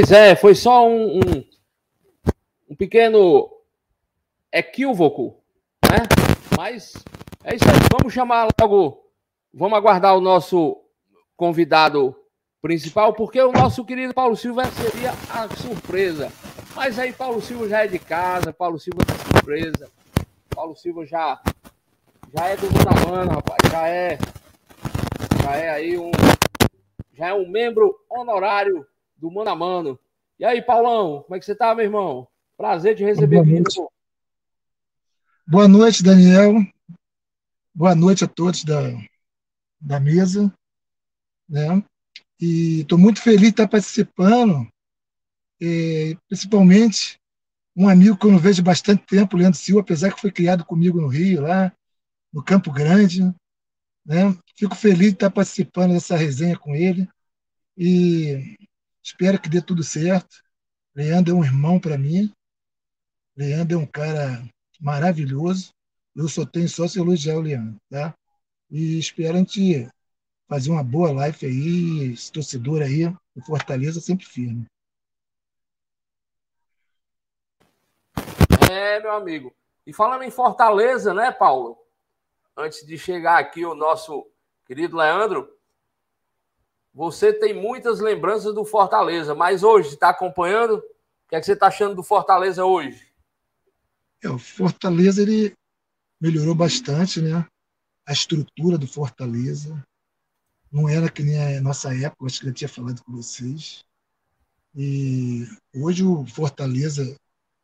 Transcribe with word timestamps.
Pois 0.00 0.12
é, 0.12 0.34
foi 0.34 0.54
só 0.54 0.88
um, 0.88 1.18
um, 1.18 1.44
um 2.70 2.74
pequeno 2.74 3.50
equívoco, 4.50 5.36
né? 5.84 5.98
Mas 6.56 6.94
é 7.44 7.54
isso 7.54 7.66
aí. 7.66 7.76
Vamos 7.92 8.10
chamar 8.10 8.48
logo, 8.58 9.04
vamos 9.52 9.76
aguardar 9.76 10.16
o 10.16 10.20
nosso 10.22 10.82
convidado 11.36 12.16
principal, 12.62 13.12
porque 13.12 13.42
o 13.42 13.52
nosso 13.52 13.84
querido 13.84 14.14
Paulo 14.14 14.34
Silva 14.36 14.64
seria 14.70 15.10
a 15.28 15.54
surpresa. 15.54 16.32
Mas 16.74 16.98
aí 16.98 17.12
Paulo 17.12 17.42
Silva 17.42 17.68
já 17.68 17.84
é 17.84 17.86
de 17.86 17.98
casa, 17.98 18.54
Paulo 18.54 18.78
Silva 18.78 19.02
é 19.02 19.34
surpresa. 19.34 19.90
Paulo 20.48 20.74
Silva 20.74 21.04
já 21.04 21.42
já 22.34 22.46
é 22.46 22.56
do 22.56 22.66
Mano, 23.06 23.32
rapaz, 23.32 23.70
já 23.70 23.86
é 23.86 24.18
já 25.42 25.56
é 25.56 25.68
aí 25.68 25.98
um 25.98 26.10
já 27.12 27.28
é 27.28 27.34
um 27.34 27.46
membro 27.46 27.94
honorário 28.08 28.86
do 29.20 29.30
Mano 29.30 29.50
a 29.50 29.54
Mano. 29.56 30.00
E 30.38 30.44
aí, 30.44 30.62
Paulão, 30.62 31.22
como 31.22 31.36
é 31.36 31.38
que 31.38 31.44
você 31.44 31.54
tá, 31.54 31.74
meu 31.74 31.84
irmão? 31.84 32.26
Prazer 32.56 32.96
te 32.96 33.04
receber 33.04 33.36
Boa 33.36 33.42
aqui. 33.42 33.52
Noite. 33.52 33.92
Boa 35.46 35.68
noite, 35.68 36.02
Daniel. 36.02 36.54
Boa 37.74 37.94
noite 37.94 38.24
a 38.24 38.28
todos 38.28 38.64
da, 38.64 38.80
da 39.78 40.00
mesa. 40.00 40.52
Né? 41.46 41.84
E 42.40 42.80
estou 42.80 42.96
muito 42.96 43.20
feliz 43.20 43.40
de 43.42 43.48
estar 43.48 43.68
participando, 43.68 44.66
é, 45.60 46.16
principalmente 46.26 47.18
um 47.76 47.88
amigo 47.88 48.16
que 48.16 48.26
eu 48.26 48.32
não 48.32 48.38
vejo 48.38 48.62
há 48.62 48.64
bastante 48.64 49.04
tempo, 49.04 49.36
Leandro 49.36 49.58
Silva, 49.58 49.82
apesar 49.82 50.12
que 50.12 50.20
foi 50.20 50.32
criado 50.32 50.64
comigo 50.64 51.00
no 51.00 51.08
Rio, 51.08 51.42
lá 51.42 51.72
no 52.32 52.42
Campo 52.42 52.72
Grande. 52.72 53.22
Né? 54.04 54.34
Fico 54.56 54.74
feliz 54.74 55.08
de 55.08 55.14
estar 55.14 55.30
participando 55.30 55.92
dessa 55.92 56.16
resenha 56.16 56.58
com 56.58 56.74
ele 56.74 57.06
e 57.76 58.56
espero 59.02 59.40
que 59.40 59.48
dê 59.48 59.60
tudo 59.60 59.82
certo. 59.82 60.42
Leandro 60.94 61.34
é 61.34 61.36
um 61.36 61.44
irmão 61.44 61.78
para 61.78 61.96
mim. 61.96 62.32
Leandro 63.36 63.78
é 63.78 63.80
um 63.80 63.86
cara 63.86 64.42
maravilhoso. 64.80 65.72
Eu 66.14 66.28
só 66.28 66.44
tenho 66.44 66.68
só 66.68 66.88
se 66.88 66.98
elogiar 66.98 67.36
o 67.36 67.40
Leandro, 67.40 67.76
tá? 67.88 68.14
E 68.70 68.98
espero 68.98 69.34
a 69.34 69.38
gente 69.38 69.88
fazer 70.48 70.70
uma 70.70 70.82
boa 70.82 71.12
live 71.12 71.46
aí, 71.46 72.12
esse 72.12 72.30
torcedor 72.32 72.82
aí, 72.82 73.06
o 73.06 73.40
Fortaleza 73.46 74.00
sempre 74.00 74.26
firme. 74.26 74.66
É, 78.70 79.00
meu 79.00 79.12
amigo. 79.12 79.54
E 79.86 79.92
falando 79.92 80.22
em 80.22 80.30
Fortaleza, 80.30 81.14
né, 81.14 81.30
Paulo? 81.30 81.78
Antes 82.56 82.84
de 82.86 82.98
chegar 82.98 83.38
aqui 83.38 83.64
o 83.64 83.74
nosso 83.74 84.26
querido 84.66 84.96
Leandro, 84.96 85.48
você 87.00 87.32
tem 87.32 87.54
muitas 87.54 87.98
lembranças 87.98 88.54
do 88.54 88.62
Fortaleza, 88.62 89.34
mas 89.34 89.62
hoje 89.62 89.88
está 89.88 90.10
acompanhando? 90.10 90.74
O 90.74 90.82
que 91.30 91.34
é 91.34 91.40
que 91.40 91.46
você 91.46 91.54
está 91.54 91.68
achando 91.68 91.94
do 91.94 92.02
Fortaleza 92.02 92.62
hoje? 92.62 93.10
É, 94.22 94.28
o 94.28 94.38
Fortaleza 94.38 95.22
ele 95.22 95.54
melhorou 96.20 96.54
bastante, 96.54 97.22
né? 97.22 97.46
A 98.06 98.12
estrutura 98.12 98.76
do 98.76 98.86
Fortaleza 98.86 99.82
não 100.70 100.90
era 100.90 101.08
que 101.08 101.22
nem 101.22 101.56
a 101.56 101.62
nossa 101.62 101.88
época, 101.96 102.26
acho 102.26 102.42
que 102.42 102.48
eu 102.48 102.52
tinha 102.52 102.68
falado 102.68 103.02
com 103.02 103.12
vocês. 103.12 103.82
E 104.76 105.48
hoje 105.74 106.04
o 106.04 106.26
Fortaleza 106.26 107.16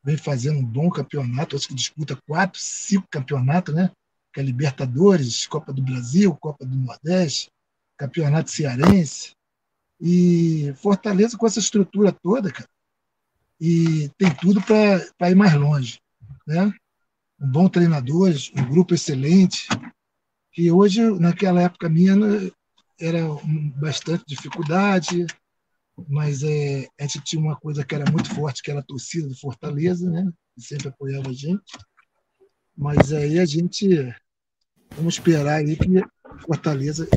vem 0.03 0.17
fazendo 0.17 0.61
um 0.61 0.65
bom 0.65 0.89
campeonato, 0.89 1.57
acho 1.57 1.69
que 1.69 1.75
disputa 1.75 2.19
quatro, 2.27 2.59
cinco 2.59 3.07
campeonatos, 3.11 3.75
né? 3.75 3.91
Que 4.33 4.41
é 4.41 4.43
Libertadores, 4.43 5.47
Copa 5.47 5.75
do 5.75 5.83
Brasil, 5.83 6.35
Copa 6.37 6.65
do 6.65 6.75
Nordeste, 6.75 7.51
Campeonato 7.97 8.51
Cearense. 8.51 9.36
E 10.01 10.75
Fortaleza 10.77 11.37
com 11.39 11.47
essa 11.47 11.59
estrutura 11.59 12.13
toda, 12.13 12.53
cara, 12.53 12.69
e 13.61 14.11
tem 14.19 14.35
tudo 14.35 14.61
para 14.63 15.31
ir 15.31 15.35
mais 15.35 15.55
longe, 15.55 16.01
né? 16.47 16.73
Um 17.41 17.51
bom 17.51 17.69
treinador, 17.69 18.33
um 18.55 18.69
grupo 18.69 18.95
excelente, 18.95 19.67
que 20.53 20.71
hoje, 20.71 21.03
naquela 21.19 21.63
época 21.63 21.89
minha, 21.89 22.15
era 22.99 23.21
bastante 23.79 24.25
dificuldade, 24.27 25.27
mas 26.09 26.43
é, 26.43 26.87
a 27.01 27.03
gente 27.03 27.21
tinha 27.23 27.41
uma 27.41 27.57
coisa 27.57 27.85
que 27.85 27.95
era 27.95 28.11
muito 28.11 28.35
forte, 28.35 28.63
que 28.63 28.71
era 28.71 28.81
a 28.81 28.85
torcida 28.85 29.29
do 29.29 29.37
Fortaleza, 29.37 30.11
né? 30.11 30.31
que 30.55 30.63
sempre 30.63 30.89
apoiava 30.89 31.31
a 31.31 31.33
gente. 31.33 31.73
Mas 32.77 33.13
aí 33.13 33.39
a 33.39 33.47
gente, 33.47 34.15
vamos 34.95 35.15
esperar 35.15 35.57
aí 35.57 35.77
que 35.77 35.89
Fortaleza 36.47 37.09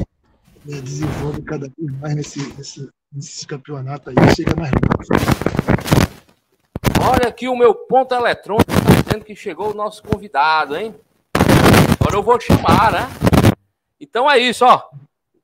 né, 0.66 0.82
desenvolva 0.82 1.42
cada 1.42 1.72
vez 1.78 2.00
mais 2.00 2.16
nesse, 2.16 2.54
nesse, 2.56 2.90
nesse 3.12 3.48
campeonato 3.48 4.10
aí, 4.10 4.16
chega 4.36 4.56
mais 4.56 4.72
longe. 4.72 5.10
Olha 7.02 7.30
aqui 7.30 7.48
o 7.48 7.56
meu 7.56 7.74
ponto 7.74 8.14
eletrônico, 8.14 8.72
está 8.72 9.02
dizendo 9.02 9.26
que 9.26 9.36
chegou 9.36 9.72
o 9.72 9.74
nosso 9.74 10.04
convidado, 10.04 10.76
hein? 10.76 10.94
Agora 12.00 12.16
eu 12.16 12.24
vou 12.24 12.40
chamar, 12.40 12.92
né? 12.92 13.08
Então 14.00 14.30
é 14.30 14.38
isso, 14.38 14.64
ó. 14.66 14.84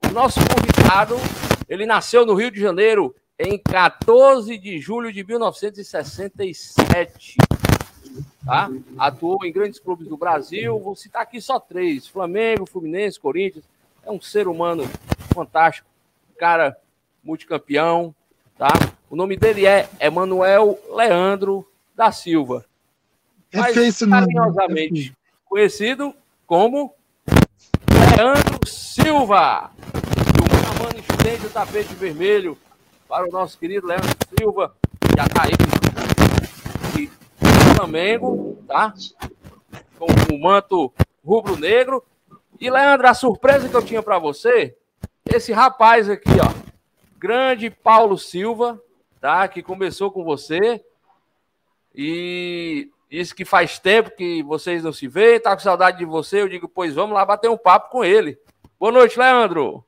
O 0.10 0.14
nosso 0.14 0.40
convidado, 0.40 1.16
ele 1.68 1.86
nasceu 1.86 2.26
no 2.26 2.36
Rio 2.36 2.52
de 2.52 2.60
Janeiro 2.60 3.16
em 3.38 3.58
14 3.58 4.58
de 4.58 4.80
julho 4.80 5.12
de 5.12 5.22
1967. 5.24 7.36
Tá? 8.46 8.70
Atuou 8.98 9.44
em 9.44 9.52
grandes 9.52 9.78
clubes 9.80 10.08
do 10.08 10.16
Brasil. 10.16 10.80
Vou 10.80 10.96
citar 10.96 11.24
aqui 11.24 11.42
só 11.42 11.60
três: 11.60 12.08
Flamengo, 12.08 12.66
Fluminense, 12.66 13.20
Corinthians. 13.20 13.66
É 14.06 14.12
um 14.12 14.22
ser 14.22 14.48
humano 14.48 14.88
fantástico, 15.34 15.88
cara 16.38 16.78
multicampeão. 17.24 18.14
Tá? 18.58 18.70
O 19.10 19.16
nome 19.16 19.36
dele 19.36 19.66
é 19.66 19.90
Emanuel 20.00 20.80
Leandro 20.94 21.68
da 21.96 22.12
Silva. 22.12 22.66
É 23.52 23.60
Mas, 23.60 23.74
feio 23.74 24.10
carinhosamente 24.10 25.12
é 25.12 25.26
conhecido 25.46 26.14
como 26.46 26.94
Leandro 27.90 28.66
Silva. 28.68 29.72
E 29.76 30.40
o 30.40 30.84
Mano 30.84 31.00
estende 31.00 31.48
o 31.48 31.50
tapete 31.50 31.96
vermelho 31.96 32.58
para 33.10 33.28
o 33.28 33.32
nosso 33.32 33.58
querido 33.58 33.88
Leandro 33.88 34.10
Silva. 34.38 34.76
Já 35.18 35.26
está 35.26 35.44
aí. 35.44 35.52
E 37.00 37.10
Flamengo, 37.76 38.58
tá? 38.68 38.94
Com 39.98 40.08
o 40.34 40.40
manto 40.40 40.94
rubro-negro. 41.26 42.04
E, 42.60 42.70
Leandro, 42.70 43.08
a 43.08 43.14
surpresa 43.14 43.68
que 43.68 43.76
eu 43.76 43.84
tinha 43.84 44.02
para 44.02 44.18
você, 44.18 44.76
esse 45.26 45.52
rapaz 45.52 46.10
aqui, 46.10 46.30
ó. 46.42 46.66
Grande 47.18 47.70
Paulo 47.70 48.18
Silva, 48.18 48.82
tá? 49.20 49.48
Que 49.48 49.62
começou 49.62 50.12
com 50.12 50.24
você. 50.24 50.84
E 51.94 52.90
disse 53.10 53.34
que 53.34 53.44
faz 53.44 53.80
tempo 53.80 54.12
que 54.16 54.44
vocês 54.44 54.84
não 54.84 54.94
se 54.94 55.08
veem, 55.08 55.40
tá 55.40 55.56
com 55.56 55.62
saudade 55.62 55.98
de 55.98 56.06
você. 56.06 56.42
Eu 56.42 56.50
digo, 56.50 56.68
pois 56.68 56.94
vamos 56.94 57.14
lá 57.14 57.26
bater 57.26 57.50
um 57.50 57.58
papo 57.58 57.90
com 57.90 58.04
ele. 58.04 58.38
Boa 58.80 58.92
noite, 58.92 59.18
Leandro. 59.18 59.84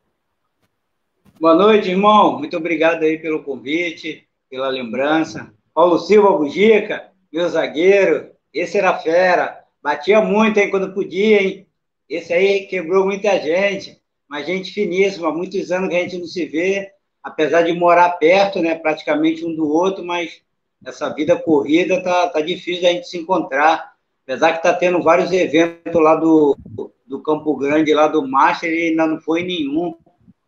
Boa 1.40 1.54
noite, 1.54 1.90
irmão. 1.90 2.40
Muito 2.40 2.58
obrigado 2.58 3.04
aí 3.04 3.18
pelo 3.18 3.44
convite, 3.44 4.28
pela 4.50 4.70
lembrança. 4.70 5.54
Paulo 5.74 6.00
Silva 6.00 6.32
Bugica, 6.32 7.12
meu 7.32 7.48
zagueiro, 7.48 8.32
esse 8.54 8.78
era 8.78 8.98
fera. 8.98 9.64
Batia 9.84 10.20
muito, 10.22 10.58
hein, 10.58 10.72
quando 10.72 10.94
podia, 10.94 11.44
hein? 11.44 11.67
Esse 12.10 12.34
aí 12.34 12.68
quebrou 12.68 13.06
muita 13.06 13.40
gente, 13.40 14.02
mas 14.28 14.46
gente 14.46 14.72
finíssima, 14.72 15.32
muitos 15.32 15.72
anos 15.72 15.90
que 15.90 15.96
a 15.96 16.00
gente 16.00 16.18
não 16.18 16.28
se 16.28 16.46
vê, 16.46 16.92
apesar 17.24 17.64
de 17.64 17.74
morar 17.74 18.12
perto, 18.12 18.62
né, 18.62 18.76
praticamente 18.76 19.46
um 19.46 19.54
do 19.54 19.68
outro, 19.68 20.06
mas 20.06 20.42
essa 20.86 21.10
vida 21.10 21.36
corrida 21.36 22.02
tá, 22.02 22.30
tá 22.30 22.42
difícil 22.42 22.84
da 22.84 22.90
gente 22.90 23.08
se 23.08 23.18
encontrar. 23.18 23.94
Apesar 24.24 24.54
que 24.54 24.64
tá 24.64 24.74
tendo 24.74 25.02
vários 25.02 25.32
eventos 25.32 26.02
lá 26.02 26.16
do, 26.16 26.58
do 27.06 27.22
Campo 27.22 27.56
Grande, 27.56 27.94
lá 27.94 28.08
do 28.08 28.28
Master, 28.28 28.70
ele 28.70 28.90
ainda 28.90 29.08
não 29.08 29.20
foi 29.20 29.44
nenhum 29.44 29.96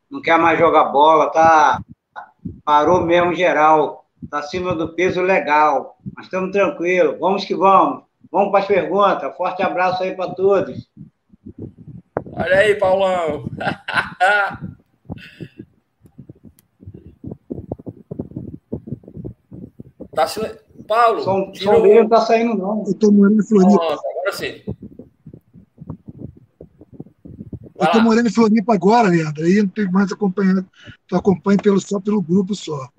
não 0.10 0.22
quer 0.22 0.40
mais 0.40 0.58
jogar 0.58 0.86
bola, 0.86 1.30
tá 1.30 1.82
parou 2.66 3.02
mesmo 3.02 3.34
geral, 3.36 4.06
tá 4.30 4.40
acima 4.40 4.74
do 4.74 4.94
peso 4.96 5.22
legal, 5.22 5.98
mas 6.16 6.26
estamos 6.26 6.52
tranquilos, 6.52 7.20
vamos 7.20 7.46
que 7.46 7.56
vamos. 7.56 8.04
Vamos 8.32 8.52
para 8.52 8.60
as 8.60 8.68
perguntas. 8.68 9.36
Forte 9.36 9.64
abraço 9.64 10.04
aí 10.04 10.16
para 10.16 10.34
todos. 10.34 10.88
Olha 12.40 12.56
aí, 12.56 12.74
Paulão. 12.76 13.52
tá 20.16 20.26
sil... 20.32 20.48
Paulo, 20.88 21.22
som, 21.22 21.52
som 21.54 21.82
dele 21.82 22.02
não 22.02 22.10
tá 22.10 22.22
saindo 22.22 22.58
não. 22.58 22.86
Eu 22.88 22.94
tô 22.94 23.12
morando 23.12 23.42
em 23.42 23.46
Floripa. 23.46 23.74
Nossa, 23.74 24.02
agora 24.10 24.32
sim. 24.32 24.64
Eu 27.78 27.86
estou 27.86 28.02
morando 28.02 28.28
em 28.28 28.32
Floripa 28.32 28.74
agora, 28.74 29.10
Leandro, 29.10 29.44
aí 29.44 29.62
não 29.62 29.70
tenho 29.70 29.92
mais 29.92 30.10
acompanhando, 30.12 30.66
tu 31.08 31.16
acompanho 31.16 31.62
pelo, 31.62 31.80
só 31.82 32.00
pelo 32.00 32.22
grupo 32.22 32.56
só. 32.56 32.90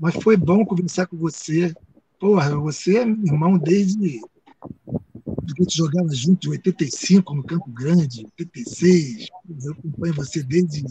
Mas 0.00 0.14
foi 0.22 0.36
bom 0.36 0.64
conversar 0.64 1.06
com 1.06 1.16
você. 1.16 1.74
Porra, 2.18 2.56
você 2.56 2.98
é 2.98 3.02
irmão 3.02 3.58
desde 3.58 4.20
a 5.52 5.62
gente 5.62 5.76
jogava 5.76 6.08
junto 6.14 6.48
em 6.48 6.50
85 6.52 7.34
no 7.34 7.42
Campo 7.42 7.70
Grande, 7.70 8.26
86. 8.38 9.28
Eu 9.64 9.72
acompanho 9.72 10.14
você 10.14 10.42
desde 10.42 10.84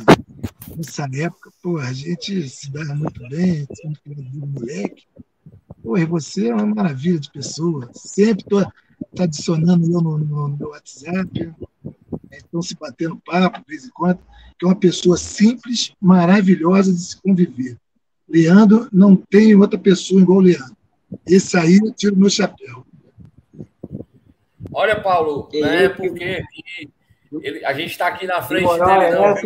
nessa 0.75 1.07
época, 1.13 1.51
pô, 1.61 1.77
a 1.77 1.91
gente 1.91 2.47
se 2.49 2.71
dava 2.71 2.93
muito 2.95 3.19
bem, 3.29 3.67
sempre 3.73 4.15
do 4.15 4.47
moleque. 4.47 5.03
Pô, 5.81 5.97
e 5.97 6.05
você 6.05 6.47
é 6.47 6.55
uma 6.55 6.65
maravilha 6.65 7.19
de 7.19 7.31
pessoa. 7.31 7.89
Sempre 7.93 8.43
estou 8.43 8.63
tá 9.15 9.23
adicionando 9.23 9.85
eu 9.85 10.01
no, 10.01 10.17
no, 10.17 10.47
no, 10.47 10.57
meu 10.57 10.69
WhatsApp. 10.69 11.53
Então, 12.31 12.61
se 12.61 12.75
batendo 12.75 13.21
papo 13.25 13.59
de 13.59 13.65
vez 13.67 13.85
em 13.85 13.89
quando, 13.89 14.19
que 14.57 14.65
é 14.65 14.67
uma 14.67 14.75
pessoa 14.75 15.17
simples, 15.17 15.93
maravilhosa 15.99 16.91
de 16.91 16.99
se 16.99 17.21
conviver. 17.21 17.77
Leandro, 18.27 18.87
não 18.91 19.15
tem 19.15 19.55
outra 19.55 19.77
pessoa 19.77 20.21
igual 20.21 20.39
o 20.39 20.41
Leandro. 20.41 20.77
Esse 21.27 21.57
aí 21.57 21.77
eu 21.77 21.91
tiro 21.93 22.15
meu 22.15 22.29
chapéu. 22.29 22.85
Olha, 24.73 24.99
Paulo, 24.99 25.49
não 25.53 25.67
é 25.67 25.89
porque 25.89 26.43
ele, 27.41 27.65
a 27.65 27.73
gente 27.73 27.91
está 27.91 28.07
aqui 28.07 28.25
na 28.25 28.41
frente 28.41 28.67
dele, 28.67 28.79
não. 28.79 29.01
É 29.01 29.31
essa, 29.31 29.41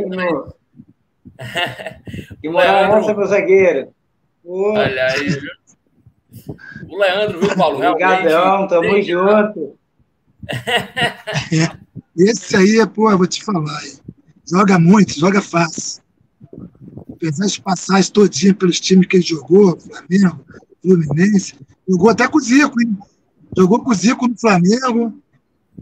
que 2.42 2.50
moral 2.50 2.96
é 2.96 3.00
essa, 3.00 3.14
meu 3.14 3.28
zagueiro? 3.28 3.94
Olha 4.46 5.06
aí, 5.08 5.30
viu? 5.30 5.52
O 6.90 6.98
Leandro, 6.98 7.40
viu, 7.40 7.56
Paulo? 7.56 7.76
Obrigadão, 7.78 8.68
tamo 8.68 8.82
tem... 8.82 9.04
junto. 9.04 9.78
Esse 12.18 12.56
aí, 12.56 12.88
pô, 12.88 13.12
eu 13.12 13.18
vou 13.18 13.28
te 13.28 13.44
falar. 13.44 13.82
Joga 14.50 14.80
muito, 14.80 15.20
joga 15.20 15.42
fácil. 15.42 16.02
Apesar 17.12 17.46
de 17.48 17.62
passar 17.62 18.04
todinha 18.06 18.54
pelos 18.54 18.80
times 18.80 19.08
que 19.08 19.18
ele 19.18 19.24
jogou, 19.24 19.78
Flamengo, 19.80 20.46
Fluminense, 20.82 21.56
jogou 21.88 22.10
até 22.10 22.28
com 22.28 22.38
o 22.38 22.42
Zico, 22.42 22.82
hein? 22.82 22.98
Jogou 23.56 23.84
com 23.84 23.92
o 23.92 23.94
Zico 23.94 24.28
no 24.28 24.38
Flamengo, 24.38 25.14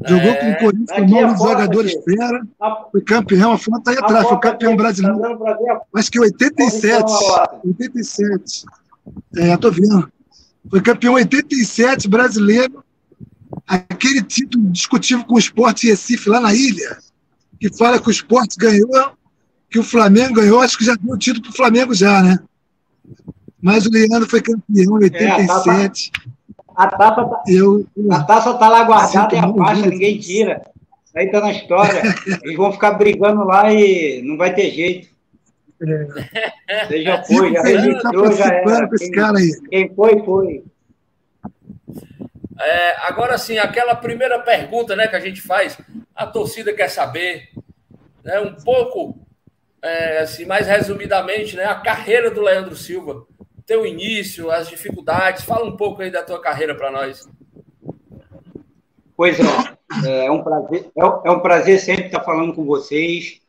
jogou 0.06 0.30
é, 0.30 0.36
com 0.36 0.52
o 0.52 0.58
Corinthians, 0.60 0.98
formou 0.98 1.26
um 1.26 1.38
jogador 1.38 1.86
espera, 1.86 2.48
foi 2.92 3.02
campeão, 3.02 3.52
a 3.54 3.58
foto 3.58 3.84
tá 3.84 3.92
aí 3.92 3.98
atrás, 3.98 4.28
foi 4.28 4.40
campeão 4.40 4.76
brasileiro. 4.76 5.40
Acho 5.94 6.12
que 6.12 6.20
87. 6.20 7.12
87. 7.64 8.66
É, 9.38 9.58
tô 9.58 9.72
vendo. 9.72 10.12
Foi 10.70 10.82
campeão 10.82 11.14
87 11.14 12.08
brasileiro. 12.08 12.84
Aquele 13.68 14.22
título 14.22 14.70
discutível 14.70 15.26
com 15.26 15.36
o 15.36 15.40
Esporte 15.40 15.88
Recife 15.88 16.30
lá 16.30 16.40
na 16.40 16.54
ilha, 16.54 16.98
que 17.60 17.70
fala 17.76 18.00
que 18.00 18.08
o 18.08 18.12
Esporte 18.12 18.58
ganhou, 18.58 19.14
que 19.70 19.80
o 19.80 19.84
Flamengo 19.84 20.36
ganhou, 20.36 20.62
acho 20.62 20.78
que 20.78 20.86
já 20.86 20.96
deu 20.96 21.14
o 21.14 21.18
título 21.18 21.44
para 21.44 21.52
o 21.52 21.56
Flamengo 21.56 21.94
já, 21.94 22.22
né? 22.22 22.40
Mas 23.62 23.86
o 23.86 23.90
Leandro 23.90 24.30
foi 24.30 24.42
campeão 24.42 25.00
em 25.00 25.04
87. 25.04 26.12
É, 26.16 26.30
a, 26.76 26.88
taça, 26.88 27.26
tá, 27.26 27.44
eu, 27.48 27.86
a 28.12 28.24
taça 28.24 28.54
tá 28.56 28.70
lá 28.70 28.84
guardada 28.84 29.36
e 29.36 29.38
a 29.38 29.54
faixa, 29.54 29.88
ninguém 29.88 30.20
tira. 30.20 30.62
Aí 31.16 31.32
tá 31.32 31.40
na 31.40 31.52
história. 31.52 32.02
Eles 32.44 32.58
vão 32.58 32.72
ficar 32.72 32.92
brigando 32.92 33.44
lá 33.46 33.72
e 33.72 34.22
não 34.22 34.38
vai 34.38 34.54
ter 34.54 34.72
jeito. 34.72 35.08
É. 35.82 36.86
Você 36.88 37.04
já 37.04 37.24
foi, 37.24 37.54
já 37.54 37.62
registrou, 37.62 38.32
já 38.34 38.46
era. 38.46 38.90
Quem, 38.98 39.12
cara 39.12 39.38
aí. 39.38 39.52
quem 39.70 39.96
foi, 39.96 40.24
foi. 40.24 40.64
É, 42.60 42.96
agora 43.08 43.38
sim, 43.38 43.58
aquela 43.58 43.96
primeira 43.96 44.40
pergunta 44.40 44.96
né, 44.96 45.08
que 45.08 45.16
a 45.16 45.20
gente 45.20 45.42
faz, 45.42 45.78
a 46.16 46.26
torcida 46.26 46.74
quer 46.74 46.90
saber 46.90 47.50
né, 48.24 48.40
um 48.40 48.56
pouco, 48.56 49.20
é, 49.82 50.20
assim, 50.20 50.46
mais 50.46 50.66
resumidamente, 50.66 51.56
né, 51.56 51.66
a 51.66 51.76
carreira 51.76 52.32
do 52.32 52.42
Leandro 52.42 52.76
Silva, 52.76 53.26
teu 53.66 53.86
início, 53.86 54.52
as 54.52 54.70
dificuldades. 54.70 55.44
Fala 55.44 55.66
um 55.66 55.76
pouco 55.76 56.02
aí 56.02 56.12
da 56.12 56.24
tua 56.24 56.40
carreira 56.40 56.76
para 56.76 56.92
nós. 56.92 57.28
Pois 59.18 59.40
é, 59.40 60.26
é 60.26 60.32
um 60.32 60.44
prazer, 60.44 60.88
é, 60.98 61.02
é 61.02 61.32
um 61.32 61.40
prazer 61.40 61.80
sempre 61.80 62.06
estar 62.06 62.22
falando 62.22 62.54
com 62.54 62.66
vocês. 62.66 63.42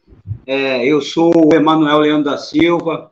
É, 0.47 0.85
eu 0.87 1.01
sou 1.01 1.33
o 1.47 1.55
Emanuel 1.55 1.99
Leandro 1.99 2.31
da 2.31 2.39
Silva, 2.39 3.11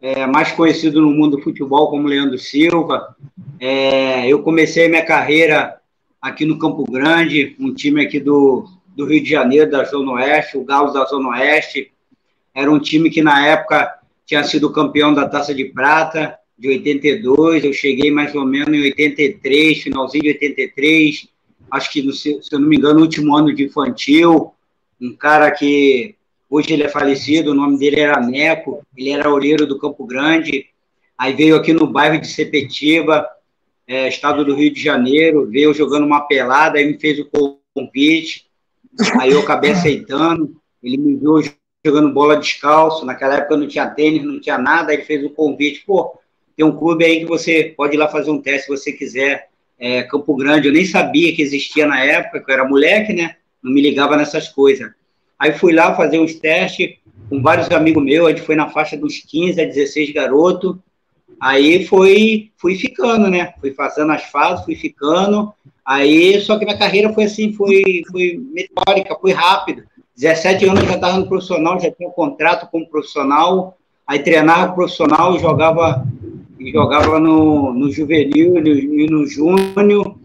é, 0.00 0.26
mais 0.26 0.52
conhecido 0.52 1.00
no 1.00 1.10
mundo 1.10 1.36
do 1.36 1.42
futebol 1.42 1.88
como 1.88 2.08
Leandro 2.08 2.36
Silva. 2.36 3.16
É, 3.60 4.26
eu 4.26 4.42
comecei 4.42 4.88
minha 4.88 5.04
carreira 5.04 5.80
aqui 6.20 6.44
no 6.44 6.58
Campo 6.58 6.84
Grande, 6.90 7.56
um 7.60 7.72
time 7.72 8.04
aqui 8.04 8.18
do, 8.18 8.68
do 8.88 9.06
Rio 9.06 9.22
de 9.22 9.30
Janeiro, 9.30 9.70
da 9.70 9.84
Zona 9.84 10.12
Oeste, 10.12 10.58
o 10.58 10.64
Galo 10.64 10.92
da 10.92 11.04
Zona 11.04 11.28
Oeste. 11.30 11.92
Era 12.52 12.70
um 12.70 12.80
time 12.80 13.08
que 13.08 13.22
na 13.22 13.46
época 13.46 14.00
tinha 14.26 14.42
sido 14.44 14.72
campeão 14.72 15.12
da 15.12 15.28
Taça 15.28 15.54
de 15.54 15.66
Prata, 15.66 16.36
de 16.58 16.68
82. 16.68 17.64
Eu 17.64 17.72
cheguei 17.72 18.10
mais 18.10 18.34
ou 18.34 18.44
menos 18.44 18.74
em 18.74 18.82
83, 18.82 19.82
finalzinho 19.82 20.24
de 20.24 20.30
83. 20.30 21.28
Acho 21.70 21.92
que, 21.92 22.12
se 22.12 22.38
eu 22.52 22.58
não 22.58 22.68
me 22.68 22.76
engano, 22.76 22.96
no 22.96 23.02
último 23.02 23.36
ano 23.36 23.54
de 23.54 23.64
infantil. 23.64 24.52
Um 25.00 25.14
cara 25.14 25.50
que 25.50 26.16
Hoje 26.54 26.72
ele 26.72 26.84
é 26.84 26.88
falecido, 26.88 27.50
o 27.50 27.54
nome 27.54 27.76
dele 27.78 27.98
era 27.98 28.20
Neco, 28.20 28.86
ele 28.96 29.10
era 29.10 29.28
olheiro 29.28 29.66
do 29.66 29.76
Campo 29.76 30.06
Grande, 30.06 30.66
aí 31.18 31.32
veio 31.32 31.56
aqui 31.56 31.72
no 31.72 31.84
bairro 31.84 32.20
de 32.20 32.28
Sepetiba, 32.28 33.26
é, 33.88 34.06
estado 34.06 34.44
do 34.44 34.54
Rio 34.54 34.72
de 34.72 34.80
Janeiro, 34.80 35.50
veio 35.50 35.74
jogando 35.74 36.06
uma 36.06 36.20
pelada, 36.28 36.78
aí 36.78 36.86
me 36.86 36.96
fez 36.96 37.18
o 37.18 37.28
convite, 37.74 38.46
aí 39.20 39.32
eu 39.32 39.40
acabei 39.40 39.72
aceitando, 39.74 40.56
ele 40.80 40.96
me 40.96 41.16
viu 41.16 41.40
jogando 41.84 42.12
bola 42.12 42.36
descalço, 42.36 43.04
naquela 43.04 43.36
época 43.36 43.56
não 43.56 43.68
tinha 43.68 43.86
tênis, 43.86 44.24
não 44.24 44.40
tinha 44.40 44.58
nada, 44.58 44.92
ele 44.92 45.02
fez 45.02 45.24
o 45.24 45.30
convite, 45.30 45.84
pô, 45.86 46.18
tem 46.56 46.64
um 46.64 46.76
clube 46.76 47.04
aí 47.04 47.20
que 47.20 47.26
você 47.26 47.74
pode 47.76 47.94
ir 47.94 47.98
lá 47.98 48.08
fazer 48.08 48.30
um 48.30 48.40
teste 48.40 48.66
se 48.66 48.68
você 48.68 48.92
quiser, 48.92 49.48
é, 49.78 50.02
Campo 50.04 50.34
Grande, 50.36 50.68
eu 50.68 50.72
nem 50.72 50.84
sabia 50.84 51.34
que 51.34 51.42
existia 51.42 51.86
na 51.86 52.02
época, 52.02 52.40
que 52.40 52.50
eu 52.50 52.54
era 52.54 52.68
moleque, 52.68 53.12
né, 53.12 53.36
não 53.62 53.72
me 53.72 53.80
ligava 53.80 54.16
nessas 54.16 54.48
coisas, 54.48 54.90
Aí 55.38 55.52
fui 55.52 55.72
lá 55.72 55.94
fazer 55.94 56.18
uns 56.18 56.34
testes 56.36 56.96
com 57.28 57.42
vários 57.42 57.70
amigos 57.70 58.02
meus, 58.02 58.26
a 58.26 58.30
gente 58.30 58.42
foi 58.42 58.54
na 58.54 58.70
faixa 58.70 58.96
dos 58.96 59.18
15 59.18 59.60
a 59.60 59.64
16 59.66 60.12
garotos. 60.12 60.76
Aí 61.40 61.84
foi, 61.86 62.50
fui 62.56 62.76
ficando, 62.76 63.28
né? 63.28 63.52
Fui 63.60 63.72
fazendo 63.72 64.12
as 64.12 64.24
fases, 64.24 64.64
fui 64.64 64.74
ficando. 64.74 65.52
Aí, 65.84 66.40
só 66.40 66.58
que 66.58 66.64
minha 66.64 66.78
carreira 66.78 67.12
foi 67.12 67.24
assim, 67.24 67.52
foi, 67.52 68.02
foi 68.10 68.40
metódica, 68.52 69.16
foi 69.20 69.32
rápido. 69.32 69.82
17 70.16 70.66
anos 70.66 70.84
já 70.84 70.94
estava 70.94 71.18
no 71.18 71.28
profissional, 71.28 71.80
já 71.80 71.90
tinha 71.90 72.08
um 72.08 72.12
contrato 72.12 72.68
como 72.70 72.88
profissional. 72.88 73.76
Aí 74.06 74.20
treinava 74.20 74.72
profissional 74.72 75.34
e 75.34 75.40
jogava, 75.40 76.06
jogava 76.72 77.18
no, 77.18 77.72
no 77.72 77.90
juvenil 77.90 78.58
e 78.58 79.08
no, 79.08 79.18
no 79.18 79.26
júnior. 79.26 80.16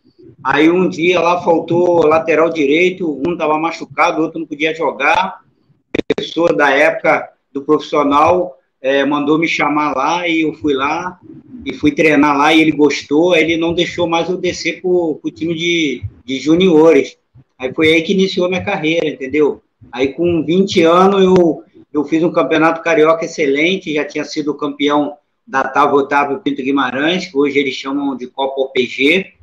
Aí 0.44 0.70
um 0.70 0.88
dia 0.88 1.20
lá 1.20 1.42
faltou 1.42 2.06
lateral 2.06 2.50
direito, 2.50 3.22
um 3.26 3.34
estava 3.34 3.58
machucado, 3.58 4.20
o 4.20 4.24
outro 4.26 4.40
não 4.40 4.48
podia 4.48 4.76
jogar. 4.76 5.42
A 5.42 6.14
pessoa 6.16 6.54
da 6.54 6.70
época 6.70 7.30
do 7.52 7.64
profissional 7.64 8.58
é, 8.82 9.04
mandou 9.04 9.40
me 9.40 9.48
chamar 9.48 9.96
lá 9.96 10.28
e 10.28 10.42
eu 10.42 10.54
fui 10.54 10.74
lá 10.74 11.20
e 11.66 11.74
fui 11.74 11.92
treinar 11.92 12.38
lá 12.38 12.54
e 12.54 12.62
ele 12.62 12.72
gostou. 12.72 13.34
Aí 13.34 13.44
ele 13.44 13.58
não 13.58 13.74
deixou 13.74 14.08
mais 14.08 14.30
eu 14.30 14.38
descer 14.38 14.82
para 14.82 14.90
o 14.90 15.32
time 15.34 15.56
de, 15.56 16.04
de 16.24 16.40
juniores. 16.40 17.18
Aí 17.58 17.74
foi 17.74 17.94
aí 17.94 18.02
que 18.04 18.14
iniciou 18.14 18.48
minha 18.48 18.64
carreira, 18.64 19.10
entendeu? 19.10 19.62
Aí 19.92 20.14
com 20.14 20.44
20 20.44 20.84
anos 20.84 21.24
eu, 21.24 21.64
eu 21.92 22.04
fiz 22.06 22.24
um 22.24 22.32
campeonato 22.32 22.84
carioca 22.84 23.26
excelente, 23.26 23.94
já 23.94 24.06
tinha 24.06 24.24
sido 24.24 24.54
campeão 24.54 25.18
da 25.48 25.64
Tava 25.64 25.96
Otávio 25.96 26.40
Pinto 26.40 26.62
Guimarães, 26.62 27.26
que 27.26 27.38
hoje 27.38 27.58
eles 27.58 27.74
chamam 27.74 28.16
de 28.16 28.28
Copa 28.28 28.62
OPG. 28.62 29.34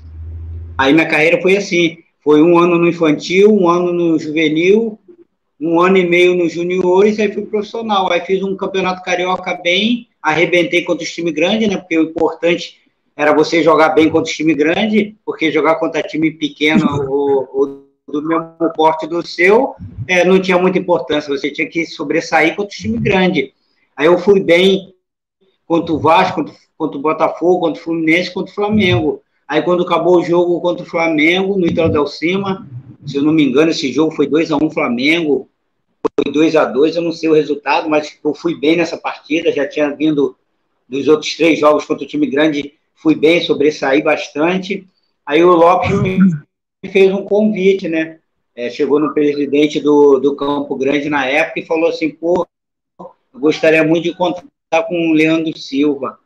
Aí 0.79 0.93
minha 0.93 1.09
carreira 1.09 1.41
foi 1.43 1.57
assim: 1.57 1.99
foi 2.23 2.43
um 2.43 2.57
ano 2.59 2.79
no 2.79 2.89
infantil, 2.89 3.53
um 3.53 3.69
ano 3.69 3.93
no 3.93 4.19
juvenil, 4.19 4.99
um 5.61 5.81
ano 5.81 5.97
e 5.97 6.09
meio 6.09 6.35
nos 6.35 6.53
juniores, 6.53 7.19
aí 7.19 7.33
fui 7.33 7.45
profissional. 7.45 8.13
Aí 8.13 8.21
fiz 8.21 8.43
um 8.43 8.57
campeonato 8.57 9.03
carioca 9.03 9.55
bem, 9.55 10.09
arrebentei 10.23 10.83
contra 10.83 11.03
os 11.05 11.13
time 11.13 11.33
grande, 11.33 11.67
né? 11.67 11.77
Porque 11.77 11.99
o 11.99 12.05
importante 12.05 12.79
era 13.17 13.35
você 13.35 13.63
jogar 13.63 13.91
bem 13.91 14.11
contra 14.11 14.31
os 14.31 14.37
time 14.37 14.55
grande, 14.55 15.17
porque 15.25 15.51
jogar 15.51 15.77
contra 15.77 16.03
time 16.03 16.31
pequeno 16.31 16.87
ou, 17.11 17.49
ou 17.53 17.86
do 18.07 18.23
mesmo 18.23 18.73
porte 18.75 19.07
do 19.07 19.27
seu 19.27 19.75
é, 20.07 20.25
não 20.25 20.41
tinha 20.41 20.59
muita 20.59 20.79
importância. 20.79 21.37
Você 21.37 21.51
tinha 21.51 21.69
que 21.69 21.85
sobressair 21.87 22.55
contra 22.55 22.71
os 22.71 22.77
time 22.77 22.99
grande. 22.99 23.53
Aí 23.97 24.07
eu 24.07 24.19
fui 24.19 24.41
bem 24.41 24.95
contra 25.67 25.93
o 25.93 25.99
Vasco, 25.99 26.37
contra, 26.37 26.55
contra 26.79 26.99
o 26.99 27.03
Botafogo, 27.03 27.61
contra 27.61 27.81
o 27.81 27.85
Fluminense, 27.85 28.33
contra 28.33 28.53
o 28.53 28.55
Flamengo. 28.55 29.23
Aí 29.49 29.63
quando 29.63 29.83
acabou 29.83 30.19
o 30.19 30.25
jogo 30.25 30.61
contra 30.61 30.85
o 30.85 30.89
Flamengo, 30.89 31.59
no 31.59 31.67
Ítalo 31.67 31.91
Del 31.91 32.07
Cima, 32.07 32.67
se 33.07 33.17
eu 33.17 33.23
não 33.23 33.33
me 33.33 33.45
engano, 33.45 33.71
esse 33.71 33.93
jogo 33.93 34.13
foi 34.13 34.27
2 34.27 34.53
a 34.53 34.57
1 34.57 34.65
um 34.65 34.71
Flamengo, 34.71 35.49
foi 36.23 36.33
2 36.33 36.57
a 36.57 36.65
2 36.65 36.97
eu 36.97 37.03
não 37.03 37.13
sei 37.13 37.29
o 37.29 37.35
resultado, 37.35 37.89
mas 37.89 38.19
eu 38.25 38.35
fui 38.35 38.59
bem 38.59 38.77
nessa 38.77 38.97
partida, 38.97 39.53
já 39.53 39.69
tinha 39.69 39.95
vindo 39.95 40.37
dos 40.89 41.09
outros 41.09 41.37
três 41.37 41.59
jogos 41.59 41.85
contra 41.85 42.05
o 42.05 42.09
time 42.09 42.27
grande, 42.27 42.75
fui 42.95 43.15
bem, 43.15 43.41
sobressaí 43.41 44.03
bastante. 44.03 44.87
Aí 45.25 45.43
o 45.43 45.55
Lopes 45.55 46.01
me 46.01 46.19
fez 46.89 47.13
um 47.13 47.25
convite, 47.25 47.89
né? 47.89 48.19
É, 48.55 48.71
chegou 48.71 48.99
no 48.99 49.13
presidente 49.13 49.81
do, 49.81 50.19
do 50.19 50.35
Campo 50.35 50.75
Grande 50.77 51.11
na 51.11 51.27
época 51.27 51.61
e 51.61 51.67
falou 51.67 51.91
assim, 51.91 52.11
pô, 52.11 52.47
eu 52.99 53.11
gostaria 53.39 53.85
muito 53.85 54.05
de 54.05 54.15
contar 54.15 54.83
com 54.89 55.11
o 55.11 55.13
Leandro 55.13 55.57
Silva. 55.59 56.19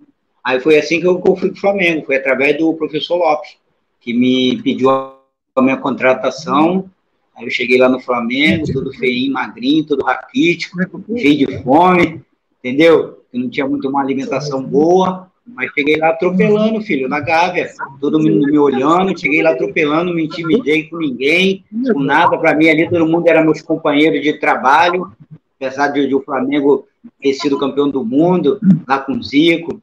Aí 0.45 0.61
foi 0.61 0.79
assim 0.79 1.01
que 1.01 1.07
eu, 1.07 1.21
fui 1.37 1.51
para 1.51 1.57
o 1.57 1.61
Flamengo, 1.61 2.07
foi 2.07 2.17
através 2.17 2.57
do 2.57 2.73
professor 2.75 3.17
Lopes, 3.17 3.57
que 4.01 4.13
me 4.13 4.63
pediu 4.63 4.91
a 4.91 5.17
minha 5.61 5.77
contratação. 5.77 6.91
Aí 7.37 7.45
eu 7.45 7.51
cheguei 7.51 7.79
lá 7.79 7.89
no 7.89 8.01
Flamengo, 8.01 8.73
todo 8.73 8.93
feinho, 8.95 9.33
magrinho, 9.33 9.87
todo 9.87 10.05
raquítico, 10.05 10.79
cheio 11.19 11.47
de 11.47 11.63
fome, 11.63 12.23
entendeu? 12.59 13.25
Eu 13.33 13.41
não 13.41 13.51
tinha 13.51 13.67
muito 13.67 13.89
uma 13.89 14.01
alimentação 14.01 14.63
boa, 14.63 15.30
mas 15.55 15.71
cheguei 15.73 15.97
lá 15.97 16.11
atropelando, 16.11 16.81
filho, 16.81 17.09
na 17.09 17.21
Gávea, 17.21 17.71
todo 18.01 18.19
mundo 18.19 18.47
me 18.47 18.59
olhando, 18.59 19.19
cheguei 19.19 19.43
lá 19.43 19.51
atropelando, 19.51 20.15
me 20.15 20.25
intimidei 20.25 20.85
com 20.85 20.99
ninguém, 20.99 21.65
com 21.93 22.01
nada, 22.01 22.39
para 22.39 22.55
mim 22.55 22.69
ali 22.69 22.89
todo 22.89 23.07
mundo 23.07 23.27
era 23.27 23.43
meus 23.43 23.61
companheiros 23.61 24.23
de 24.23 24.39
trabalho, 24.39 25.13
apesar 25.57 25.89
de, 25.89 26.07
de 26.07 26.15
o 26.15 26.23
Flamengo 26.23 26.87
ter 27.21 27.35
sido 27.35 27.59
campeão 27.59 27.89
do 27.89 28.05
mundo, 28.05 28.59
lá 28.87 28.99
com 28.99 29.13
o 29.13 29.23
Zico, 29.23 29.81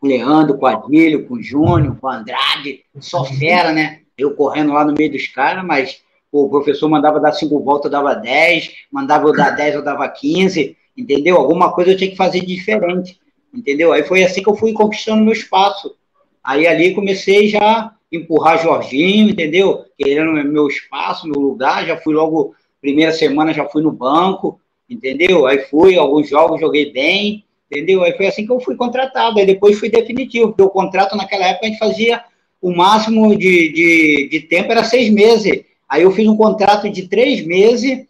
com 0.00 0.06
o 0.06 0.08
Leandro, 0.08 0.56
com 0.56 0.66
o 0.66 0.68
Adílio, 0.68 1.26
com 1.26 1.34
o 1.34 1.42
Júnior, 1.42 1.96
com 2.00 2.06
o 2.06 2.10
Andrade, 2.10 2.80
só 2.98 3.24
fera, 3.24 3.72
né? 3.72 4.00
Eu 4.16 4.34
correndo 4.34 4.72
lá 4.72 4.84
no 4.84 4.94
meio 4.94 5.10
dos 5.10 5.26
caras, 5.28 5.64
mas 5.64 6.00
pô, 6.30 6.44
o 6.44 6.50
professor 6.50 6.88
mandava 6.88 7.20
dar 7.20 7.32
cinco 7.32 7.60
voltas, 7.60 7.86
eu 7.86 7.90
dava 7.90 8.14
dez, 8.14 8.70
mandava 8.90 9.28
eu 9.28 9.32
dar 9.32 9.50
dez, 9.50 9.74
eu 9.74 9.82
dava 9.82 10.08
quinze, 10.08 10.76
entendeu? 10.96 11.36
Alguma 11.36 11.72
coisa 11.72 11.92
eu 11.92 11.96
tinha 11.96 12.10
que 12.10 12.16
fazer 12.16 12.44
diferente, 12.44 13.18
entendeu? 13.52 13.92
Aí 13.92 14.02
foi 14.02 14.22
assim 14.24 14.42
que 14.42 14.48
eu 14.48 14.56
fui 14.56 14.72
conquistando 14.72 15.24
meu 15.24 15.32
espaço. 15.32 15.94
Aí 16.42 16.66
ali 16.66 16.94
comecei 16.94 17.48
já 17.48 17.92
empurrar 18.10 18.62
Jorginho, 18.62 19.30
entendeu? 19.30 19.84
Querendo 19.96 20.32
meu 20.32 20.66
espaço, 20.66 21.28
meu 21.28 21.40
lugar, 21.40 21.86
já 21.86 21.96
fui 21.96 22.14
logo, 22.14 22.54
primeira 22.80 23.12
semana 23.12 23.52
já 23.52 23.66
fui 23.66 23.82
no 23.82 23.92
banco, 23.92 24.60
entendeu? 24.88 25.46
Aí 25.46 25.58
fui, 25.66 25.96
alguns 25.96 26.28
jogos 26.28 26.60
joguei 26.60 26.92
bem, 26.92 27.44
entendeu? 27.70 28.02
Aí 28.02 28.16
foi 28.16 28.26
assim 28.26 28.46
que 28.46 28.52
eu 28.52 28.60
fui 28.60 28.76
contratado, 28.76 29.38
aí 29.38 29.46
depois 29.46 29.78
fui 29.78 29.90
definitivo, 29.90 30.48
porque 30.48 30.62
o 30.62 30.70
contrato 30.70 31.16
naquela 31.16 31.46
época 31.46 31.66
a 31.66 31.68
gente 31.68 31.78
fazia 31.78 32.24
o 32.60 32.74
máximo 32.74 33.36
de, 33.36 33.72
de, 33.72 34.28
de 34.30 34.40
tempo 34.40 34.72
era 34.72 34.84
seis 34.84 35.10
meses. 35.10 35.64
Aí 35.88 36.02
eu 36.02 36.10
fiz 36.10 36.26
um 36.26 36.36
contrato 36.36 36.90
de 36.90 37.08
três 37.08 37.44
meses, 37.46 38.06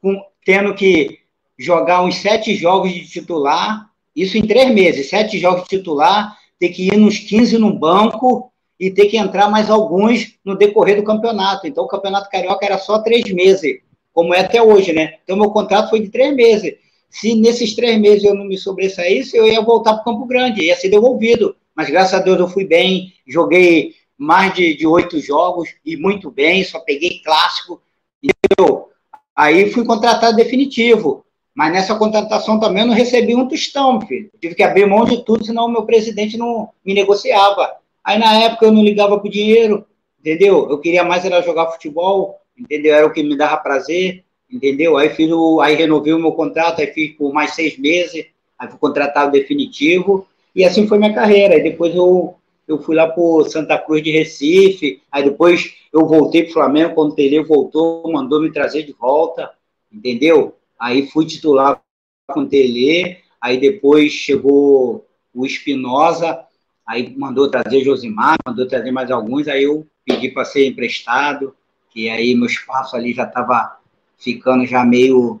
com, 0.00 0.20
tendo 0.44 0.74
que 0.74 1.18
jogar 1.58 2.02
uns 2.02 2.16
sete 2.16 2.54
jogos 2.54 2.92
de 2.92 3.06
titular, 3.06 3.90
isso 4.14 4.36
em 4.36 4.46
três 4.46 4.72
meses, 4.72 5.08
sete 5.08 5.38
jogos 5.38 5.68
titular, 5.68 6.36
ter 6.58 6.68
que 6.68 6.86
ir 6.86 6.96
nos 6.96 7.18
15 7.18 7.58
no 7.58 7.72
banco 7.72 8.52
e 8.78 8.90
ter 8.90 9.06
que 9.06 9.16
entrar 9.16 9.48
mais 9.48 9.70
alguns 9.70 10.34
no 10.44 10.56
decorrer 10.56 10.96
do 10.96 11.04
campeonato. 11.04 11.66
Então, 11.66 11.84
o 11.84 11.88
campeonato 11.88 12.30
carioca 12.30 12.64
era 12.64 12.78
só 12.78 12.98
três 12.98 13.24
meses, 13.32 13.80
como 14.12 14.34
é 14.34 14.40
até 14.40 14.62
hoje, 14.62 14.92
né? 14.92 15.14
Então, 15.24 15.36
meu 15.36 15.50
contrato 15.50 15.90
foi 15.90 16.00
de 16.00 16.08
três 16.08 16.34
meses. 16.34 16.74
Se 17.08 17.34
nesses 17.34 17.74
três 17.74 18.00
meses 18.00 18.24
eu 18.24 18.34
não 18.34 18.44
me 18.44 18.56
sobressaísse, 18.56 19.36
eu 19.36 19.46
ia 19.46 19.60
voltar 19.60 19.94
para 19.94 20.02
o 20.02 20.04
Campo 20.04 20.26
Grande, 20.26 20.64
ia 20.64 20.76
ser 20.76 20.88
devolvido. 20.88 21.54
Mas 21.74 21.88
graças 21.88 22.14
a 22.14 22.22
Deus 22.22 22.38
eu 22.38 22.48
fui 22.48 22.64
bem, 22.64 23.12
joguei 23.26 23.94
mais 24.16 24.54
de 24.54 24.86
oito 24.86 25.18
jogos 25.18 25.68
e 25.84 25.96
muito 25.96 26.30
bem, 26.30 26.64
só 26.64 26.78
peguei 26.80 27.20
clássico. 27.24 27.80
Entendeu? 28.22 28.88
Aí 29.34 29.70
fui 29.70 29.84
contratado 29.84 30.36
definitivo. 30.36 31.24
Mas 31.54 31.72
nessa 31.72 31.94
contratação 31.94 32.58
também 32.58 32.82
eu 32.82 32.88
não 32.88 32.94
recebi 32.94 33.34
um 33.34 33.46
tostão, 33.46 34.00
filho. 34.00 34.30
Tive 34.40 34.54
que 34.54 34.62
abrir 34.62 34.86
mão 34.86 35.04
de 35.04 35.22
tudo, 35.24 35.44
senão 35.44 35.66
o 35.66 35.70
meu 35.70 35.84
presidente 35.84 36.38
não 36.38 36.70
me 36.84 36.94
negociava. 36.94 37.76
Aí 38.02 38.18
na 38.18 38.34
época 38.42 38.66
eu 38.66 38.72
não 38.72 38.82
ligava 38.82 39.18
pro 39.18 39.30
dinheiro, 39.30 39.84
entendeu? 40.18 40.68
Eu 40.70 40.78
queria 40.78 41.04
mais 41.04 41.24
era 41.24 41.42
jogar 41.42 41.70
futebol, 41.70 42.40
entendeu? 42.58 42.94
Era 42.94 43.06
o 43.06 43.12
que 43.12 43.22
me 43.22 43.36
dava 43.36 43.58
prazer, 43.58 44.24
entendeu? 44.50 44.96
Aí 44.96 45.10
fiz 45.10 45.30
o, 45.30 45.60
aí 45.60 45.74
renovei 45.74 46.12
o 46.12 46.18
meu 46.18 46.32
contrato, 46.32 46.80
aí 46.80 46.86
fiz 46.88 47.12
por 47.12 47.32
mais 47.32 47.54
seis 47.54 47.78
meses, 47.78 48.26
aí 48.58 48.68
fui 48.68 48.78
contratado 48.78 49.32
definitivo, 49.32 50.26
e 50.54 50.64
assim 50.64 50.86
foi 50.86 50.98
minha 50.98 51.12
carreira. 51.12 51.54
Aí 51.54 51.62
depois 51.62 51.94
eu, 51.94 52.34
eu 52.66 52.82
fui 52.82 52.96
lá 52.96 53.06
por 53.06 53.48
Santa 53.48 53.78
Cruz 53.78 54.02
de 54.02 54.10
Recife, 54.10 55.02
aí 55.10 55.22
depois 55.22 55.74
eu 55.92 56.06
voltei 56.06 56.44
pro 56.44 56.54
Flamengo, 56.54 56.94
quando 56.94 57.12
o 57.12 57.14
Tele 57.14 57.42
voltou, 57.42 58.10
mandou 58.10 58.40
me 58.40 58.50
trazer 58.50 58.84
de 58.84 58.92
volta, 58.92 59.50
entendeu? 59.92 60.54
Aí 60.82 61.06
fui 61.06 61.24
titular 61.24 61.80
com 62.26 62.40
o 62.40 62.48
Tele, 62.48 63.18
aí 63.40 63.56
depois 63.60 64.10
chegou 64.10 65.06
o 65.32 65.46
Espinosa, 65.46 66.40
aí 66.84 67.14
mandou 67.16 67.48
trazer 67.48 67.84
Josimar, 67.84 68.36
mandou 68.44 68.66
trazer 68.66 68.90
mais 68.90 69.08
alguns, 69.08 69.46
aí 69.46 69.62
eu 69.62 69.86
pedi 70.04 70.30
para 70.30 70.44
ser 70.44 70.66
emprestado, 70.66 71.54
que 71.88 72.10
aí 72.10 72.34
meu 72.34 72.46
espaço 72.46 72.96
ali 72.96 73.12
já 73.12 73.22
estava 73.22 73.78
ficando 74.18 74.66
já 74.66 74.84
meio 74.84 75.40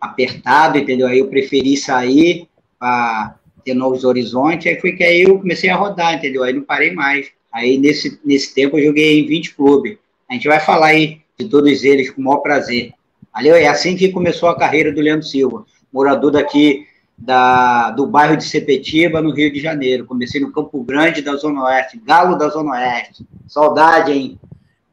apertado, 0.00 0.76
entendeu? 0.76 1.06
Aí 1.06 1.20
eu 1.20 1.28
preferi 1.28 1.76
sair 1.76 2.48
para 2.76 3.38
ter 3.64 3.74
novos 3.74 4.02
horizontes, 4.02 4.66
aí 4.66 4.80
foi 4.80 4.96
que 4.96 5.04
aí 5.04 5.22
eu 5.22 5.38
comecei 5.38 5.70
a 5.70 5.76
rodar, 5.76 6.14
entendeu? 6.14 6.42
Aí 6.42 6.52
não 6.52 6.62
parei 6.62 6.92
mais. 6.92 7.30
Aí 7.52 7.78
nesse, 7.78 8.18
nesse 8.24 8.52
tempo 8.52 8.76
eu 8.76 8.86
joguei 8.86 9.20
em 9.20 9.26
20 9.28 9.54
clubes. 9.54 9.98
A 10.28 10.34
gente 10.34 10.48
vai 10.48 10.58
falar 10.58 10.88
aí 10.88 11.20
de 11.38 11.48
todos 11.48 11.84
eles 11.84 12.10
com 12.10 12.20
o 12.20 12.24
maior 12.24 12.38
prazer. 12.38 12.92
Ali 13.32 13.48
é 13.48 13.68
assim 13.68 13.96
que 13.96 14.10
começou 14.10 14.48
a 14.48 14.58
carreira 14.58 14.92
do 14.92 15.00
Leandro 15.00 15.26
Silva, 15.26 15.64
morador 15.92 16.32
daqui 16.32 16.86
da, 17.16 17.90
do 17.90 18.06
bairro 18.06 18.36
de 18.36 18.44
Sepetiba, 18.44 19.20
no 19.20 19.30
Rio 19.30 19.52
de 19.52 19.60
Janeiro. 19.60 20.06
Comecei 20.06 20.40
no 20.40 20.52
Campo 20.52 20.82
Grande 20.82 21.22
da 21.22 21.36
Zona 21.36 21.64
Oeste, 21.64 22.00
Galo 22.04 22.36
da 22.36 22.48
Zona 22.48 22.72
Oeste. 22.72 23.26
Saudade, 23.46 24.12
hein? 24.12 24.40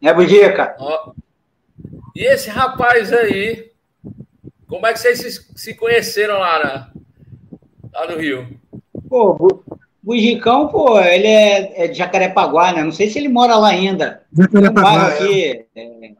Né, 0.01 0.13
Budica? 0.13 0.75
Oh. 0.79 1.13
E 2.15 2.25
esse 2.25 2.49
rapaz 2.49 3.13
aí, 3.13 3.71
como 4.67 4.85
é 4.85 4.93
que 4.93 4.99
vocês 4.99 5.19
se, 5.19 5.47
se 5.55 5.73
conheceram 5.73 6.39
lá, 6.39 6.59
na, 6.59 7.99
lá 7.99 8.11
no 8.11 8.19
Rio? 8.19 8.47
Pô, 9.07 9.37
o 9.39 9.63
Bugicão, 10.03 10.67
pô, 10.67 10.99
ele 10.99 11.27
é, 11.27 11.85
é, 11.85 11.87
de 11.87 11.97
Jacarepaguá, 11.97 12.73
né? 12.73 12.83
Não 12.83 12.91
sei 12.91 13.09
se 13.09 13.19
ele 13.19 13.29
mora 13.29 13.55
lá 13.55 13.69
ainda. 13.69 14.23
Jacarepaguá, 14.33 14.93
um 14.93 15.07
aqui, 15.07 15.65
é. 15.75 16.11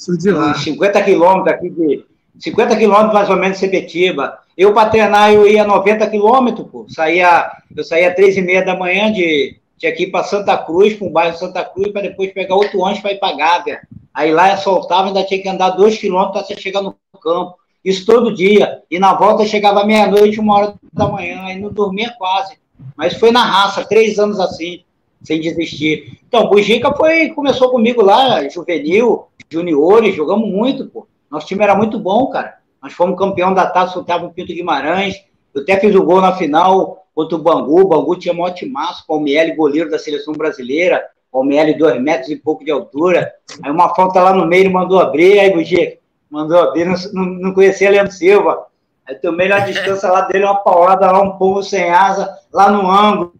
Sou 0.00 0.16
de 0.16 0.30
lá. 0.30 0.54
50 0.54 1.02
quilômetros 1.02 1.54
aqui 1.54 1.68
de. 1.68 2.06
50 2.38 2.74
quilômetros 2.74 3.12
mais 3.12 3.28
ou 3.28 3.36
menos 3.36 3.58
de 3.58 3.66
Sebetiba. 3.66 4.38
Eu, 4.56 4.72
para 4.72 4.88
treinar, 4.88 5.30
eu 5.30 5.46
ia 5.46 5.62
90 5.62 6.08
quilômetros, 6.08 6.66
pô. 6.70 6.86
Saía, 6.88 7.50
eu 7.76 7.84
saía 7.84 8.14
e 8.18 8.40
meia 8.40 8.64
da 8.64 8.74
manhã 8.74 9.12
de. 9.12 9.58
Que 9.78 10.04
ir 10.04 10.10
para 10.10 10.24
Santa 10.24 10.56
Cruz, 10.56 10.94
para 10.94 11.06
o 11.06 11.10
bairro 11.10 11.36
Santa 11.36 11.62
Cruz, 11.64 11.92
para 11.92 12.02
depois 12.02 12.32
pegar 12.32 12.54
outro 12.54 12.80
ônibus 12.80 13.02
para 13.02 13.12
ir 13.12 13.18
para 13.18 13.36
Gávea. 13.36 13.80
Aí 14.14 14.32
lá 14.32 14.56
soltava, 14.56 15.08
ainda 15.08 15.22
tinha 15.24 15.40
que 15.40 15.48
andar 15.48 15.70
dois 15.70 15.98
quilômetros 15.98 16.44
até 16.44 16.56
chegar 16.56 16.80
no 16.80 16.96
campo. 17.22 17.56
Isso 17.84 18.06
todo 18.06 18.34
dia. 18.34 18.80
E 18.90 18.98
na 18.98 19.12
volta 19.12 19.44
chegava 19.44 19.84
meia-noite, 19.84 20.40
uma 20.40 20.56
hora 20.56 20.74
da 20.92 21.08
manhã, 21.08 21.42
aí 21.42 21.60
não 21.60 21.70
dormia 21.70 22.14
quase. 22.16 22.54
Mas 22.96 23.14
foi 23.14 23.30
na 23.30 23.44
raça, 23.44 23.84
três 23.84 24.18
anos 24.18 24.40
assim, 24.40 24.82
sem 25.22 25.40
desistir. 25.40 26.18
Então, 26.26 26.48
Bujica 26.48 26.94
foi, 26.94 27.28
começou 27.30 27.70
comigo 27.70 28.02
lá, 28.02 28.46
juvenil, 28.48 29.26
juniores, 29.50 30.14
jogamos 30.14 30.48
muito, 30.48 30.86
pô. 30.86 31.06
Nosso 31.30 31.46
time 31.46 31.62
era 31.62 31.74
muito 31.74 31.98
bom, 31.98 32.28
cara. 32.28 32.58
Nós 32.82 32.92
fomos 32.92 33.18
campeão 33.18 33.52
da 33.52 33.66
Taça 33.66 33.98
Otávio 33.98 34.30
Pinto 34.30 34.54
Guimarães. 34.54 35.16
Eu 35.54 35.62
até 35.62 35.78
fiz 35.78 35.94
o 35.94 36.02
gol 36.02 36.20
na 36.20 36.34
final 36.36 37.06
contra 37.14 37.36
o 37.36 37.42
Bangu. 37.42 37.80
O 37.80 37.88
Bangu 37.88 38.16
tinha 38.16 38.34
um 38.34 38.40
ótimo 38.40 38.72
maço, 38.72 39.04
Palmieri, 39.06 39.54
goleiro 39.54 39.90
da 39.90 39.98
seleção 39.98 40.32
brasileira. 40.32 41.04
Palmieri, 41.30 41.74
dois 41.74 42.00
metros 42.00 42.30
e 42.30 42.36
pouco 42.36 42.64
de 42.64 42.70
altura. 42.70 43.32
Aí 43.62 43.70
uma 43.70 43.94
falta 43.94 44.20
lá 44.20 44.32
no 44.32 44.46
meio, 44.46 44.70
mandou 44.70 44.98
abrir. 44.98 45.38
Aí, 45.38 45.52
Bujica, 45.52 45.98
mandou 46.30 46.58
abrir. 46.58 46.86
Não, 47.12 47.24
não, 47.24 47.54
conhecia 47.54 47.90
Leandro 47.90 48.12
Silva. 48.12 48.66
Aí 49.06 49.14
tomei 49.16 49.48
na 49.48 49.60
distância 49.60 50.10
lá 50.10 50.22
dele, 50.22 50.44
uma 50.44 50.56
paulada 50.56 51.10
lá, 51.10 51.20
um 51.20 51.36
povo 51.36 51.62
sem 51.62 51.90
asa, 51.90 52.38
lá 52.52 52.70
no 52.70 52.90
ângulo. 52.90 53.34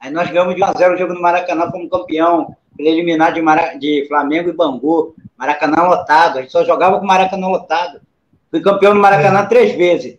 Aí 0.00 0.10
nós 0.10 0.30
ganhamos 0.30 0.54
de 0.54 0.60
1x0 0.60 0.94
o 0.94 0.98
jogo 0.98 1.14
no 1.14 1.22
Maracanã, 1.22 1.70
fomos 1.70 1.90
campeão 1.90 2.54
preliminar 2.76 3.32
de, 3.32 3.40
Mara... 3.40 3.74
de 3.74 4.06
Flamengo 4.08 4.48
e 4.48 4.52
Bangu. 4.52 5.14
Maracanã 5.42 5.82
lotado, 5.82 6.38
a 6.38 6.42
gente 6.42 6.52
só 6.52 6.64
jogava 6.64 7.00
com 7.00 7.04
Maracanã 7.04 7.48
lotado. 7.48 8.00
Fui 8.48 8.60
campeão 8.60 8.94
no 8.94 9.00
Maracanã 9.00 9.40
é. 9.40 9.46
três 9.46 9.74
vezes. 9.74 10.16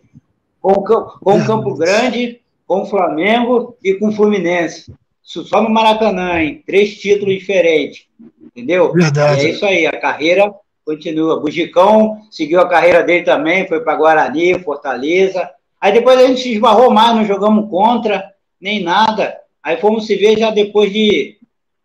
Com, 0.60 0.74
com 0.74 1.38
o 1.38 1.46
Campo 1.46 1.74
Grande, 1.74 2.42
com 2.66 2.82
o 2.82 2.86
Flamengo 2.86 3.74
e 3.82 3.94
com 3.94 4.08
o 4.08 4.12
Fluminense. 4.12 4.92
Só 5.22 5.62
no 5.62 5.70
Maracanã, 5.70 6.42
hein? 6.42 6.62
Três 6.66 7.00
títulos 7.00 7.38
diferentes. 7.38 8.04
Entendeu? 8.42 8.92
Verdade. 8.92 9.46
É 9.46 9.50
isso 9.50 9.64
aí, 9.64 9.86
a 9.86 9.98
carreira 9.98 10.52
continua. 10.84 11.40
Bugicão 11.40 12.20
seguiu 12.30 12.60
a 12.60 12.68
carreira 12.68 13.02
dele 13.02 13.24
também, 13.24 13.66
foi 13.66 13.80
para 13.80 13.96
Guarani, 13.96 14.58
Fortaleza. 14.58 15.50
Aí 15.80 15.90
depois 15.90 16.18
a 16.18 16.26
gente 16.26 16.42
se 16.42 16.52
esbarrou 16.52 16.90
mais, 16.90 17.16
não 17.16 17.24
jogamos 17.24 17.70
contra, 17.70 18.30
nem 18.60 18.82
nada. 18.82 19.38
Aí 19.62 19.78
fomos 19.78 20.06
se 20.06 20.16
ver 20.16 20.38
já 20.38 20.50
depois 20.50 20.92
de 20.92 21.38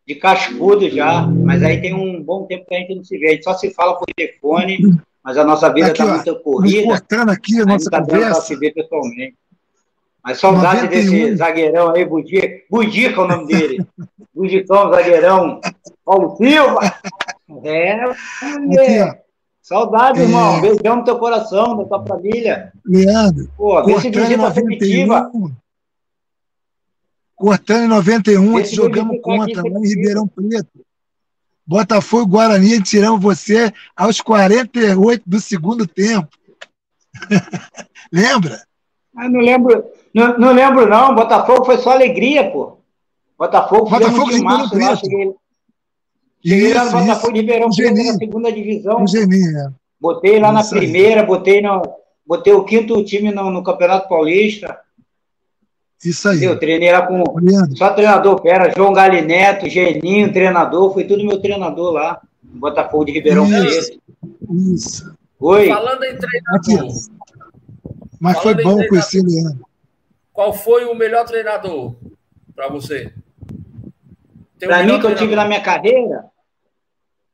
de 0.09 0.15
cascudo 0.15 0.89
já, 0.89 1.21
mas 1.21 1.61
aí 1.61 1.79
tem 1.79 1.93
um 1.93 2.08
bom 2.21 2.45
tempo 2.45 2.65
que 2.65 2.75
a 2.75 2.79
gente 2.79 2.95
não 2.95 3.03
se 3.03 3.17
vê, 3.17 3.27
a 3.27 3.31
gente 3.31 3.43
só 3.43 3.53
se 3.53 3.71
fala 3.73 3.95
por 3.95 4.05
telefone, 4.15 4.79
mas 5.23 5.37
a 5.37 5.43
nossa 5.43 5.71
vida 5.71 5.91
está 5.91 6.05
muito 6.05 6.39
corrida. 6.39 6.87
Cortando 6.87 7.29
aqui 7.29 7.61
a 7.61 7.65
nossa 7.65 7.89
tá 7.89 8.01
conversa. 8.01 8.41
se 8.41 8.55
ver 8.55 8.73
pessoalmente. 8.73 9.35
Mas 10.23 10.39
saudade 10.39 10.83
91. 10.83 10.89
desse 10.89 11.35
zagueirão 11.37 11.95
aí, 11.95 12.05
Budica, 12.05 12.47
Budica 12.69 13.21
é 13.21 13.23
o 13.23 13.27
nome 13.27 13.47
dele. 13.47 13.85
Budicão, 14.33 14.89
zagueirão. 14.91 15.59
Paulo 16.05 16.37
Silva. 16.37 16.79
É, 17.63 18.05
é. 18.79 19.21
Saudade, 19.61 20.19
é. 20.19 20.23
irmão. 20.23 20.61
Beijão 20.61 20.97
no 20.97 21.03
teu 21.03 21.19
coração, 21.19 21.77
da 21.77 21.85
tua 21.85 22.05
família. 22.05 22.71
Leandro. 22.85 23.49
Pô, 23.57 23.83
vê 23.83 23.99
se 23.99 24.09
visita 24.09 24.47
afetiva. 24.47 25.29
Cortando 27.35 27.83
em 27.83 27.87
91, 27.87 28.51
nós 28.51 28.71
jogamos 28.71 29.21
contra 29.21 29.61
lá 29.61 29.79
em 29.79 29.87
Ribeirão 29.87 30.27
Preto. 30.27 30.85
Botafogo 31.69 32.23
e 32.23 32.31
Guarani 32.31 32.81
tiramos 32.81 33.21
você 33.21 33.71
aos 33.95 34.19
48 34.19 35.21
do 35.23 35.39
segundo 35.39 35.85
tempo. 35.85 36.27
Lembra? 38.11 38.63
Ah, 39.15 39.29
não 39.29 39.39
lembro. 39.39 39.85
Não, 40.11 40.35
não, 40.39 40.51
lembro, 40.51 40.89
não. 40.89 41.13
Botafogo 41.13 41.65
foi 41.65 41.77
só 41.77 41.91
alegria, 41.91 42.49
pô. 42.49 42.79
Botafogo 43.37 43.87
foi 43.87 43.99
Botafogo 43.99 44.31
de 44.31 44.41
março 44.41 44.79
lá. 44.79 44.95
Cheguei, 44.95 45.35
cheguei 46.43 46.73
lá 46.73 46.85
no 46.85 46.91
Botafogo 46.91 47.33
de 47.33 47.39
Ribeirão 47.41 47.67
na 47.67 48.13
segunda 48.17 48.51
divisão. 48.51 49.05
Geninho, 49.05 49.57
é. 49.59 49.69
Botei 50.01 50.39
lá 50.39 50.51
Isso 50.51 50.73
na 50.73 50.79
primeira, 50.79 51.23
botei, 51.23 51.61
no, 51.61 51.83
botei 52.25 52.53
o 52.53 52.63
quinto 52.63 53.03
time 53.03 53.31
no, 53.31 53.51
no 53.51 53.61
Campeonato 53.61 54.09
Paulista. 54.09 54.79
Isso 56.03 56.29
aí. 56.29 56.43
Eu 56.43 56.57
treinei 56.57 56.91
lá 56.91 57.05
com 57.05 57.23
só 57.75 57.93
treinador 57.93 58.41
fera, 58.41 58.73
João 58.75 58.93
Galineto, 58.93 59.69
Geninho, 59.69 60.31
treinador, 60.31 60.93
foi 60.93 61.03
tudo 61.03 61.25
meu 61.25 61.41
treinador 61.41 61.91
lá, 61.91 62.21
no 62.41 62.59
Botafogo 62.59 63.05
de 63.05 63.11
Ribeirão 63.11 63.47
Preto. 63.47 63.99
Isso. 64.73 65.13
Oi. 65.39 65.67
Falando 65.67 66.03
em 66.03 66.17
treinador. 66.17 66.55
Aqui. 66.55 67.09
Mas 68.19 68.37
Falando 68.37 68.55
foi 68.55 68.63
bom 68.63 68.87
conhecer 68.87 69.19
o 69.19 69.25
Leandro. 69.25 69.65
Qual 70.31 70.53
foi 70.53 70.85
o 70.85 70.95
melhor 70.95 71.25
treinador 71.25 71.95
para 72.55 72.69
você? 72.69 73.13
Para 74.57 74.83
mim, 74.83 74.99
que 74.99 75.05
eu 75.05 75.15
tive 75.15 75.35
na 75.35 75.45
minha 75.45 75.61
carreira, 75.61 76.25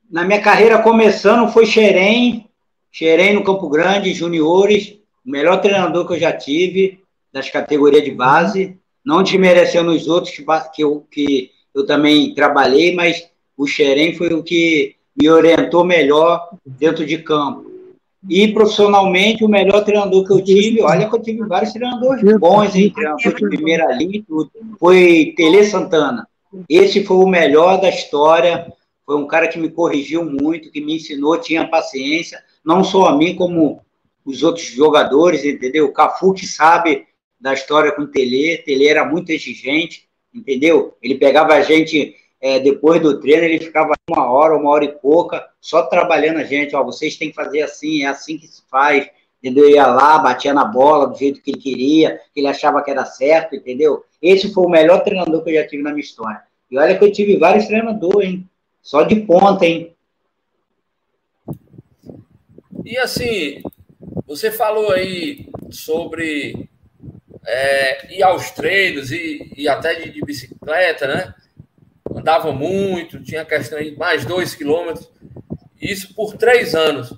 na 0.10 0.24
minha 0.24 0.42
carreira 0.42 0.82
começando 0.82 1.52
foi 1.52 1.66
Xerém, 1.66 2.50
Xerém 2.92 3.34
no 3.34 3.44
Campo 3.44 3.68
Grande, 3.70 4.14
juniores, 4.14 4.98
o 5.26 5.30
melhor 5.30 5.62
treinador 5.62 6.08
que 6.08 6.14
eu 6.14 6.20
já 6.20 6.32
tive 6.32 7.05
das 7.36 7.50
categorias 7.50 8.01
de 8.01 8.12
base, 8.12 8.77
não 9.06 9.22
desmerecendo 9.22 9.92
os 9.92 10.08
outros 10.08 10.34
que 10.74 10.82
eu, 10.82 11.06
que 11.12 11.51
eu 11.75 11.86
também 11.86 12.34
trabalhei, 12.34 12.96
mas 12.96 13.27
o 13.58 13.68
Xerém 13.68 14.15
foi 14.15 14.34
o 14.34 14.42
que 14.42 14.96
me 15.22 15.30
orientou 15.30 15.84
melhor 15.84 16.48
dentro 16.65 17.06
de 17.06 17.18
campo. 17.18 17.70
E 18.30 18.48
profissionalmente, 18.54 19.44
o 19.44 19.50
melhor 19.50 19.84
treinador 19.84 20.25
que 20.25 20.32
eu 20.32 20.42
tive, 20.42 20.82
olha 20.82 21.10
que 21.10 21.13
eu 21.13 21.22
tive 21.22 21.46
vários 21.46 21.74
treinadores 21.74 22.24
bons? 22.39 22.72
Treinador 22.72 23.36
de 23.36 23.50
primeira 23.50 23.92
linha 23.92 24.20
e 24.20 24.24
tudo. 24.24 24.50
Foi 24.80 25.34
Tele 25.36 25.65
Santana. 25.65 26.25
Esse 26.70 27.04
foi 27.04 27.18
o 27.18 27.27
melhor 27.27 27.82
da 27.82 27.89
história. 27.89 28.72
Foi 29.06 29.18
um 29.18 29.27
cara 29.27 29.50
que 29.50 29.60
me 29.60 29.70
corrigiu 29.70 30.24
muito, 30.24 30.72
que 30.72 30.80
me 30.80 30.96
ensinou, 30.96 31.38
tinha 31.38 31.68
paciência, 31.68 32.42
não 32.65 32.82
só 32.82 33.08
a 33.08 33.18
mim, 33.18 33.36
como 33.36 33.82
os 34.25 34.42
outros 34.42 34.65
jogadores, 34.68 35.44
entendeu? 35.44 35.86
O 35.86 35.92
Cafu 35.92 36.34
que 36.34 36.48
sabe 36.48 37.06
da 37.39 37.54
história 37.54 37.92
com 37.92 38.04
o 38.04 38.08
Tele, 38.08 38.58
Tele 38.60 38.88
era 38.88 39.06
muito 39.06 39.32
exigente, 39.32 40.08
entendeu? 40.34 40.98
Ele 41.01 41.15
pegava 41.15 41.54
a 41.54 41.62
gente 41.62 42.15
é, 42.42 42.60
depois 42.60 43.01
do 43.01 43.20
treino, 43.20 43.44
ele 43.44 43.60
ficava 43.60 43.94
uma 44.10 44.32
hora, 44.32 44.56
uma 44.56 44.70
hora 44.70 44.86
e 44.86 44.92
pouca, 44.92 45.48
só 45.60 45.84
trabalhando 45.84 46.38
a 46.38 46.44
gente, 46.44 46.75
ó, 46.75 46.84
vocês 46.84 47.18
têm 47.18 47.30
que 47.30 47.36
fazer 47.36 47.62
assim, 47.62 48.04
é 48.04 48.08
assim 48.08 48.38
que 48.38 48.48
se 48.48 48.62
faz, 48.70 49.10
entendeu? 49.42 49.70
Ia 49.70 49.88
lá, 49.88 50.20
batia 50.20 50.54
na 50.54 50.65
bola 50.65 51.08
do 51.08 51.18
jeito 51.18 51.42
que 51.42 51.51
ele 51.51 51.60
queria, 51.60 52.22
que 52.34 52.39
ele 52.39 52.48
achava 52.48 52.84
que 52.84 52.92
era 52.92 53.06
certo, 53.06 53.56
entendeu? 53.56 54.04
Esse 54.22 54.54
foi 54.54 54.65
o 54.65 54.70
melhor 54.70 55.04
treinador 55.04 55.44
que 55.44 55.50
eu 55.50 55.56
já 55.56 55.68
tive 55.68 55.84
na 55.84 55.89
minha 55.92 56.04
história. 56.04 56.44
E 56.70 56.77
olha 56.77 56.98
que 56.98 57.04
eu 57.04 57.12
tive 57.12 57.38
vários 57.38 57.65
treinadores, 57.65 58.30
hein? 58.30 58.50
Só 58.82 59.04
de 59.04 59.15
ponta, 59.22 59.65
hein? 59.65 59.96
E 62.84 62.98
assim, 62.98 63.63
você 64.27 64.51
falou 64.51 64.92
aí 64.92 65.50
sobre 65.72 66.70
é, 67.46 68.16
ir 68.16 68.24
aos 68.24 68.52
treinos 68.52 69.12
e, 69.12 69.52
e 69.56 69.68
até 69.68 69.96
de, 69.96 70.12
de, 70.12 70.22
bicicleta, 70.22 71.08
né? 71.08 71.34
Andava 72.14 72.52
muito, 72.52 73.22
tinha 73.22 73.46
questão 73.46 73.80
de 73.80 73.96
mais 73.98 74.25
dois 74.25 74.56
quilômetros, 74.56 75.10
isso 75.82 76.14
por 76.14 76.36
três 76.36 76.74
anos. 76.75 77.14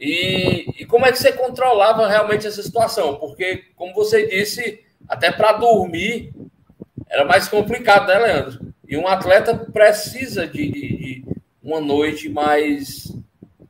E, 0.00 0.82
e 0.82 0.86
como 0.86 1.06
é 1.06 1.12
que 1.12 1.18
você 1.18 1.32
controlava 1.32 2.08
realmente 2.08 2.46
essa 2.46 2.62
situação? 2.62 3.16
Porque, 3.16 3.64
como 3.76 3.94
você 3.94 4.26
disse, 4.26 4.84
até 5.08 5.30
para 5.30 5.52
dormir 5.52 6.32
era 7.08 7.24
mais 7.24 7.46
complicado, 7.48 8.08
né, 8.08 8.18
Leandro? 8.18 8.74
E 8.88 8.96
um 8.96 9.06
atleta 9.06 9.56
precisa 9.56 10.46
de, 10.46 10.70
de, 10.70 10.96
de 10.96 11.24
uma 11.62 11.80
noite 11.80 12.28
mais 12.28 13.12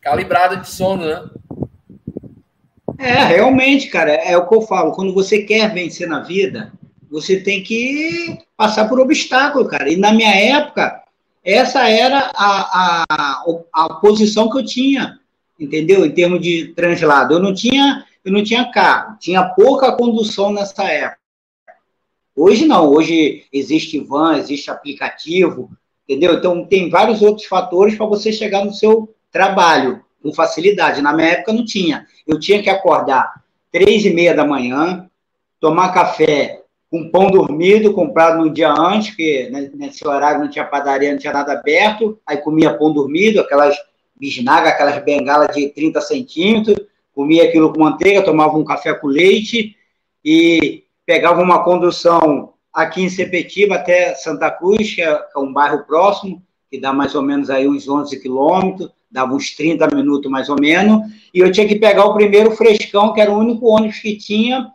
calibrada 0.00 0.56
de 0.56 0.68
sono, 0.68 1.06
né? 1.06 1.30
É, 2.98 3.24
realmente, 3.24 3.88
cara, 3.88 4.12
é 4.12 4.36
o 4.36 4.48
que 4.48 4.54
eu 4.54 4.62
falo. 4.62 4.92
Quando 4.92 5.12
você 5.12 5.42
quer 5.42 5.72
vencer 5.72 6.08
na 6.08 6.20
vida, 6.20 6.72
você 7.10 7.40
tem 7.40 7.62
que 7.62 8.38
passar 8.56 8.88
por 8.88 9.00
obstáculo, 9.00 9.66
cara. 9.66 9.90
E 9.90 9.96
na 9.96 10.12
minha 10.12 10.34
época, 10.34 11.02
essa 11.44 11.88
era 11.88 12.30
a, 12.34 13.04
a, 13.08 13.44
a 13.72 13.94
posição 13.94 14.50
que 14.50 14.58
eu 14.58 14.64
tinha, 14.64 15.18
entendeu? 15.58 16.04
Em 16.04 16.10
termos 16.10 16.40
de 16.40 16.72
translado. 16.74 17.34
Eu 17.34 17.40
não 17.40 17.52
tinha, 17.52 18.04
eu 18.24 18.32
não 18.32 18.42
tinha 18.42 18.70
carro, 18.70 19.16
tinha 19.18 19.44
pouca 19.44 19.92
condução 19.92 20.52
nessa 20.52 20.84
época. 20.84 21.18
Hoje 22.36 22.66
não, 22.66 22.88
hoje 22.88 23.44
existe 23.52 24.00
van, 24.00 24.38
existe 24.38 24.70
aplicativo, 24.70 25.70
entendeu? 26.08 26.34
Então 26.34 26.64
tem 26.64 26.90
vários 26.90 27.22
outros 27.22 27.46
fatores 27.46 27.96
para 27.96 28.06
você 28.06 28.32
chegar 28.32 28.64
no 28.64 28.72
seu 28.74 29.14
trabalho 29.30 30.03
com 30.24 30.32
facilidade. 30.32 31.02
Na 31.02 31.12
minha 31.12 31.28
época 31.28 31.52
não 31.52 31.62
tinha. 31.62 32.06
Eu 32.26 32.40
tinha 32.40 32.62
que 32.62 32.70
acordar 32.70 33.44
três 33.70 34.06
e 34.06 34.10
meia 34.10 34.34
da 34.34 34.46
manhã, 34.46 35.06
tomar 35.60 35.92
café 35.92 36.62
com 36.90 37.10
pão 37.10 37.30
dormido, 37.30 37.92
comprado 37.92 38.38
no 38.38 38.50
dia 38.50 38.72
antes, 38.72 39.10
porque 39.10 39.50
nesse 39.74 40.06
horário 40.06 40.40
não 40.40 40.48
tinha 40.48 40.64
padaria, 40.64 41.12
não 41.12 41.18
tinha 41.18 41.32
nada 41.32 41.52
aberto, 41.52 42.18
aí 42.26 42.38
comia 42.38 42.72
pão 42.72 42.90
dormido, 42.92 43.40
aquelas 43.40 43.76
bisnagas, 44.18 44.72
aquelas 44.72 45.04
bengalas 45.04 45.54
de 45.54 45.68
30 45.68 46.00
centímetros, 46.00 46.76
comia 47.14 47.44
aquilo 47.44 47.72
com 47.72 47.80
manteiga, 47.80 48.22
tomava 48.22 48.56
um 48.56 48.64
café 48.64 48.94
com 48.94 49.08
leite 49.08 49.76
e 50.24 50.84
pegava 51.04 51.42
uma 51.42 51.62
condução 51.62 52.54
aqui 52.72 53.02
em 53.02 53.10
Sepetiba 53.10 53.74
até 53.74 54.14
Santa 54.14 54.50
Cruz, 54.50 54.94
que 54.94 55.02
é, 55.02 55.08
é 55.08 55.38
um 55.38 55.52
bairro 55.52 55.84
próximo, 55.84 56.42
que 56.70 56.80
dá 56.80 56.92
mais 56.92 57.14
ou 57.14 57.22
menos 57.22 57.50
aí 57.50 57.68
uns 57.68 57.88
11 57.88 58.20
quilômetros, 58.20 58.90
dava 59.14 59.32
uns 59.32 59.54
30 59.54 59.94
minutos 59.94 60.28
mais 60.28 60.48
ou 60.48 60.56
menos, 60.60 61.08
e 61.32 61.38
eu 61.38 61.52
tinha 61.52 61.68
que 61.68 61.76
pegar 61.76 62.04
o 62.04 62.14
primeiro 62.14 62.50
frescão, 62.50 63.12
que 63.12 63.20
era 63.20 63.30
o 63.30 63.38
único 63.38 63.64
ônibus 63.64 64.00
que 64.00 64.16
tinha 64.16 64.66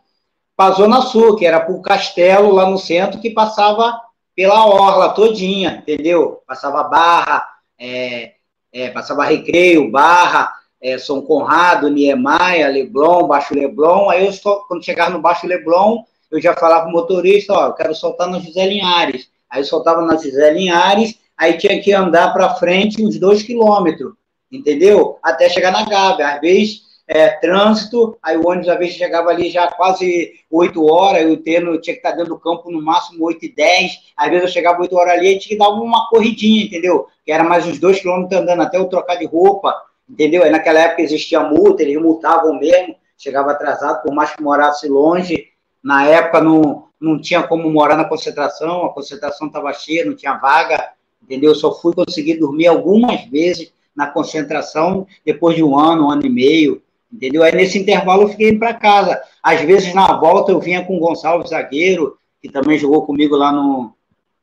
para 0.56 0.74
a 0.74 0.78
Zona 0.78 1.02
Sul, 1.02 1.36
que 1.36 1.46
era 1.46 1.60
para 1.60 1.74
o 1.74 1.82
Castelo, 1.82 2.54
lá 2.54 2.70
no 2.70 2.78
centro, 2.78 3.20
que 3.20 3.32
passava 3.32 4.00
pela 4.34 4.66
orla 4.66 5.10
todinha, 5.10 5.80
entendeu? 5.82 6.42
Passava 6.48 6.84
Barra, 6.86 7.46
é, 7.78 8.36
é, 8.72 8.90
passava 8.92 9.26
Recreio, 9.26 9.92
Barra, 9.92 10.54
é, 10.82 10.98
São 10.98 11.22
Conrado, 11.22 11.90
Niemeyer, 11.90 12.72
Leblon, 12.72 13.28
Baixo 13.28 13.54
Leblon, 13.54 14.10
aí 14.10 14.26
eu 14.26 14.32
só, 14.32 14.64
quando 14.70 14.86
chegava 14.86 15.12
no 15.12 15.20
Baixo 15.20 15.46
Leblon, 15.46 16.04
eu 16.32 16.42
já 16.42 16.56
falava 16.56 16.84
para 16.84 16.90
o 16.92 16.94
motorista, 16.94 17.52
ó, 17.52 17.68
eu 17.68 17.74
quero 17.74 17.94
soltar 17.94 18.30
na 18.30 18.40
José 18.40 18.66
Linhares. 18.66 19.30
Aí 19.50 19.62
eu 19.62 19.66
soltava 19.66 20.02
na 20.04 20.16
José 20.16 20.54
Linhares, 20.54 21.20
aí 21.38 21.58
tinha 21.58 21.82
que 21.82 21.92
andar 21.92 22.32
para 22.32 22.56
frente 22.56 23.04
uns 23.04 23.20
dois 23.20 23.44
quilômetros 23.44 24.19
entendeu? 24.52 25.18
Até 25.24 25.50
chegar 25.50 25.72
na 25.72 25.84
Gávea. 25.84 26.36
Às 26.36 26.42
vezes, 26.42 26.82
é, 27.08 27.30
trânsito, 27.30 28.18
aí 28.22 28.38
o 28.38 28.48
ônibus 28.48 28.70
às 28.70 28.78
vezes 28.78 28.94
chegava 28.94 29.32
ali 29.32 29.50
já 29.50 29.68
quase 29.68 30.34
8 30.50 30.86
horas, 30.86 31.24
eu 31.24 31.38
tendo, 31.38 31.82
tinha 31.82 31.96
que 31.96 32.00
estar 32.00 32.12
dentro 32.12 32.36
do 32.36 32.40
campo 32.40 32.70
no 32.70 32.80
máximo 32.80 33.26
8 33.26 33.46
e 33.46 33.56
10, 33.56 33.92
às 34.16 34.30
vezes 34.30 34.44
eu 34.44 34.54
chegava 34.54 34.82
8 34.82 34.96
horas 34.96 35.14
ali 35.14 35.30
e 35.30 35.40
tinha 35.40 35.58
que 35.58 35.58
dar 35.58 35.70
uma 35.70 36.08
corridinha, 36.08 36.66
entendeu? 36.66 37.08
Que 37.26 37.32
era 37.32 37.44
mais 37.44 37.66
uns 37.66 37.80
2 37.80 38.02
quilômetros 38.02 38.40
andando 38.40 38.62
até 38.62 38.78
eu 38.78 38.86
trocar 38.86 39.16
de 39.16 39.26
roupa, 39.26 39.76
entendeu? 40.08 40.44
Aí 40.44 40.52
naquela 40.52 40.82
época 40.82 41.02
existia 41.02 41.40
multa, 41.40 41.82
eles 41.82 42.00
multavam 42.00 42.60
mesmo, 42.60 42.96
chegava 43.18 43.52
atrasado, 43.52 44.04
por 44.04 44.14
mais 44.14 44.36
que 44.36 44.44
morasse 44.44 44.88
longe, 44.88 45.48
na 45.84 46.06
época 46.06 46.42
não, 46.42 46.90
não 47.02 47.20
tinha 47.20 47.42
como 47.42 47.72
morar 47.72 47.98
na 47.98 48.06
concentração, 48.06 48.86
a 48.86 48.94
concentração 48.94 49.48
estava 49.48 49.74
cheia, 49.74 50.06
não 50.06 50.16
tinha 50.16 50.38
vaga, 50.38 50.92
entendeu? 51.24 51.56
Só 51.56 51.74
fui 51.74 51.92
conseguir 51.96 52.36
dormir 52.36 52.68
algumas 52.68 53.26
vezes 53.26 53.74
na 53.96 54.08
concentração 54.08 55.06
depois 55.26 55.56
de 55.56 55.64
um 55.64 55.78
ano, 55.78 56.08
um 56.08 56.12
ano 56.12 56.26
e 56.26 56.30
meio, 56.30 56.82
entendeu? 57.12 57.44
Aí 57.44 57.54
nesse 57.54 57.78
intervalo 57.78 58.24
eu 58.24 58.30
fiquei 58.30 58.58
para 58.58 58.74
casa. 58.74 59.22
Às 59.44 59.62
vezes 59.62 59.94
na 59.94 60.18
volta 60.18 60.52
eu 60.52 60.60
vinha 60.60 60.84
com 60.86 60.98
o 60.98 61.00
Gonçalves 61.00 61.50
Zagueiro, 61.50 62.18
que 62.42 62.50
também 62.50 62.78
jogou 62.78 63.06
comigo 63.06 63.36
lá 63.36 63.52
no, 63.52 63.94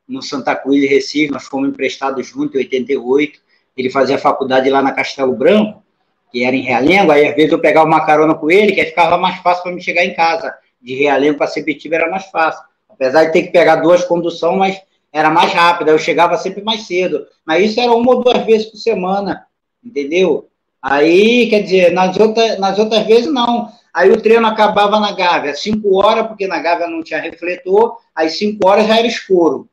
no 0.06 0.22
Santa 0.22 0.54
Cruz 0.54 0.80
de 0.80 0.86
Recife, 0.86 1.32
nós 1.32 1.44
fomos 1.44 1.68
emprestados 1.68 2.26
juntos 2.26 2.54
em 2.54 2.58
88. 2.58 3.40
Ele 3.76 3.90
fazia 3.90 4.18
faculdade 4.18 4.70
lá 4.70 4.80
na 4.80 4.92
Castelo 4.92 5.34
Branco, 5.34 5.82
que 6.30 6.44
era 6.44 6.54
em 6.54 6.62
Realengo, 6.62 7.12
aí 7.12 7.26
às 7.26 7.34
vezes 7.34 7.52
eu 7.52 7.58
pegava 7.58 7.86
uma 7.86 8.04
carona 8.04 8.34
com 8.34 8.50
ele, 8.50 8.72
que 8.72 8.80
aí 8.80 8.86
ficava 8.86 9.16
mais 9.16 9.38
fácil 9.40 9.62
para 9.62 9.72
me 9.72 9.82
chegar 9.82 10.04
em 10.04 10.14
casa. 10.14 10.54
De 10.80 10.94
Realengo 10.94 11.38
para 11.38 11.46
Sepetiba 11.46 11.96
era 11.96 12.10
mais 12.10 12.26
fácil. 12.26 12.62
Apesar 12.88 13.24
de 13.24 13.32
ter 13.32 13.42
que 13.42 13.50
pegar 13.50 13.76
duas 13.76 14.04
conduções, 14.04 14.58
mas 14.58 14.82
era 15.12 15.30
mais 15.30 15.52
rápido, 15.52 15.90
eu 15.90 15.98
chegava 15.98 16.36
sempre 16.36 16.62
mais 16.62 16.86
cedo. 16.86 17.26
Mas 17.44 17.70
isso 17.70 17.80
era 17.80 17.92
uma 17.92 18.14
ou 18.14 18.22
duas 18.22 18.44
vezes 18.44 18.66
por 18.66 18.76
semana, 18.76 19.46
entendeu? 19.84 20.48
Aí, 20.82 21.48
quer 21.48 21.62
dizer, 21.62 21.92
nas 21.92 22.16
outras, 22.18 22.58
nas 22.58 22.78
outras 22.78 23.06
vezes 23.06 23.32
não. 23.32 23.70
Aí 23.92 24.10
o 24.10 24.20
treino 24.20 24.46
acabava 24.46 25.00
na 25.00 25.12
Gávea, 25.12 25.54
cinco 25.54 25.96
horas, 25.96 26.26
porque 26.26 26.46
na 26.46 26.58
Gávea 26.58 26.86
não 26.86 27.02
tinha 27.02 27.20
refletor, 27.20 27.96
aí 28.14 28.28
cinco 28.28 28.68
horas 28.68 28.86
já 28.86 28.98
era 28.98 29.06
escuro. 29.06 29.68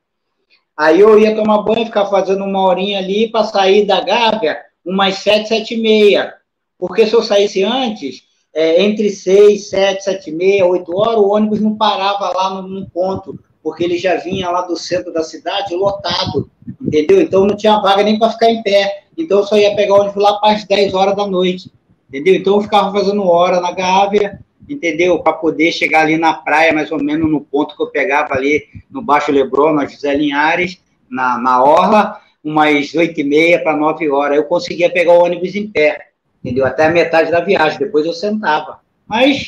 Aí 0.78 1.02
eu 1.02 1.20
ia 1.20 1.36
tomar 1.36 1.62
banho, 1.62 1.86
ficar 1.86 2.06
fazendo 2.06 2.44
uma 2.44 2.62
horinha 2.62 3.00
ali 3.00 3.30
para 3.30 3.44
sair 3.44 3.86
da 3.86 4.02
Gávea 4.02 4.60
umas 4.86 5.16
sete, 5.16 5.50
sete 5.50 5.74
e 5.76 5.82
meia. 5.82 6.34
Porque 6.78 7.06
se 7.06 7.14
eu 7.14 7.22
saísse 7.22 7.64
antes, 7.64 8.24
é, 8.54 8.82
entre 8.82 9.10
seis, 9.10 9.70
sete, 9.70 10.04
sete 10.04 10.30
e 10.30 10.34
meia, 10.34 10.66
oito 10.66 10.96
horas, 10.96 11.18
o 11.18 11.30
ônibus 11.30 11.60
não 11.60 11.76
parava 11.76 12.30
lá 12.30 12.50
no, 12.50 12.68
no 12.68 12.90
ponto, 12.90 13.40
porque 13.64 13.84
ele 13.84 13.98
já 13.98 14.18
vinha 14.18 14.50
lá 14.50 14.62
do 14.62 14.76
centro 14.76 15.14
da 15.14 15.24
cidade 15.24 15.74
lotado, 15.74 16.52
entendeu? 16.82 17.22
Então 17.22 17.48
não 17.48 17.56
tinha 17.56 17.80
vaga 17.80 18.04
nem 18.04 18.20
para 18.20 18.32
ficar 18.32 18.52
em 18.52 18.62
pé. 18.62 19.06
Então 19.18 19.40
eu 19.40 19.46
só 19.46 19.58
ia 19.58 19.76
pegar 19.76 19.94
o 19.94 20.02
ônibus 20.02 20.22
lá 20.22 20.34
para 20.34 20.54
as 20.54 20.66
10 20.66 20.94
horas 20.94 21.16
da 21.16 21.26
noite, 21.26 21.72
entendeu? 22.10 22.36
Então 22.36 22.56
eu 22.56 22.62
ficava 22.62 22.92
fazendo 22.92 23.26
hora 23.26 23.62
na 23.62 23.72
Gávea, 23.72 24.40
entendeu? 24.70 25.20
Para 25.20 25.34
poder 25.34 25.72
chegar 25.72 26.02
ali 26.02 26.18
na 26.18 26.34
praia, 26.34 26.74
mais 26.74 26.92
ou 26.92 27.02
menos 27.02 27.30
no 27.32 27.40
ponto 27.40 27.76
que 27.76 27.82
eu 27.82 27.88
pegava 27.88 28.34
ali 28.34 28.64
no 28.92 29.02
Baixo 29.02 29.32
Leblon, 29.32 29.74
na 29.74 29.86
José 29.86 30.14
Linhares, 30.14 30.80
na, 31.10 31.38
na 31.38 31.64
Orla, 31.64 32.20
umas 32.44 32.94
oito 32.94 33.22
e 33.22 33.24
meia 33.24 33.64
para 33.64 33.78
nove 33.78 34.10
horas. 34.10 34.38
Eu 34.38 34.44
conseguia 34.44 34.92
pegar 34.92 35.14
o 35.14 35.24
ônibus 35.24 35.56
em 35.56 35.68
pé, 35.68 36.08
entendeu? 36.44 36.66
Até 36.66 36.88
a 36.88 36.92
metade 36.92 37.32
da 37.32 37.40
viagem, 37.40 37.80
depois 37.80 38.06
eu 38.06 38.14
sentava. 38.14 38.80
Mas, 39.08 39.48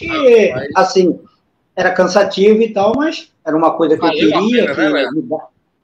assim, 0.75 1.19
era 1.75 1.91
cansativo 1.91 2.61
e 2.61 2.69
tal, 2.69 2.93
mas 2.95 3.31
era 3.45 3.55
uma 3.55 3.71
coisa 3.71 3.95
que 3.95 4.01
Valeu 4.01 4.29
eu 4.29 4.39
queria, 4.39 4.75
pena, 4.75 4.89
né, 4.91 5.09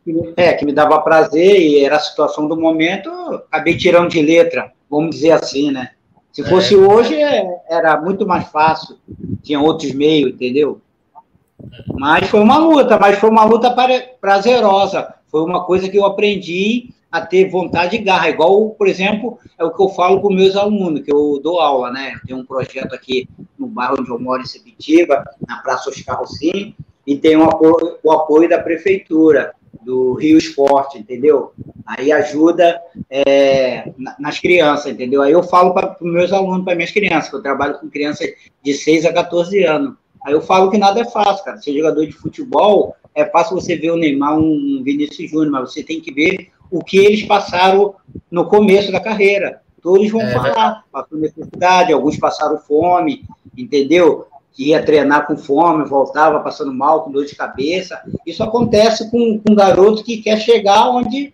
que, 0.04 0.14
me, 0.14 0.34
é, 0.36 0.54
que 0.54 0.66
me 0.66 0.74
dava 0.74 1.02
prazer 1.02 1.60
e 1.60 1.84
era 1.84 1.98
a 1.98 2.00
situação 2.00 2.48
do 2.48 2.56
momento, 2.56 3.10
acabei 3.52 3.78
tirando 3.78 4.10
de 4.10 4.22
letra, 4.22 4.72
vamos 4.90 5.16
dizer 5.16 5.32
assim, 5.32 5.72
né? 5.72 5.92
Se 6.32 6.44
fosse 6.44 6.74
é. 6.74 6.78
hoje, 6.78 7.16
era 7.70 8.00
muito 8.00 8.26
mais 8.26 8.48
fácil, 8.48 8.98
tinha 9.44 9.60
outros 9.60 9.92
meios, 9.94 10.32
entendeu? 10.32 10.82
Mas 11.94 12.30
foi 12.30 12.40
uma 12.40 12.58
luta, 12.58 12.98
mas 12.98 13.20
foi 13.20 13.30
uma 13.30 13.44
luta 13.44 13.76
prazerosa. 14.20 15.14
Foi 15.30 15.44
uma 15.44 15.64
coisa 15.64 15.90
que 15.90 15.98
eu 15.98 16.06
aprendi 16.06 16.94
a 17.12 17.22
ter 17.22 17.50
vontade 17.50 17.96
e 17.96 18.00
garra. 18.00 18.30
Igual, 18.30 18.70
por 18.70 18.88
exemplo, 18.88 19.38
é 19.60 19.64
o 19.64 19.72
que 19.72 19.82
eu 19.82 19.90
falo 19.90 20.22
com 20.22 20.34
meus 20.34 20.56
alunos, 20.56 21.02
que 21.02 21.12
eu 21.12 21.40
dou 21.44 21.60
aula, 21.60 21.92
né? 21.92 22.14
Tem 22.26 22.36
um 22.36 22.46
projeto 22.46 22.94
aqui 22.94 23.28
no 23.60 23.68
bairro 23.68 23.98
onde 24.00 24.10
eu 24.10 24.20
moro, 24.20 24.42
em 24.42 24.46
Sepitiba, 24.46 25.24
na 25.46 25.58
Praça 25.58 25.90
Oscar 25.90 26.20
Rossini, 26.20 26.76
e 27.06 27.18
tem 27.18 27.36
o 27.36 27.44
apoio, 27.44 27.98
o 28.02 28.12
apoio 28.12 28.48
da 28.48 28.60
prefeitura 28.60 29.54
do 29.84 30.14
Rio 30.14 30.38
Esporte, 30.38 30.98
entendeu? 30.98 31.52
Aí 31.86 32.12
ajuda 32.12 32.80
é, 33.10 33.92
nas 34.20 34.40
crianças, 34.40 34.94
entendeu? 34.94 35.22
Aí 35.22 35.32
eu 35.32 35.44
falo 35.44 35.74
para 35.74 35.98
os 36.00 36.12
meus 36.12 36.32
alunos, 36.32 36.64
para 36.64 36.76
minhas 36.76 36.92
crianças, 36.92 37.30
que 37.30 37.36
eu 37.36 37.42
trabalho 37.42 37.80
com 37.80 37.90
crianças 37.90 38.30
de 38.64 38.74
6 38.74 39.06
a 39.06 39.14
14 39.14 39.64
anos. 39.64 39.96
Aí 40.24 40.34
eu 40.34 40.42
falo 40.42 40.70
que 40.70 40.78
nada 40.78 41.02
é 41.02 41.06
fácil, 41.06 41.44
cara. 41.44 41.58
Ser 41.58 41.74
jogador 41.74 42.06
de 42.06 42.14
futebol, 42.14 42.96
é 43.16 43.26
fácil 43.26 43.56
você 43.56 43.76
ver 43.76 43.92
o 43.92 43.98
Neymar, 43.98 44.38
um 44.38 44.82
Vinícius 44.84 45.32
Júnior, 45.32 45.52
mas 45.52 45.74
você 45.74 45.84
tem 45.84 46.00
que 46.00 46.14
ver 46.14 46.52
o 46.72 46.84
que 46.84 46.98
eles 46.98 47.24
passaram 47.24 47.94
no 48.30 48.48
começo 48.48 48.92
da 48.92 49.00
carreira. 49.00 49.62
Todos 49.82 50.10
vão 50.10 50.22
é, 50.22 50.32
falar, 50.32 50.86
passou 50.92 51.18
necessidade, 51.18 51.92
alguns 51.92 52.18
passaram 52.18 52.58
fome, 52.58 53.26
entendeu? 53.58 54.28
que 54.54 54.70
ia 54.70 54.84
treinar 54.84 55.26
com 55.26 55.38
fome, 55.38 55.86
voltava 55.86 56.40
passando 56.42 56.74
mal, 56.74 57.04
com 57.04 57.12
dor 57.12 57.26
de 57.26 57.36
cabeça. 57.36 58.02
Isso 58.26 58.44
acontece 58.44 59.10
com, 59.10 59.40
com 59.40 59.54
um 59.54 59.56
garoto 59.56 60.04
que 60.04 60.18
quer 60.18 60.38
chegar 60.40 60.90
onde, 60.90 61.34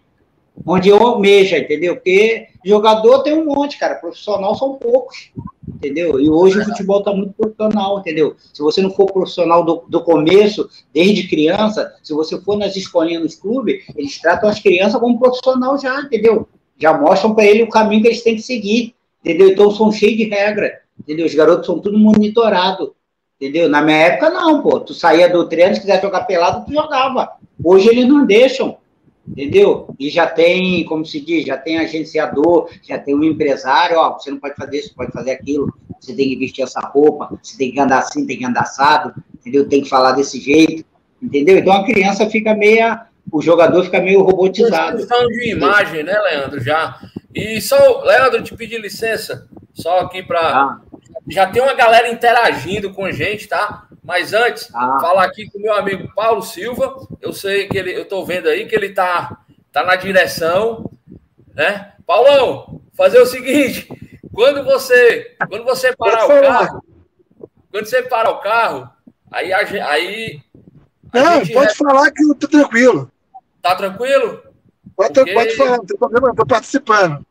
onde 0.66 0.92
almeja, 0.92 1.58
entendeu? 1.58 1.96
Porque 1.96 2.48
jogador 2.64 3.24
tem 3.24 3.34
um 3.34 3.46
monte, 3.46 3.80
cara, 3.80 3.96
profissional 3.96 4.56
são 4.56 4.76
poucos, 4.76 5.32
entendeu? 5.78 6.20
E 6.20 6.30
hoje 6.30 6.60
o 6.60 6.66
futebol 6.66 7.00
está 7.00 7.14
muito 7.14 7.34
profissional, 7.34 8.00
entendeu? 8.00 8.36
Se 8.54 8.62
você 8.62 8.82
não 8.82 8.92
for 8.92 9.12
profissional 9.12 9.64
do, 9.64 9.84
do 9.88 10.04
começo, 10.04 10.70
desde 10.94 11.28
criança, 11.28 11.94
se 12.04 12.14
você 12.14 12.40
for 12.42 12.58
nas 12.58 12.76
escolinhas, 12.76 13.24
nos 13.24 13.36
clubes, 13.36 13.86
eles 13.96 14.20
tratam 14.20 14.50
as 14.50 14.60
crianças 14.60 15.00
como 15.00 15.20
profissional 15.20 15.78
já, 15.78 16.02
entendeu? 16.02 16.48
Já 16.78 16.98
mostram 16.98 17.34
para 17.34 17.46
ele 17.46 17.64
o 17.64 17.70
caminho 17.70 18.02
que 18.02 18.08
eles 18.08 18.24
têm 18.24 18.36
que 18.36 18.42
seguir, 18.42 18.96
entendeu? 19.24 19.50
Então 19.50 19.72
são 19.72 19.92
cheios 19.92 20.18
de 20.18 20.26
regra, 20.26 20.82
entendeu? 21.00 21.26
Os 21.26 21.34
garotos 21.34 21.66
são 21.66 21.80
tudo 21.80 21.98
monitorados. 21.98 22.90
Entendeu? 23.40 23.70
Na 23.70 23.84
minha 23.84 23.98
época, 23.98 24.32
não, 24.32 24.64
pô. 24.64 24.80
Tu 24.80 24.96
saía 24.96 25.30
do 25.30 25.48
treino, 25.48 25.76
se 25.76 25.82
quiser 25.82 26.02
jogar 26.02 26.26
pelado, 26.26 26.66
tu 26.66 26.74
jogava. 26.74 27.34
Hoje 27.64 27.88
eles 27.88 28.08
não 28.08 28.26
deixam. 28.26 28.78
Entendeu? 29.28 29.94
E 30.00 30.10
já 30.10 30.26
tem, 30.26 30.86
como 30.86 31.06
se 31.06 31.20
diz, 31.20 31.46
já 31.46 31.58
tem 31.58 31.78
agenciador, 31.78 32.70
já 32.82 32.98
tem 32.98 33.14
um 33.14 33.24
empresário, 33.24 33.98
ó, 33.98 34.14
você 34.14 34.32
não 34.32 34.40
pode 34.40 34.56
fazer 34.56 34.78
isso, 34.78 34.96
pode 34.96 35.12
fazer 35.12 35.32
aquilo, 35.32 35.74
você 36.00 36.16
tem 36.16 36.30
que 36.30 36.38
vestir 36.38 36.64
essa 36.64 36.80
roupa, 36.80 37.38
você 37.42 37.58
tem 37.58 37.72
que 37.72 37.80
andar 37.80 38.00
assim, 38.00 38.26
tem 38.26 38.38
que 38.38 38.46
andar 38.46 38.62
assado, 38.62 39.14
entendeu? 39.36 39.68
Tem 39.68 39.82
que 39.82 39.90
falar 39.90 40.14
desse 40.14 40.40
jeito, 40.40 40.86
entendeu? 41.22 41.58
Então 41.58 41.74
a 41.74 41.86
criança 41.86 42.30
fica 42.30 42.56
meia, 42.56 43.08
o 43.32 43.42
jogador 43.42 43.84
fica 43.84 44.00
meio 44.00 44.22
robotizado. 44.22 45.06
Falando 45.06 45.30
de 45.30 45.52
imagem, 45.52 46.04
né, 46.04 46.18
Leandro, 46.20 46.62
já. 46.62 46.98
E 47.36 47.60
só, 47.60 48.02
Leandro, 48.04 48.42
te 48.42 48.56
pedir 48.56 48.80
licença, 48.80 49.48
só 49.74 50.00
aqui 50.00 50.24
para 50.24 50.40
ah 50.40 50.82
já 51.30 51.48
tem 51.48 51.62
uma 51.62 51.74
galera 51.74 52.10
interagindo 52.10 52.94
com 52.94 53.06
a 53.06 53.12
gente, 53.12 53.48
tá? 53.48 53.87
Mas 54.08 54.32
antes, 54.32 54.74
ah. 54.74 55.00
falar 55.02 55.26
aqui 55.26 55.50
com 55.52 55.60
o 55.60 55.62
meu 55.62 55.74
amigo 55.74 56.10
Paulo 56.16 56.42
Silva. 56.42 57.06
Eu 57.20 57.34
sei 57.34 57.68
que 57.68 57.78
ele, 57.78 57.92
eu 57.92 58.06
tô 58.06 58.24
vendo 58.24 58.48
aí 58.48 58.66
que 58.66 58.74
ele 58.74 58.94
tá, 58.94 59.42
tá 59.70 59.84
na 59.84 59.98
direção, 59.98 60.90
né? 61.54 61.92
Paulão, 62.06 62.80
fazer 62.96 63.20
o 63.20 63.26
seguinte: 63.26 63.86
quando 64.34 64.64
você, 64.64 65.36
quando 65.50 65.66
você 65.66 65.94
parar 65.94 66.26
o 66.26 66.42
carro, 66.42 66.84
quando 67.70 67.86
você 67.86 68.02
parar 68.02 68.30
o 68.32 68.40
carro, 68.40 68.90
aí 69.30 69.52
a, 69.52 69.58
aí 69.58 70.42
a 71.12 71.20
Não, 71.20 71.48
pode 71.48 71.76
falar 71.76 72.10
que 72.10 72.24
eu 72.24 72.34
tô 72.34 72.48
tranquilo. 72.48 73.12
Tá 73.62 73.76
tranquilo? 73.76 74.42
Pode, 74.96 75.14
Porque... 75.16 75.34
pode 75.34 75.56
falar, 75.58 75.78
não 75.80 75.86
tem 75.86 75.98
problema, 75.98 76.34
tô 76.34 76.46
participando. 76.46 77.26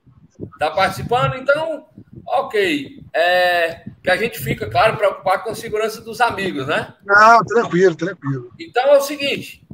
Tá 0.59 0.71
participando? 0.71 1.37
Então, 1.37 1.87
ok. 2.27 3.03
É, 3.15 3.85
que 4.03 4.11
a 4.11 4.17
gente 4.17 4.39
fica, 4.39 4.69
claro, 4.69 4.97
preocupado 4.97 5.45
com 5.45 5.51
a 5.51 5.55
segurança 5.55 6.01
dos 6.01 6.21
amigos, 6.21 6.67
né? 6.67 6.95
Não, 7.05 7.45
tranquilo, 7.45 7.95
tranquilo. 7.95 8.53
Então 8.59 8.85
é 8.85 8.99
o 8.99 9.03
seguinte: 9.03 9.65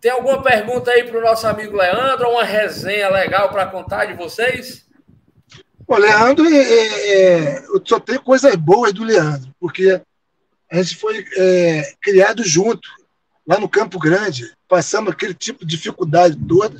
tem 0.00 0.10
alguma 0.10 0.42
pergunta 0.42 0.90
aí 0.90 1.04
para 1.04 1.18
o 1.18 1.22
nosso 1.22 1.46
amigo 1.46 1.76
Leandro, 1.76 2.28
uma 2.28 2.44
resenha 2.44 3.08
legal 3.08 3.48
para 3.48 3.66
contar 3.66 4.04
de 4.06 4.14
vocês? 4.14 4.84
O 5.86 5.96
Leandro, 5.96 6.46
é, 6.46 6.56
é, 6.56 7.08
é, 7.08 7.58
eu 7.66 7.82
só 7.84 8.00
tenho 8.00 8.20
coisas 8.22 8.54
boas 8.56 8.92
do 8.92 9.04
Leandro, 9.04 9.54
porque 9.60 10.00
a 10.70 10.82
gente 10.82 10.96
foi 10.96 11.24
é, 11.36 11.92
criado 12.02 12.42
junto, 12.42 12.88
lá 13.46 13.58
no 13.60 13.68
Campo 13.68 13.98
Grande, 13.98 14.50
passamos 14.68 15.12
aquele 15.12 15.34
tipo 15.34 15.64
de 15.64 15.76
dificuldade 15.76 16.36
toda. 16.48 16.78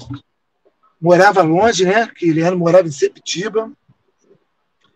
Morava 1.01 1.43
longe, 1.43 1.85
né? 1.85 2.09
Que 2.15 2.33
Leandro 2.33 2.59
morava 2.59 2.89
em 2.89 2.93
Sepitiba 2.93 3.71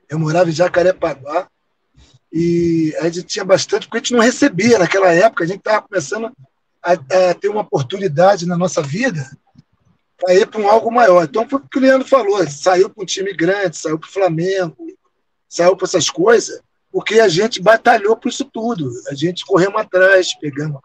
eu 0.08 0.18
morava 0.18 0.48
em 0.48 0.52
Jacarepaguá 0.52 1.48
e 2.32 2.94
a 3.00 3.04
gente 3.04 3.24
tinha 3.24 3.44
bastante, 3.44 3.86
porque 3.86 3.98
a 3.98 4.00
gente 4.00 4.14
não 4.14 4.20
recebia 4.20 4.78
naquela 4.78 5.12
época, 5.12 5.44
a 5.44 5.46
gente 5.46 5.58
estava 5.58 5.82
começando 5.82 6.32
a, 6.82 6.92
a, 6.92 7.34
ter 7.34 7.48
uma 7.48 7.62
oportunidade 7.62 8.46
na 8.46 8.56
nossa 8.56 8.82
vida 8.82 9.30
para 10.18 10.34
ir 10.34 10.46
para 10.46 10.60
um 10.60 10.68
algo 10.68 10.90
maior. 10.90 11.24
Então 11.24 11.48
foi 11.48 11.58
o 11.58 11.68
que 11.68 11.78
o 11.78 11.80
Leandro 11.80 12.06
falou, 12.06 12.46
saiu 12.48 12.90
para 12.90 13.02
um 13.02 13.06
time 13.06 13.32
grande, 13.32 13.76
saiu 13.76 13.98
para 13.98 14.08
o 14.08 14.12
Flamengo, 14.12 14.76
saiu 15.48 15.76
para 15.76 15.86
essas 15.86 16.10
coisas, 16.10 16.60
porque 16.90 17.20
a 17.20 17.28
gente 17.28 17.62
batalhou 17.62 18.16
por 18.16 18.28
isso 18.28 18.44
tudo. 18.44 18.90
A 19.08 19.14
gente 19.14 19.46
corremos 19.46 19.80
atrás, 19.80 20.34
pegamos, 20.38 20.80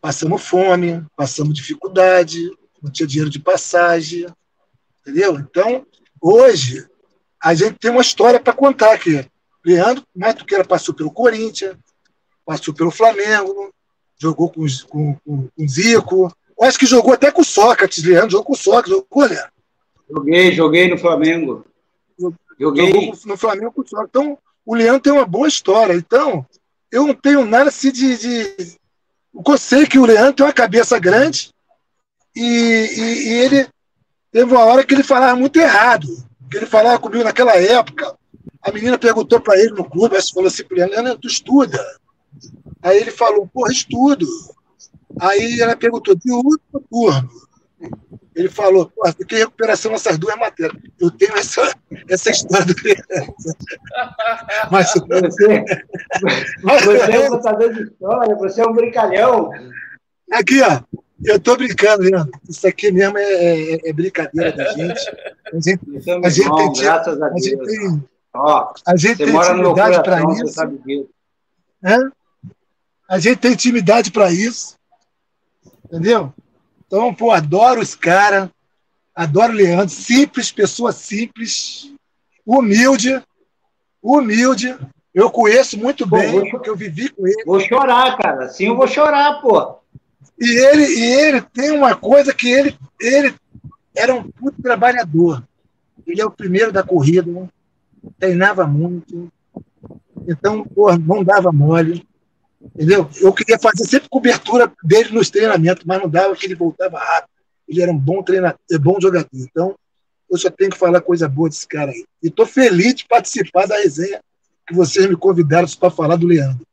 passamos 0.00 0.42
fome, 0.42 1.04
passamos 1.16 1.54
dificuldade, 1.54 2.50
não 2.82 2.90
tinha 2.90 3.06
dinheiro 3.06 3.30
de 3.30 3.38
passagem, 3.38 4.26
entendeu? 5.00 5.38
Então, 5.38 5.86
hoje, 6.20 6.86
a 7.44 7.52
gente 7.52 7.74
tem 7.74 7.90
uma 7.90 8.00
história 8.00 8.40
para 8.40 8.54
contar 8.54 8.94
aqui. 8.94 9.22
Leandro 9.62 10.02
Matuqueira 10.16 10.64
passou 10.64 10.94
pelo 10.94 11.10
Corinthians, 11.10 11.76
passou 12.44 12.72
pelo 12.72 12.90
Flamengo, 12.90 13.70
jogou 14.18 14.50
com, 14.50 14.64
com, 14.88 15.14
com, 15.16 15.48
com 15.48 15.68
Zico. 15.68 16.34
Eu 16.58 16.66
acho 16.66 16.78
que 16.78 16.86
jogou 16.86 17.12
até 17.12 17.30
com 17.30 17.42
o 17.42 17.44
Sócrates, 17.44 18.02
Leandro. 18.02 18.30
Jogou 18.30 18.46
com 18.46 18.52
o 18.54 18.56
Sócrates, 18.56 18.92
jogou, 18.92 19.26
Leandro? 19.26 19.52
Joguei, 20.08 20.52
joguei 20.52 20.88
no 20.88 20.96
Flamengo. 20.96 21.66
Joguei. 22.58 22.86
Jogou 22.86 23.18
no 23.26 23.36
Flamengo 23.36 23.72
com 23.72 23.82
o 23.82 23.86
Sócrates. 23.86 24.10
Então, 24.10 24.38
o 24.64 24.74
Leandro 24.74 25.00
tem 25.00 25.12
uma 25.12 25.26
boa 25.26 25.46
história. 25.46 25.92
Então, 25.92 26.46
eu 26.90 27.06
não 27.06 27.14
tenho 27.14 27.44
nada 27.44 27.68
assim 27.68 27.92
de. 27.92 28.16
de... 28.16 28.76
Eu 29.46 29.58
sei 29.58 29.86
que 29.86 29.98
o 29.98 30.06
Leandro 30.06 30.32
tem 30.32 30.46
uma 30.46 30.52
cabeça 30.52 30.98
grande 30.98 31.50
e, 32.34 32.40
e, 32.40 33.28
e 33.28 33.32
ele 33.32 33.68
teve 34.32 34.50
uma 34.50 34.64
hora 34.64 34.84
que 34.84 34.94
ele 34.94 35.02
falava 35.02 35.36
muito 35.36 35.58
errado 35.58 36.06
que 36.54 36.58
ele 36.58 36.66
falava 36.66 37.00
comigo 37.00 37.24
naquela 37.24 37.56
época. 37.56 38.16
A 38.62 38.70
menina 38.70 38.96
perguntou 38.96 39.40
para 39.40 39.58
ele 39.58 39.72
no 39.72 39.84
clube, 39.84 40.16
aí 40.16 40.22
falou 40.22 40.46
assim 40.46 40.64
para 40.64 40.84
ele, 40.84 41.18
tu 41.18 41.26
estuda? 41.26 41.84
Aí 42.80 42.98
ele 42.98 43.10
falou, 43.10 43.48
porra, 43.52 43.72
estudo. 43.72 44.24
Aí 45.20 45.60
ela 45.60 45.76
perguntou, 45.76 46.14
de 46.14 46.30
último 46.30 46.80
turno. 46.88 47.28
Ele 48.34 48.48
falou, 48.48 48.90
porra, 48.94 49.12
fiquei 49.12 49.38
em 49.38 49.40
recuperação 49.42 49.90
nessas 49.90 50.16
duas 50.16 50.36
matérias. 50.36 50.80
Eu 51.00 51.10
tenho 51.10 51.36
essa, 51.36 51.74
essa 52.08 52.30
história 52.30 52.66
do 52.66 52.74
Mas 54.70 54.92
você, 54.92 55.64
você 56.62 57.12
é 57.12 57.20
um 57.20 57.28
contador 57.30 57.72
de 57.72 57.82
história, 57.82 58.36
você 58.36 58.60
é 58.60 58.66
um 58.66 58.72
brincalhão. 58.72 59.50
Aqui, 60.32 60.60
ó. 60.62 60.80
Eu 61.24 61.40
tô 61.40 61.56
brincando, 61.56 62.02
Leandro. 62.02 62.38
Isso 62.48 62.66
aqui 62.66 62.90
mesmo 62.92 63.16
é, 63.18 63.22
é, 63.24 63.88
é 63.88 63.92
brincadeira 63.92 64.52
da 64.52 64.72
gente. 64.72 65.00
A 65.52 65.60
gente, 65.60 65.80
a 66.24 66.28
gente 66.28 66.48
bom, 66.48 66.56
tem, 66.72 66.82
graças 66.82 67.22
a 67.22 67.26
a 67.26 67.38
gente 67.38 67.56
tem, 67.56 68.04
Ó, 68.34 68.72
a 68.86 68.96
gente 68.96 69.16
tem 69.18 69.28
intimidade 69.34 70.02
para 70.02 70.20
isso. 70.32 70.60
né? 71.82 72.10
A 73.08 73.18
gente 73.18 73.38
tem 73.38 73.52
intimidade 73.52 74.10
para 74.10 74.30
isso. 74.32 74.76
Entendeu? 75.84 76.32
Então, 76.86 77.14
pô, 77.14 77.30
adoro 77.30 77.80
os 77.80 77.94
caras. 77.94 78.48
Adoro 79.14 79.52
o 79.52 79.56
Leandro. 79.56 79.88
Simples, 79.94 80.50
pessoa 80.50 80.90
simples. 80.92 81.92
Humilde. 82.44 83.22
Humilde. 84.02 84.76
Eu 85.14 85.30
conheço 85.30 85.78
muito 85.78 86.08
Pô, 86.08 86.16
bem, 86.16 86.32
vou- 86.32 86.50
porque 86.50 86.68
eu 86.68 86.76
vivi 86.76 87.08
com 87.10 87.26
ele. 87.26 87.44
Vou 87.44 87.60
chorar, 87.60 88.16
cara. 88.18 88.46
Assim 88.46 88.66
eu 88.66 88.76
vou 88.76 88.88
chorar, 88.88 89.40
pô. 89.40 89.78
E 90.38 90.48
ele, 90.48 90.84
e 90.84 91.12
ele 91.20 91.40
tem 91.40 91.70
uma 91.70 91.94
coisa 91.94 92.34
que 92.34 92.48
ele, 92.48 92.76
ele 93.00 93.34
era 93.94 94.14
um 94.14 94.30
puto 94.30 94.60
trabalhador. 94.60 95.42
Ele 96.06 96.20
é 96.20 96.26
o 96.26 96.30
primeiro 96.30 96.72
da 96.72 96.82
corrida, 96.82 97.30
né? 97.30 97.48
treinava 98.18 98.66
muito. 98.66 99.32
Então, 100.26 100.64
porra, 100.64 100.98
não 100.98 101.22
dava 101.22 101.52
mole. 101.52 102.06
Entendeu? 102.74 103.08
Eu 103.20 103.32
queria 103.32 103.58
fazer 103.58 103.84
sempre 103.84 104.08
cobertura 104.08 104.72
dele 104.82 105.10
nos 105.10 105.30
treinamentos, 105.30 105.84
mas 105.84 106.00
não 106.00 106.08
dava, 106.08 106.30
porque 106.30 106.46
ele 106.46 106.54
voltava 106.54 106.98
rápido. 106.98 107.30
Ele 107.68 107.82
era 107.82 107.92
um 107.92 107.98
bom 107.98 108.22
treinador, 108.22 108.58
bom 108.80 108.96
jogador. 109.00 109.28
Então, 109.32 109.74
eu 110.30 110.38
só 110.38 110.50
tenho 110.50 110.70
que 110.70 110.78
falar 110.78 111.00
coisa 111.00 111.28
boa 111.28 111.48
desse 111.48 111.66
cara 111.66 111.90
aí. 111.90 112.04
E 112.22 112.28
estou 112.28 112.46
feliz 112.46 112.94
de 112.94 113.06
participar 113.06 113.66
da 113.66 113.76
resenha 113.76 114.20
que 114.66 114.74
vocês 114.74 115.06
me 115.08 115.16
convidaram 115.16 115.68
para 115.78 115.90
falar 115.90 116.16
do 116.16 116.26
Leandro. 116.26 116.66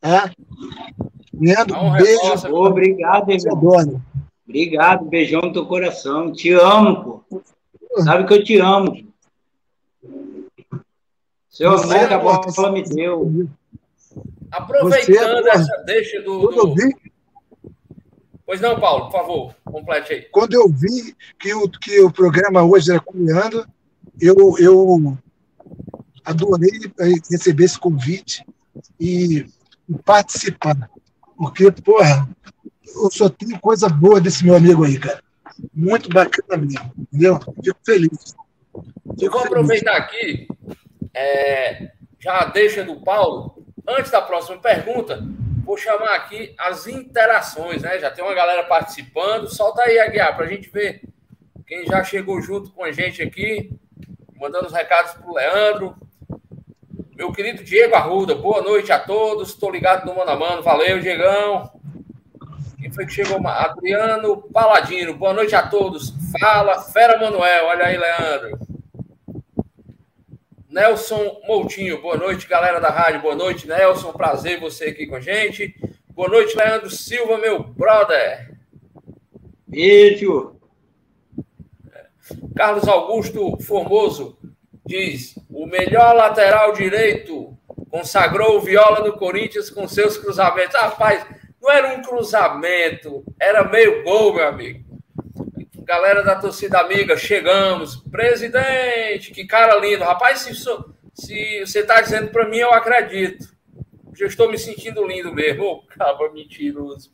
Tá? 0.00 0.30
Leandro, 1.40 1.74
A 1.76 1.82
um 1.82 1.92
beijo. 1.92 2.28
nossa. 2.28 2.50
Obrigado, 2.52 3.30
irmão. 3.30 4.02
Obrigado, 4.46 5.04
beijão 5.06 5.40
no 5.42 5.52
teu 5.52 5.66
coração. 5.66 6.32
Te 6.32 6.50
amo, 6.52 7.24
pô. 7.28 7.42
Sabe 8.02 8.26
que 8.26 8.34
eu 8.34 8.44
te 8.44 8.58
amo. 8.58 9.06
Seu 11.50 11.70
Você, 11.72 11.94
amor 11.96 12.08
que 12.08 12.14
a 12.14 12.18
pô, 12.20 12.52
bola 12.52 12.72
me 12.72 12.82
deu. 12.82 13.48
Aproveitando 14.50 15.42
Você, 15.42 15.50
essa 15.50 15.82
deixa 15.84 16.22
do, 16.22 16.40
Quando 16.40 16.56
eu 16.58 16.66
do- 16.66 16.74
vi, 16.74 16.96
Pois 18.46 18.62
não, 18.62 18.80
Paulo, 18.80 19.04
por 19.06 19.12
favor, 19.12 19.54
complete 19.62 20.12
aí. 20.14 20.22
quando 20.32 20.54
eu 20.54 20.66
vi 20.70 21.14
que 21.38 21.52
o, 21.52 21.68
que 21.68 22.00
o 22.00 22.10
programa 22.10 22.62
hoje 22.62 22.90
era 22.90 22.98
com 23.00 23.18
o 23.18 23.22
Leandro, 23.22 23.66
eu, 24.18 24.34
eu 24.58 25.18
adorei 26.24 26.70
receber 27.30 27.64
esse 27.64 27.78
convite 27.78 28.42
e, 28.98 29.44
e 29.86 29.94
participar. 30.02 30.90
Porque, 31.38 31.70
porra, 31.70 32.28
eu 32.84 33.10
só 33.12 33.28
tenho 33.28 33.58
coisa 33.60 33.88
boa 33.88 34.20
desse 34.20 34.44
meu 34.44 34.56
amigo 34.56 34.84
aí, 34.84 34.98
cara. 34.98 35.22
Muito 35.72 36.08
bacana 36.08 36.56
mesmo, 36.56 36.92
entendeu? 36.98 37.38
Fico 37.64 37.78
feliz. 37.86 38.34
Eu 38.74 39.16
Fico 39.18 39.32
vou 39.32 39.46
aproveitar 39.46 39.96
aqui, 39.96 40.48
é, 41.14 41.92
já 42.18 42.44
deixa 42.46 42.84
do 42.84 43.00
Paulo, 43.00 43.64
antes 43.86 44.10
da 44.10 44.20
próxima 44.20 44.58
pergunta, 44.58 45.24
vou 45.64 45.76
chamar 45.76 46.16
aqui 46.16 46.54
as 46.58 46.86
interações, 46.86 47.82
né? 47.82 47.98
Já 47.98 48.10
tem 48.10 48.24
uma 48.24 48.34
galera 48.34 48.64
participando. 48.64 49.48
Solta 49.48 49.82
aí, 49.82 49.98
Aguiar, 49.98 50.36
para 50.36 50.46
a 50.46 50.48
gente 50.48 50.68
ver 50.68 51.02
quem 51.66 51.86
já 51.86 52.02
chegou 52.02 52.40
junto 52.40 52.70
com 52.70 52.82
a 52.82 52.90
gente 52.90 53.22
aqui, 53.22 53.70
mandando 54.36 54.66
os 54.66 54.72
recados 54.72 55.12
para 55.12 55.28
o 55.28 55.34
Leandro. 55.34 55.96
Meu 57.18 57.32
querido 57.32 57.64
Diego 57.64 57.96
Arruda, 57.96 58.32
boa 58.36 58.62
noite 58.62 58.92
a 58.92 58.98
todos. 59.00 59.48
Estou 59.48 59.72
ligado 59.72 60.06
no 60.06 60.14
Mano 60.14 60.30
a 60.30 60.36
Mano. 60.36 60.62
Valeu, 60.62 61.00
Diegão. 61.00 61.68
Quem 62.78 62.92
foi 62.92 63.06
que 63.06 63.12
chegou? 63.12 63.44
Adriano 63.44 64.40
Paladino, 64.52 65.12
boa 65.14 65.32
noite 65.32 65.52
a 65.52 65.66
todos. 65.66 66.14
Fala, 66.38 66.80
Fera 66.80 67.18
Manuel. 67.18 67.66
Olha 67.66 67.86
aí, 67.86 67.96
Leandro. 67.98 68.60
Nelson 70.70 71.40
Moutinho, 71.44 72.00
boa 72.00 72.16
noite, 72.16 72.46
galera 72.46 72.80
da 72.80 72.88
rádio. 72.88 73.20
Boa 73.20 73.34
noite, 73.34 73.66
Nelson. 73.66 74.12
Prazer 74.12 74.60
você 74.60 74.84
aqui 74.84 75.04
com 75.08 75.16
a 75.16 75.20
gente. 75.20 75.74
Boa 76.10 76.28
noite, 76.28 76.56
Leandro 76.56 76.88
Silva, 76.88 77.36
meu 77.36 77.64
brother. 77.64 78.56
Beijo. 79.66 80.54
Carlos 82.54 82.86
Augusto 82.86 83.60
Formoso 83.60 84.37
diz: 84.88 85.38
o 85.50 85.66
melhor 85.66 86.16
lateral 86.16 86.72
direito 86.72 87.56
consagrou 87.90 88.56
o 88.56 88.60
Viola 88.60 89.06
no 89.06 89.16
Corinthians 89.16 89.70
com 89.70 89.86
seus 89.86 90.16
cruzamentos. 90.16 90.74
Rapaz, 90.74 91.24
não 91.60 91.70
era 91.70 91.96
um 91.96 92.02
cruzamento, 92.02 93.22
era 93.38 93.62
meio 93.64 94.02
gol, 94.02 94.34
meu 94.34 94.48
amigo. 94.48 94.88
Galera 95.84 96.22
da 96.22 96.36
torcida 96.36 96.80
amiga, 96.80 97.16
chegamos. 97.16 97.96
Presidente, 97.96 99.30
que 99.30 99.46
cara 99.46 99.76
lindo. 99.76 100.04
Rapaz, 100.04 100.40
se, 100.40 100.54
se 100.54 101.60
você 101.60 101.80
está 101.80 102.00
dizendo 102.00 102.30
para 102.30 102.48
mim, 102.48 102.58
eu 102.58 102.72
acredito. 102.72 103.46
Já 104.14 104.26
estou 104.26 104.50
me 104.50 104.58
sentindo 104.58 105.06
lindo 105.06 105.32
mesmo. 105.32 105.64
Ô, 105.64 105.82
caba 105.86 106.30
mentiroso. 106.32 107.10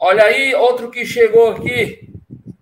Olha 0.00 0.24
aí, 0.24 0.54
outro 0.54 0.90
que 0.90 1.04
chegou 1.04 1.50
aqui. 1.50 2.07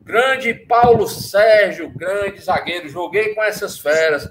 Grande 0.07 0.55
Paulo 0.55 1.09
Sérgio, 1.09 1.91
grande 1.91 2.41
zagueiro. 2.41 2.89
Joguei 2.89 3.35
com 3.35 3.43
essas 3.43 3.77
feras. 3.77 4.31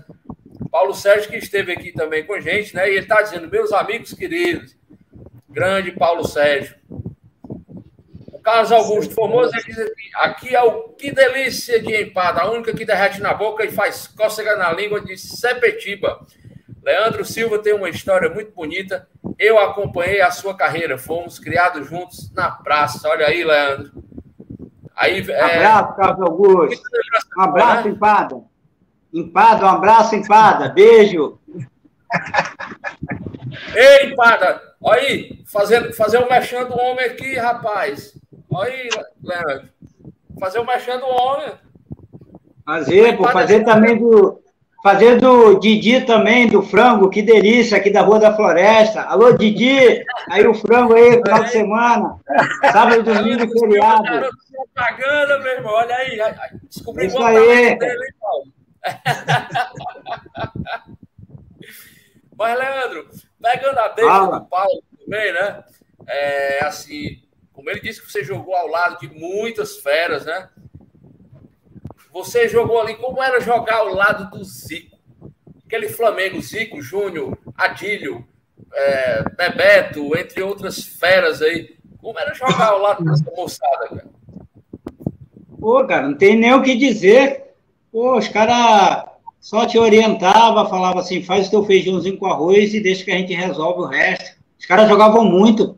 Paulo 0.71 0.93
Sérgio 0.93 1.29
que 1.29 1.35
esteve 1.35 1.73
aqui 1.73 1.91
também 1.91 2.25
com 2.25 2.33
a 2.33 2.39
gente, 2.39 2.73
né? 2.73 2.88
E 2.88 2.93
ele 2.93 2.99
está 3.01 3.21
dizendo, 3.21 3.49
meus 3.49 3.73
amigos 3.73 4.13
queridos, 4.13 4.73
grande 5.49 5.91
Paulo 5.91 6.25
Sérgio. 6.25 6.77
O 8.31 8.39
Carlos 8.39 8.71
Augusto 8.71 9.13
Formoso 9.13 9.51
ele 9.53 9.63
diz 9.65 9.77
aqui, 9.77 10.11
aqui 10.15 10.55
é 10.55 10.63
o 10.63 10.83
que 10.93 11.11
delícia 11.11 11.77
de 11.81 12.03
empada, 12.03 12.43
a 12.43 12.51
única 12.51 12.73
que 12.73 12.85
derrete 12.85 13.19
na 13.19 13.33
boca 13.33 13.65
e 13.65 13.69
faz 13.69 14.07
cócega 14.07 14.55
na 14.55 14.71
língua 14.71 15.01
de 15.01 15.17
Sepetiba. 15.17 16.25
Leandro 16.81 17.25
Silva 17.25 17.59
tem 17.59 17.73
uma 17.73 17.89
história 17.89 18.29
muito 18.29 18.53
bonita. 18.53 19.09
Eu 19.38 19.59
acompanhei 19.59 20.21
a 20.21 20.31
sua 20.31 20.55
carreira, 20.55 20.97
fomos 20.97 21.38
criados 21.38 21.85
juntos 21.89 22.31
na 22.31 22.49
praça. 22.49 23.09
Olha 23.09 23.27
aí, 23.27 23.43
Leandro. 23.43 23.91
Aí, 24.95 25.29
é, 25.29 25.41
Abraço, 25.41 25.95
Carlos 25.95 26.21
Augusto. 26.21 26.81
Um 27.38 27.41
abraço, 27.41 27.88
né? 27.88 27.93
empada. 27.93 28.41
Empada, 29.13 29.65
um 29.65 29.69
abraço, 29.69 30.15
empada. 30.15 30.69
Beijo. 30.69 31.39
Ei, 33.75 34.12
empada, 34.12 34.62
olha 34.81 35.01
aí, 35.01 35.43
fazer, 35.45 35.93
fazer 35.93 36.17
o 36.17 36.29
mexendo 36.29 36.69
do 36.69 36.79
homem 36.79 37.05
aqui, 37.05 37.36
rapaz. 37.36 38.17
Olha 38.49 38.71
aí, 38.71 38.89
Leandro. 39.21 39.69
Fazer 40.39 40.60
o 40.60 40.65
mexendo 40.65 41.01
do 41.01 41.08
homem. 41.08 41.53
Fazer, 42.65 43.17
pô, 43.17 43.27
fazer 43.29 43.63
também 43.63 43.97
do. 43.97 44.41
Fazer 44.85 45.19
do 45.19 45.59
Didi 45.59 46.01
também, 46.01 46.47
do 46.47 46.61
frango, 46.61 47.09
que 47.09 47.23
delícia, 47.23 47.75
aqui 47.75 47.89
da 47.89 48.01
Rua 48.01 48.19
da 48.19 48.35
Floresta. 48.35 49.01
Alô, 49.01 49.31
Didi! 49.31 50.05
Aí 50.29 50.45
o 50.45 50.53
frango 50.53 50.93
aí, 50.93 51.13
final 51.13 51.43
de 51.43 51.49
semana. 51.49 52.19
Sábado, 52.71 53.01
domingo, 53.01 53.51
feriado. 53.59 54.29
Propaganda, 54.53 55.39
meu 55.39 55.53
irmão. 55.53 55.73
Olha 55.73 55.95
aí. 55.95 56.19
Descobri 56.69 57.07
Isso 57.07 57.19
aí. 57.19 57.79
dele, 57.79 58.05
hein, 58.05 58.13
Paulo? 58.21 58.45
Mas, 62.37 62.59
Leandro, 62.59 63.09
pegando 63.41 63.79
a 63.79 63.87
deixa 63.87 64.11
Fala. 64.11 64.39
do 64.39 64.45
Paulo 64.45 64.83
também, 64.99 65.33
né? 65.33 65.63
É, 66.07 66.63
assim, 66.63 67.23
como 67.51 67.71
ele 67.71 67.81
disse 67.81 68.03
que 68.03 68.11
você 68.11 68.23
jogou 68.23 68.55
ao 68.55 68.67
lado 68.67 68.99
de 68.99 69.07
muitas 69.19 69.77
feras, 69.77 70.27
né? 70.27 70.47
Você 72.15 72.47
jogou 72.47 72.80
ali, 72.80 72.95
como 72.95 73.21
era 73.21 73.41
jogar 73.41 73.80
ao 73.80 73.93
lado 73.93 74.30
do 74.30 74.41
Zico? 74.41 74.97
Aquele 75.65 75.89
Flamengo, 75.89 76.41
Zico, 76.41 76.82
Júnior, 76.82 77.38
Adílio, 77.58 78.25
é, 78.73 79.23
Bebeto, 79.36 80.17
entre 80.17 80.41
outras 80.41 80.82
feras 80.82 81.41
aí. 81.41 81.75
Como 81.97 82.17
era 82.17 82.34
jogar 82.34 82.69
ao 82.69 82.80
lado 82.80 83.04
dessa 83.04 83.30
moçada, 83.36 83.89
cara? 83.89 84.08
Pô, 85.60 85.86
cara, 85.86 86.08
não 86.08 86.15
tem 86.15 86.38
nem 86.38 86.54
o 86.54 86.63
que 86.63 86.78
dizer. 86.78 87.54
Pô, 87.91 88.17
os 88.17 88.30
caras 88.30 89.04
só 89.41 89.65
te 89.65 89.78
orientava, 89.78 90.69
falava 90.69 91.01
assim, 91.01 91.21
faz 91.21 91.47
o 91.47 91.51
teu 91.51 91.65
feijãozinho 91.65 92.17
com 92.17 92.28
arroz 92.28 92.73
e 92.73 92.80
deixa 92.80 93.04
que 93.04 93.12
a 93.12 93.17
gente 93.17 93.34
resolve 93.34 93.82
o 93.82 93.88
resto. 93.88 94.38
Os 94.58 94.65
caras 94.65 94.88
jogavam 94.88 95.25
muito, 95.25 95.78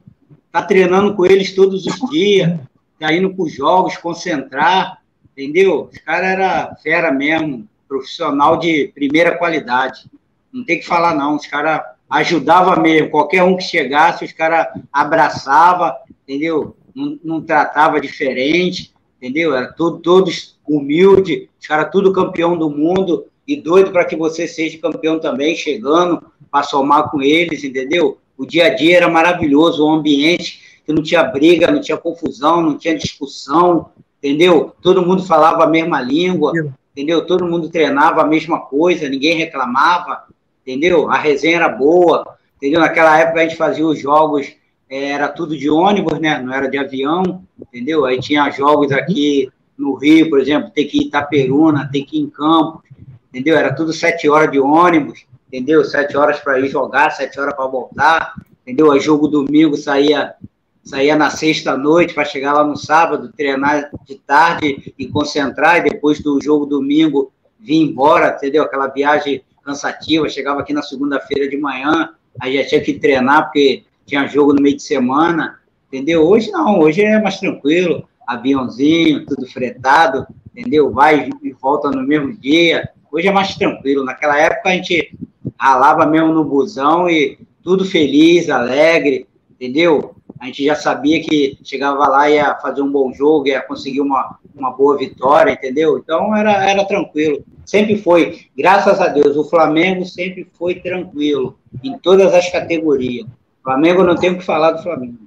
tá 0.52 0.62
treinando 0.62 1.16
com 1.16 1.26
eles 1.26 1.56
todos 1.56 1.88
os 1.88 2.00
dias, 2.12 2.60
tá 3.00 3.12
indo 3.12 3.34
para 3.34 3.44
os 3.44 3.52
jogos, 3.52 3.98
concentrar, 3.98 5.02
entendeu? 5.38 5.90
Os 5.92 6.00
caras 6.00 6.30
eram 6.30 6.76
fera 6.82 7.12
mesmo, 7.12 7.70
profissional 7.88 8.58
de 8.58 8.92
primeira 8.94 9.38
qualidade. 9.38 10.10
Não 10.52 10.66
tem 10.66 10.80
que 10.80 10.86
falar 10.86 11.14
não, 11.14 11.36
os 11.36 11.46
caras 11.46 11.82
ajudavam 12.10 12.82
mesmo, 12.82 13.12
qualquer 13.12 13.44
um 13.44 13.56
que 13.56 13.64
chegasse, 13.64 14.26
os 14.26 14.32
caras 14.32 14.68
abraçavam, 14.92 15.94
entendeu? 16.24 16.76
Não, 16.96 17.20
não 17.24 17.42
tratava 17.42 18.02
diferente, 18.02 18.94
entendeu? 19.18 19.56
Era 19.56 19.72
tudo, 19.72 20.00
todos 20.00 20.58
humildes, 20.68 21.48
os 21.60 21.68
caras 21.68 21.92
tudo 21.92 22.12
campeão 22.12 22.58
do 22.58 22.70
mundo 22.70 23.28
e 23.48 23.56
doido 23.56 23.92
para 23.92 24.06
que 24.06 24.16
você 24.16 24.48
seja 24.48 24.80
campeão 24.80 25.20
também, 25.20 25.56
chegando 25.56 26.24
para 26.50 26.64
somar 26.64 27.12
com 27.12 27.22
eles, 27.22 27.64
entendeu? 27.64 28.18
O 28.38 28.46
dia 28.46 28.68
a 28.68 28.74
dia 28.74 28.98
era 28.98 29.10
maravilhoso, 29.10 29.86
o 29.86 29.90
ambiente. 29.90 30.66
que 30.86 30.94
não 30.94 31.04
tinha 31.04 31.24
briga, 31.24 31.70
não 31.70 31.82
tinha 31.82 31.98
confusão, 31.98 32.62
não 32.62 32.78
tinha 32.78 32.98
discussão, 32.98 33.92
entendeu? 34.22 34.74
Todo 34.82 35.06
mundo 35.06 35.24
falava 35.24 35.64
a 35.64 35.68
mesma 35.68 36.02
língua, 36.02 36.54
entendeu? 36.92 37.26
Todo 37.26 37.46
mundo 37.46 37.70
treinava 37.70 38.22
a 38.22 38.28
mesma 38.28 38.60
coisa, 38.60 39.08
ninguém 39.10 39.38
reclamava, 39.38 40.24
entendeu? 40.62 41.10
A 41.10 41.18
resenha 41.18 41.58
era 41.58 41.70
boa, 41.70 42.38
entendeu? 42.58 42.80
Naquela 42.80 43.18
época 43.18 43.40
a 43.40 43.44
gente 43.44 43.56
fazia 43.56 43.86
os 43.86 44.00
jogos, 44.00 44.48
eh, 44.90 45.10
era 45.12 45.28
tudo 45.28 45.58
de 45.58 45.70
ônibus, 45.70 46.20
né? 46.20 46.40
Não 46.40 46.54
era 46.54 46.68
de 46.68 46.78
avião, 46.78 47.44
entendeu? 47.60 48.06
Aí 48.06 48.20
tinha 48.20 48.50
jogos 48.50 48.92
aqui 48.92 49.50
no 49.78 49.94
Rio, 49.94 50.30
por 50.30 50.40
exemplo, 50.40 50.72
tem 50.72 50.88
que 50.88 50.98
ir 50.98 51.04
em 51.04 51.08
Itaperuna, 51.08 51.90
tem 51.92 52.04
que 52.04 52.18
ir 52.18 52.22
em 52.22 52.30
Campos, 52.30 52.82
entendeu? 53.30 53.56
Era 53.56 53.74
tudo 53.74 53.94
sete 53.94 54.28
horas 54.28 54.52
de 54.52 54.60
ônibus, 54.60 55.26
entendeu? 55.48 55.86
Sete 55.86 56.18
horas 56.18 56.40
para 56.40 56.60
ir 56.60 56.68
jogar, 56.68 57.12
sete 57.12 57.40
horas 57.40 57.56
para 57.56 57.68
voltar, 57.68 58.34
entendeu? 58.64 58.92
Aí 58.92 59.00
jogo 59.00 59.28
domingo 59.28 59.78
saía 59.78 60.34
saía 60.88 61.18
na 61.18 61.30
sexta 61.30 61.76
noite 61.76 62.14
para 62.14 62.24
chegar 62.24 62.54
lá 62.54 62.64
no 62.64 62.78
sábado, 62.78 63.32
treinar 63.36 63.90
de 64.06 64.16
tarde 64.16 64.94
e 64.98 65.06
concentrar, 65.08 65.78
e 65.78 65.90
depois 65.90 66.22
do 66.22 66.42
jogo 66.42 66.66
domingo 66.66 67.32
vir 67.60 67.82
embora, 67.82 68.36
entendeu? 68.38 68.64
Aquela 68.64 68.88
viagem 68.88 69.44
cansativa, 69.64 70.30
chegava 70.30 70.62
aqui 70.62 70.72
na 70.72 70.82
segunda-feira 70.82 71.50
de 71.50 71.58
manhã, 71.58 72.12
aí 72.40 72.56
já 72.56 72.66
tinha 72.66 72.82
que 72.82 72.94
treinar 72.94 73.46
porque 73.46 73.84
tinha 74.06 74.26
jogo 74.28 74.54
no 74.54 74.62
meio 74.62 74.78
de 74.78 74.84
semana, 74.84 75.60
entendeu? 75.88 76.26
Hoje 76.26 76.50
não, 76.52 76.80
hoje 76.80 77.02
é 77.02 77.22
mais 77.22 77.38
tranquilo, 77.38 78.08
aviãozinho, 78.26 79.26
tudo 79.26 79.46
fretado, 79.46 80.26
entendeu? 80.56 80.90
Vai 80.92 81.30
e 81.44 81.52
volta 81.52 81.92
no 81.92 82.08
mesmo 82.08 82.34
dia. 82.34 82.90
Hoje 83.12 83.28
é 83.28 83.32
mais 83.32 83.56
tranquilo. 83.56 84.06
Naquela 84.06 84.38
época 84.40 84.70
a 84.70 84.72
gente 84.72 85.18
ralava 85.60 86.06
mesmo 86.06 86.34
no 86.34 86.46
busão 86.46 87.10
e 87.10 87.38
tudo 87.62 87.84
feliz, 87.84 88.50
alegre, 88.50 89.28
entendeu? 89.52 90.17
A 90.40 90.46
gente 90.46 90.66
já 90.66 90.76
sabia 90.76 91.22
que 91.22 91.58
chegava 91.64 92.08
lá 92.08 92.30
e 92.30 92.36
ia 92.36 92.56
fazer 92.56 92.82
um 92.82 92.92
bom 92.92 93.12
jogo, 93.12 93.48
ia 93.48 93.62
conseguir 93.62 94.02
uma, 94.02 94.38
uma 94.56 94.72
boa 94.72 94.98
vitória, 94.98 95.52
entendeu? 95.52 95.98
Então 95.98 96.36
era, 96.36 96.70
era 96.70 96.86
tranquilo. 96.86 97.44
Sempre 97.66 97.98
foi, 97.98 98.46
graças 98.56 99.02
a 99.02 99.08
Deus, 99.08 99.36
o 99.36 99.50
Flamengo 99.50 100.06
sempre 100.06 100.48
foi 100.54 100.76
tranquilo 100.76 101.58
em 101.84 101.98
todas 101.98 102.34
as 102.34 102.50
categorias. 102.52 103.26
O 103.26 103.64
Flamengo 103.64 104.04
não 104.04 104.16
tem 104.16 104.32
o 104.32 104.38
que 104.38 104.46
falar 104.46 104.72
do 104.72 104.84
Flamengo. 104.84 105.18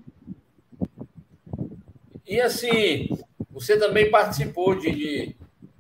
E 2.27 2.41
assim, 2.41 3.09
você 3.51 3.77
também 3.77 4.11
participou 4.11 4.75
de, 4.77 4.91
de 4.93 5.37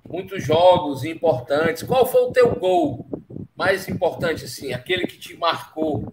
muitos 0.09 0.45
jogos 0.45 1.05
importantes. 1.05 1.85
Qual 1.85 2.05
foi 2.05 2.23
o 2.23 2.33
teu 2.33 2.55
gol 2.57 3.07
mais 3.57 3.89
importante, 3.89 4.45
assim, 4.45 4.73
aquele 4.73 5.07
que 5.07 5.17
te 5.17 5.37
marcou 5.37 6.13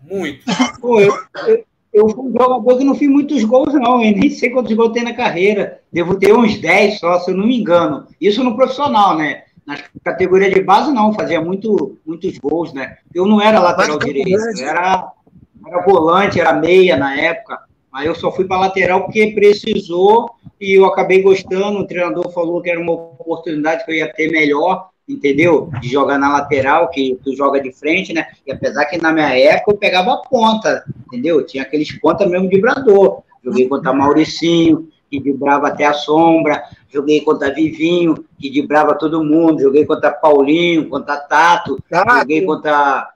muito? 0.00 0.44
Pô, 0.80 1.00
eu, 1.00 1.12
eu, 1.46 1.64
eu 1.92 2.08
fui 2.08 2.24
um 2.24 2.32
jogador 2.32 2.78
que 2.78 2.84
não 2.84 2.94
fiz 2.94 3.08
muitos 3.08 3.44
gols, 3.44 3.74
não. 3.74 4.02
Eu 4.02 4.16
nem 4.16 4.30
sei 4.30 4.50
quantos 4.50 4.72
gols 4.72 4.92
tem 4.92 5.04
na 5.04 5.14
carreira. 5.14 5.80
Devo 5.92 6.18
ter 6.18 6.34
uns 6.34 6.58
10 6.58 6.98
só, 6.98 7.18
se 7.18 7.30
eu 7.30 7.36
não 7.36 7.46
me 7.46 7.58
engano. 7.58 8.06
Isso 8.20 8.42
no 8.42 8.56
profissional, 8.56 9.16
né? 9.16 9.42
Na 9.66 9.76
categoria 10.02 10.50
de 10.50 10.62
base, 10.62 10.90
não. 10.90 11.12
Fazia 11.12 11.40
muito, 11.40 11.98
muitos 12.06 12.38
gols, 12.38 12.72
né? 12.72 12.96
Eu 13.14 13.26
não 13.26 13.40
era 13.40 13.60
lateral 13.60 13.98
direito. 13.98 14.30
Eu 14.30 14.68
era, 14.68 15.12
era 15.66 15.82
volante, 15.84 16.40
era 16.40 16.54
meia 16.54 16.96
na 16.96 17.14
época. 17.14 17.60
Mas 17.92 18.06
eu 18.06 18.14
só 18.14 18.32
fui 18.32 18.46
para 18.46 18.60
lateral 18.60 19.04
porque 19.04 19.32
precisou 19.32 20.30
e 20.58 20.78
eu 20.78 20.86
acabei 20.86 21.20
gostando. 21.20 21.78
O 21.80 21.86
treinador 21.86 22.30
falou 22.32 22.62
que 22.62 22.70
era 22.70 22.80
uma 22.80 22.92
oportunidade 22.92 23.84
que 23.84 23.90
eu 23.90 23.96
ia 23.96 24.10
ter 24.10 24.30
melhor, 24.30 24.88
entendeu? 25.08 25.70
De 25.80 25.88
jogar 25.88 26.18
na 26.18 26.32
lateral, 26.32 26.88
que 26.90 27.18
tu 27.22 27.34
joga 27.34 27.60
de 27.60 27.72
frente, 27.72 28.12
né? 28.12 28.26
E 28.46 28.52
apesar 28.52 28.86
que 28.86 28.98
na 28.98 29.12
minha 29.12 29.36
época 29.36 29.72
eu 29.72 29.76
pegava 29.76 30.14
a 30.14 30.16
ponta, 30.18 30.84
entendeu? 31.06 31.44
Tinha 31.44 31.62
aqueles 31.62 31.92
pontas 31.98 32.28
mesmo 32.30 32.48
de 32.48 32.56
vibrador. 32.56 33.22
Joguei 33.44 33.68
contra 33.68 33.92
Mauricinho, 33.92 34.88
que 35.10 35.20
vibrava 35.20 35.68
até 35.68 35.84
a 35.84 35.92
sombra. 35.92 36.62
Joguei 36.88 37.20
contra 37.22 37.52
Vivinho, 37.52 38.24
que 38.38 38.50
vibrava 38.50 38.94
todo 38.94 39.24
mundo. 39.24 39.60
Joguei 39.60 39.84
contra 39.84 40.10
Paulinho, 40.10 40.88
contra 40.88 41.16
Tato. 41.16 41.82
Ah, 41.90 42.20
joguei 42.20 42.44
contra 42.44 43.12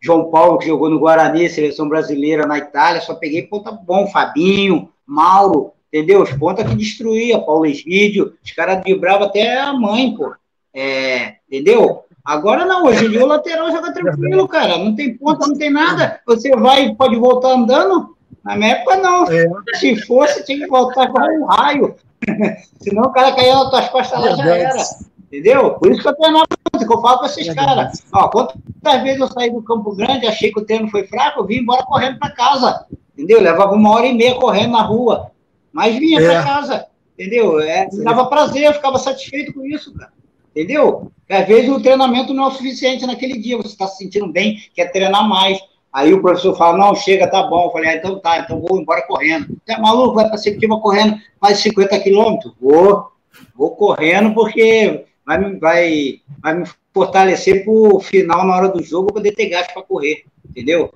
João 0.00 0.30
Paulo, 0.30 0.58
que 0.58 0.66
jogou 0.66 0.88
no 0.88 1.00
Guarani, 1.00 1.48
seleção 1.48 1.88
brasileira 1.88 2.46
na 2.46 2.58
Itália, 2.58 3.00
só 3.00 3.14
peguei 3.14 3.42
ponta 3.42 3.72
bom, 3.72 4.06
Fabinho, 4.06 4.88
Mauro, 5.04 5.72
entendeu? 5.88 6.22
Os 6.22 6.32
pontas 6.32 6.68
que 6.68 6.76
destruía, 6.76 7.40
Paulo 7.40 7.66
Egídio, 7.66 8.34
os 8.44 8.52
caras 8.52 8.82
vibravam 8.84 9.26
até 9.26 9.58
a 9.58 9.72
mãe, 9.72 10.14
pô. 10.14 10.32
É, 10.76 11.36
entendeu? 11.50 12.04
Agora 12.22 12.66
não, 12.66 12.84
hoje 12.84 13.06
em 13.06 13.08
dia 13.08 13.24
o 13.24 13.26
lateral 13.26 13.70
joga 13.70 13.94
tranquilo, 13.94 14.46
cara. 14.46 14.76
Não 14.76 14.94
tem 14.94 15.16
ponta, 15.16 15.46
não 15.46 15.56
tem 15.56 15.70
nada. 15.70 16.20
Você 16.26 16.50
vai 16.50 16.94
pode 16.94 17.16
voltar 17.16 17.52
andando. 17.52 18.14
Na 18.44 18.56
minha 18.56 18.72
época, 18.72 18.96
não. 18.98 19.24
É. 19.24 19.46
Se 19.76 19.96
fosse, 20.02 20.44
tinha 20.44 20.58
que 20.58 20.66
voltar 20.66 21.08
com 21.08 21.18
um 21.18 21.46
raio. 21.46 21.96
Senão 22.82 23.04
o 23.04 23.12
cara 23.12 23.34
caía 23.34 23.54
nas 23.54 23.70
tuas 23.70 23.88
costas 23.88 24.20
lá, 24.20 24.34
já 24.36 24.54
era. 24.54 24.82
Entendeu? 25.26 25.74
Por 25.74 25.90
isso 25.90 26.02
que 26.02 26.08
eu 26.08 26.16
treinava 26.16 26.46
muito, 26.72 26.86
que 26.86 26.92
eu 26.92 27.00
falo 27.00 27.18
com 27.20 27.26
esses 27.26 27.54
caras. 27.54 28.04
Ó, 28.12 28.28
quantas 28.28 29.02
vezes 29.02 29.20
eu 29.20 29.28
saí 29.28 29.50
do 29.50 29.62
Campo 29.62 29.96
Grande, 29.96 30.26
achei 30.26 30.52
que 30.52 30.60
o 30.60 30.64
treino 30.64 30.90
foi 30.90 31.06
fraco, 31.06 31.40
eu 31.40 31.46
vim 31.46 31.60
embora 31.60 31.84
correndo 31.84 32.18
para 32.18 32.34
casa. 32.34 32.86
Entendeu? 33.14 33.40
Levava 33.40 33.72
uma 33.72 33.92
hora 33.92 34.06
e 34.06 34.14
meia 34.14 34.34
correndo 34.34 34.72
na 34.72 34.82
rua. 34.82 35.30
Mas 35.72 35.96
vinha 35.96 36.20
é. 36.20 36.24
para 36.24 36.44
casa. 36.44 36.86
Entendeu? 37.18 37.60
É, 37.60 37.88
dava 38.04 38.26
prazer, 38.26 38.64
eu 38.64 38.74
ficava 38.74 38.98
satisfeito 38.98 39.54
com 39.54 39.64
isso, 39.64 39.94
cara. 39.94 40.12
Entendeu? 40.56 41.12
Às 41.28 41.46
vezes 41.46 41.68
o 41.68 41.82
treinamento 41.82 42.32
não 42.32 42.44
é 42.44 42.46
o 42.46 42.50
suficiente 42.52 43.04
naquele 43.04 43.38
dia, 43.38 43.58
você 43.58 43.68
está 43.68 43.86
se 43.86 43.98
sentindo 43.98 44.32
bem, 44.32 44.58
quer 44.74 44.90
treinar 44.90 45.28
mais. 45.28 45.60
Aí 45.92 46.14
o 46.14 46.22
professor 46.22 46.56
fala, 46.56 46.78
não, 46.78 46.94
chega, 46.94 47.30
tá 47.30 47.42
bom. 47.42 47.66
Eu 47.66 47.72
falei, 47.72 47.90
ah, 47.90 47.96
então 47.96 48.18
tá, 48.18 48.38
então 48.38 48.58
vou 48.58 48.80
embora 48.80 49.06
correndo. 49.06 49.48
Você 49.48 49.74
é 49.74 49.78
maluco, 49.78 50.14
vai 50.14 50.26
para 50.26 50.38
Septima 50.38 50.80
correndo 50.80 51.20
mais 51.42 51.58
50 51.58 52.00
quilômetros? 52.00 52.54
Vou, 52.58 53.12
vou 53.54 53.76
correndo 53.76 54.32
porque 54.32 55.04
vai, 55.26 55.56
vai, 55.56 56.20
vai 56.40 56.54
me 56.54 56.66
fortalecer 56.94 57.62
para 57.62 57.72
o 57.74 58.00
final, 58.00 58.46
na 58.46 58.56
hora 58.56 58.68
do 58.70 58.82
jogo, 58.82 59.12
poder 59.12 59.32
ter 59.32 59.50
gasto 59.50 59.74
para 59.74 59.82
correr, 59.82 60.24
entendeu? 60.48 60.90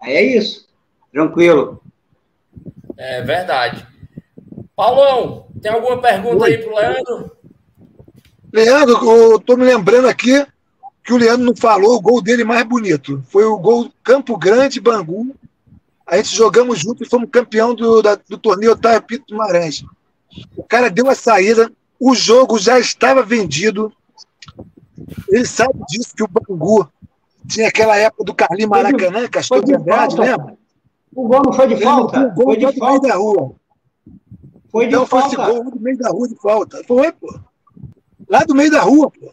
Aí 0.00 0.14
é 0.14 0.22
isso, 0.22 0.66
tranquilo. 1.12 1.82
É 2.96 3.20
verdade. 3.20 3.86
Paulão, 4.74 5.46
tem 5.60 5.70
alguma 5.70 6.00
pergunta 6.00 6.44
Oi. 6.44 6.52
aí 6.52 6.58
para 6.58 6.72
o 6.72 6.76
Leandro? 6.76 7.33
Leandro, 8.54 8.94
eu 9.04 9.34
estou 9.34 9.56
me 9.56 9.64
lembrando 9.64 10.06
aqui 10.06 10.46
que 11.02 11.12
o 11.12 11.16
Leandro 11.16 11.44
não 11.44 11.56
falou 11.56 11.96
o 11.96 12.00
gol 12.00 12.22
dele 12.22 12.44
mais 12.44 12.62
bonito. 12.62 13.20
Foi 13.28 13.44
o 13.44 13.58
gol 13.58 13.90
Campo 14.04 14.38
Grande, 14.38 14.80
Bangu. 14.80 15.34
A 16.06 16.18
gente 16.18 16.36
jogamos 16.36 16.78
juntos 16.78 17.04
e 17.04 17.10
fomos 17.10 17.28
campeão 17.28 17.74
do, 17.74 18.00
da, 18.00 18.14
do 18.14 18.38
torneio 18.38 18.70
Otávio 18.70 19.02
Pito 19.02 19.24
Guimarães. 19.28 19.84
O 20.56 20.62
cara 20.62 20.88
deu 20.88 21.10
a 21.10 21.16
saída, 21.16 21.72
o 21.98 22.14
jogo 22.14 22.56
já 22.56 22.78
estava 22.78 23.24
vendido. 23.24 23.92
Ele 25.28 25.44
sabe 25.44 25.74
disso, 25.88 26.14
que 26.14 26.22
o 26.22 26.28
Bangu 26.28 26.88
tinha 27.48 27.66
aquela 27.66 27.96
época 27.96 28.22
do 28.22 28.34
Carlinhos 28.34 28.70
Maracanã, 28.70 29.26
Castor 29.26 29.64
de 29.64 29.74
Andrade, 29.74 30.16
lembra? 30.16 30.56
O 31.12 31.26
gol 31.26 31.42
não 31.44 31.52
foi 31.52 31.66
de 31.66 31.82
falta? 31.82 32.20
O 32.20 32.34
gol 32.34 32.44
foi 32.44 32.56
de 32.56 32.78
falta. 32.78 32.86
meio 32.86 33.00
da 33.00 33.16
rua. 33.16 33.54
Foi 34.70 34.86
de 34.86 34.94
então 34.94 35.06
falta. 35.06 35.34
foi 35.34 35.42
esse 35.42 35.52
gol 35.52 35.70
do 35.72 35.80
meio 35.80 35.98
da 35.98 36.10
rua 36.10 36.28
de 36.28 36.36
falta. 36.36 36.84
Foi, 36.86 37.10
pô. 37.10 37.40
Lá 38.28 38.44
do 38.44 38.54
meio 38.54 38.70
da 38.70 38.80
rua, 38.80 39.10
pô. 39.10 39.32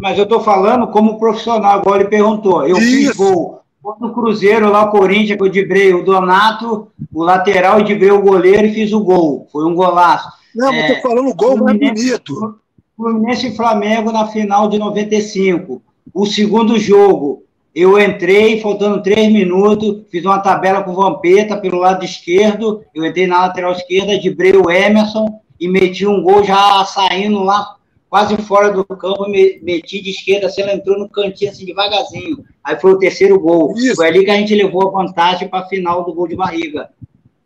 Mas 0.00 0.18
eu 0.18 0.26
tô 0.26 0.40
falando 0.40 0.88
como 0.88 1.18
profissional, 1.18 1.72
agora 1.72 2.02
ele 2.02 2.10
perguntou. 2.10 2.66
Eu 2.66 2.78
Isso. 2.78 2.86
fiz 2.86 3.16
gol 3.16 3.58
no 4.00 4.12
Cruzeiro, 4.12 4.70
lá 4.70 4.84
o 4.84 4.90
Corinthians, 4.90 5.36
que 5.36 5.42
eu 5.42 5.48
dibrei 5.48 5.94
o 5.94 6.04
Donato, 6.04 6.88
o 7.12 7.22
lateral, 7.22 7.80
e 7.80 7.84
dibrei 7.84 8.10
o 8.10 8.22
goleiro 8.22 8.66
e 8.66 8.74
fiz 8.74 8.92
o 8.92 9.00
gol. 9.00 9.48
Foi 9.50 9.64
um 9.64 9.74
golaço. 9.74 10.28
Não, 10.54 10.72
é, 10.72 10.94
tô 10.94 11.08
falando 11.08 11.28
o 11.28 11.34
gol 11.34 11.56
mais 11.56 11.78
bonito. 11.78 12.58
Fluminense 12.96 13.48
e 13.48 13.56
Flamengo 13.56 14.12
na 14.12 14.26
final 14.26 14.68
de 14.68 14.78
95. 14.78 15.80
O 16.12 16.26
segundo 16.26 16.78
jogo, 16.78 17.44
eu 17.74 17.98
entrei, 17.98 18.60
faltando 18.60 19.02
três 19.02 19.32
minutos, 19.32 20.02
fiz 20.10 20.24
uma 20.24 20.40
tabela 20.40 20.82
com 20.82 20.90
o 20.90 20.96
Vampeta 20.96 21.56
pelo 21.56 21.78
lado 21.78 22.04
esquerdo, 22.04 22.82
eu 22.94 23.04
entrei 23.04 23.26
na 23.26 23.42
lateral 23.42 23.72
esquerda, 23.72 24.18
dibrei 24.18 24.52
o 24.52 24.70
Emerson 24.70 25.40
e 25.60 25.68
meti 25.68 26.06
um 26.06 26.22
gol 26.22 26.44
já 26.44 26.84
saindo 26.84 27.42
lá, 27.42 27.76
quase 28.08 28.36
fora 28.38 28.70
do 28.70 28.84
campo, 28.84 29.28
meti 29.28 30.00
de 30.00 30.10
esquerda, 30.10 30.48
se 30.48 30.62
ela 30.62 30.72
entrou 30.72 30.98
no 30.98 31.08
cantinho 31.08 31.50
assim 31.50 31.64
devagarzinho. 31.64 32.44
Aí 32.62 32.78
foi 32.78 32.92
o 32.92 32.98
terceiro 32.98 33.38
gol. 33.38 33.74
Isso. 33.76 33.96
Foi 33.96 34.08
ali 34.08 34.24
que 34.24 34.30
a 34.30 34.36
gente 34.36 34.54
levou 34.54 34.88
a 34.88 35.02
vantagem 35.02 35.48
para 35.48 35.60
a 35.60 35.68
final 35.68 36.04
do 36.04 36.14
gol 36.14 36.28
de 36.28 36.36
barriga. 36.36 36.90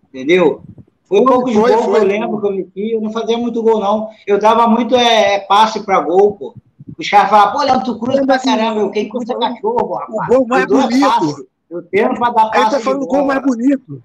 Entendeu? 0.09 0.63
Foi 1.05 1.21
um 1.21 1.25
pouco 1.25 1.49
de 1.49 1.55
gol 1.55 1.67
foi. 1.67 1.77
que 1.77 1.99
eu 1.99 2.05
lembro 2.05 2.41
que 2.41 2.47
eu 2.47 2.53
meti, 2.53 2.93
eu 2.93 3.01
não 3.01 3.13
fazia 3.13 3.37
muito 3.37 3.63
gol, 3.63 3.81
não. 3.81 4.09
Eu 4.27 4.39
dava 4.39 4.67
muito 4.67 4.95
é, 4.97 5.41
passe 5.41 5.85
para 5.85 6.01
gol, 6.01 6.37
pô. 6.37 6.55
Os 6.99 7.09
caras 7.09 7.31
falavam, 7.31 7.53
pô, 7.53 7.65
Leandro, 7.65 7.85
tu 7.85 7.99
cruza 7.99 8.25
pra 8.25 8.39
caramba, 8.39 8.81
eu 8.81 8.91
quem 8.91 9.09
cruza 9.09 9.35
cachorro, 9.39 9.95
rapaz. 9.95 10.29
O 10.29 10.35
gol 10.35 10.47
mais 10.47 10.67
bonito. 10.67 11.49
Eu 11.71 11.83
tenho 11.83 12.15
para 12.15 12.31
dar 12.31 12.51
passe. 12.51 12.65
Aí 12.65 12.71
tá 12.71 12.81
falando 12.81 13.03
o 13.03 13.07
gol 13.07 13.25
mais 13.25 13.43
bonito. 13.43 14.03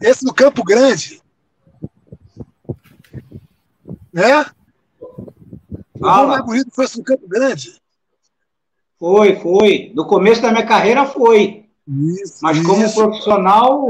Esse 0.00 0.24
do 0.24 0.32
Campo 0.32 0.62
Grande. 0.64 1.20
Né? 4.18 4.46
O 5.94 5.98
Fala. 6.00 6.16
gol 6.18 6.28
mais 6.28 6.44
bonito 6.44 6.70
foi 6.72 6.86
do 6.88 7.04
Campo 7.04 7.28
Grande. 7.28 7.80
Foi, 8.98 9.36
foi. 9.36 9.92
No 9.94 10.06
começo 10.06 10.42
da 10.42 10.50
minha 10.50 10.66
carreira 10.66 11.06
foi. 11.06 11.66
Isso, 11.86 12.38
Mas 12.42 12.60
como 12.66 12.84
isso. 12.84 12.94
profissional, 12.96 13.88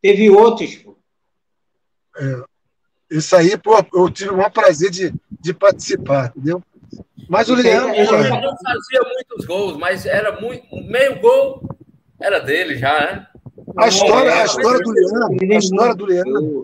teve 0.00 0.30
outros. 0.30 0.74
Pô. 0.76 0.96
É, 2.18 2.42
isso 3.10 3.36
aí, 3.36 3.56
pô, 3.56 3.76
eu 3.92 4.10
tive 4.10 4.30
o 4.30 4.36
maior 4.36 4.50
prazer 4.50 4.90
de, 4.90 5.14
de 5.30 5.54
participar, 5.54 6.32
entendeu? 6.34 6.62
Mas 7.28 7.48
o 7.48 7.54
Leandro. 7.54 7.94
Ele 7.94 8.28
não 8.28 8.56
fazia 8.56 9.02
muitos 9.02 9.44
gols, 9.44 9.76
mas 9.76 10.06
era 10.06 10.40
muito. 10.40 10.64
Meio 10.86 11.20
gol 11.20 11.62
era 12.18 12.40
dele 12.40 12.76
já, 12.76 12.98
né? 12.98 13.26
A 13.76 13.86
história, 13.86 14.34
a 14.34 14.44
história 14.44 14.80
do 14.80 14.90
Leandro. 14.90 15.54
A 15.54 15.58
história 15.58 15.94
do 15.94 16.06
Leandro. 16.06 16.62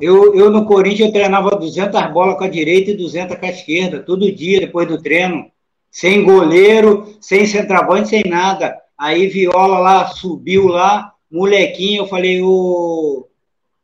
Eu, 0.00 0.34
eu 0.34 0.50
no 0.50 0.66
Corinthians 0.66 1.08
eu 1.08 1.12
treinava 1.12 1.56
200 1.56 2.12
bolas 2.12 2.36
com 2.36 2.44
a 2.44 2.48
direita 2.48 2.90
e 2.90 2.96
200 2.96 3.36
com 3.36 3.46
a 3.46 3.50
esquerda, 3.50 4.00
todo 4.00 4.32
dia 4.32 4.60
depois 4.60 4.88
do 4.88 5.00
treino. 5.00 5.50
Sem 5.90 6.24
goleiro, 6.24 7.16
sem 7.20 7.46
centroavante, 7.46 8.08
sem 8.08 8.24
nada. 8.26 8.76
Aí 8.98 9.28
Viola 9.28 9.78
lá 9.78 10.06
subiu 10.06 10.66
lá, 10.66 11.12
molequinho, 11.30 12.02
eu 12.02 12.06
falei, 12.06 12.42
o, 12.42 13.28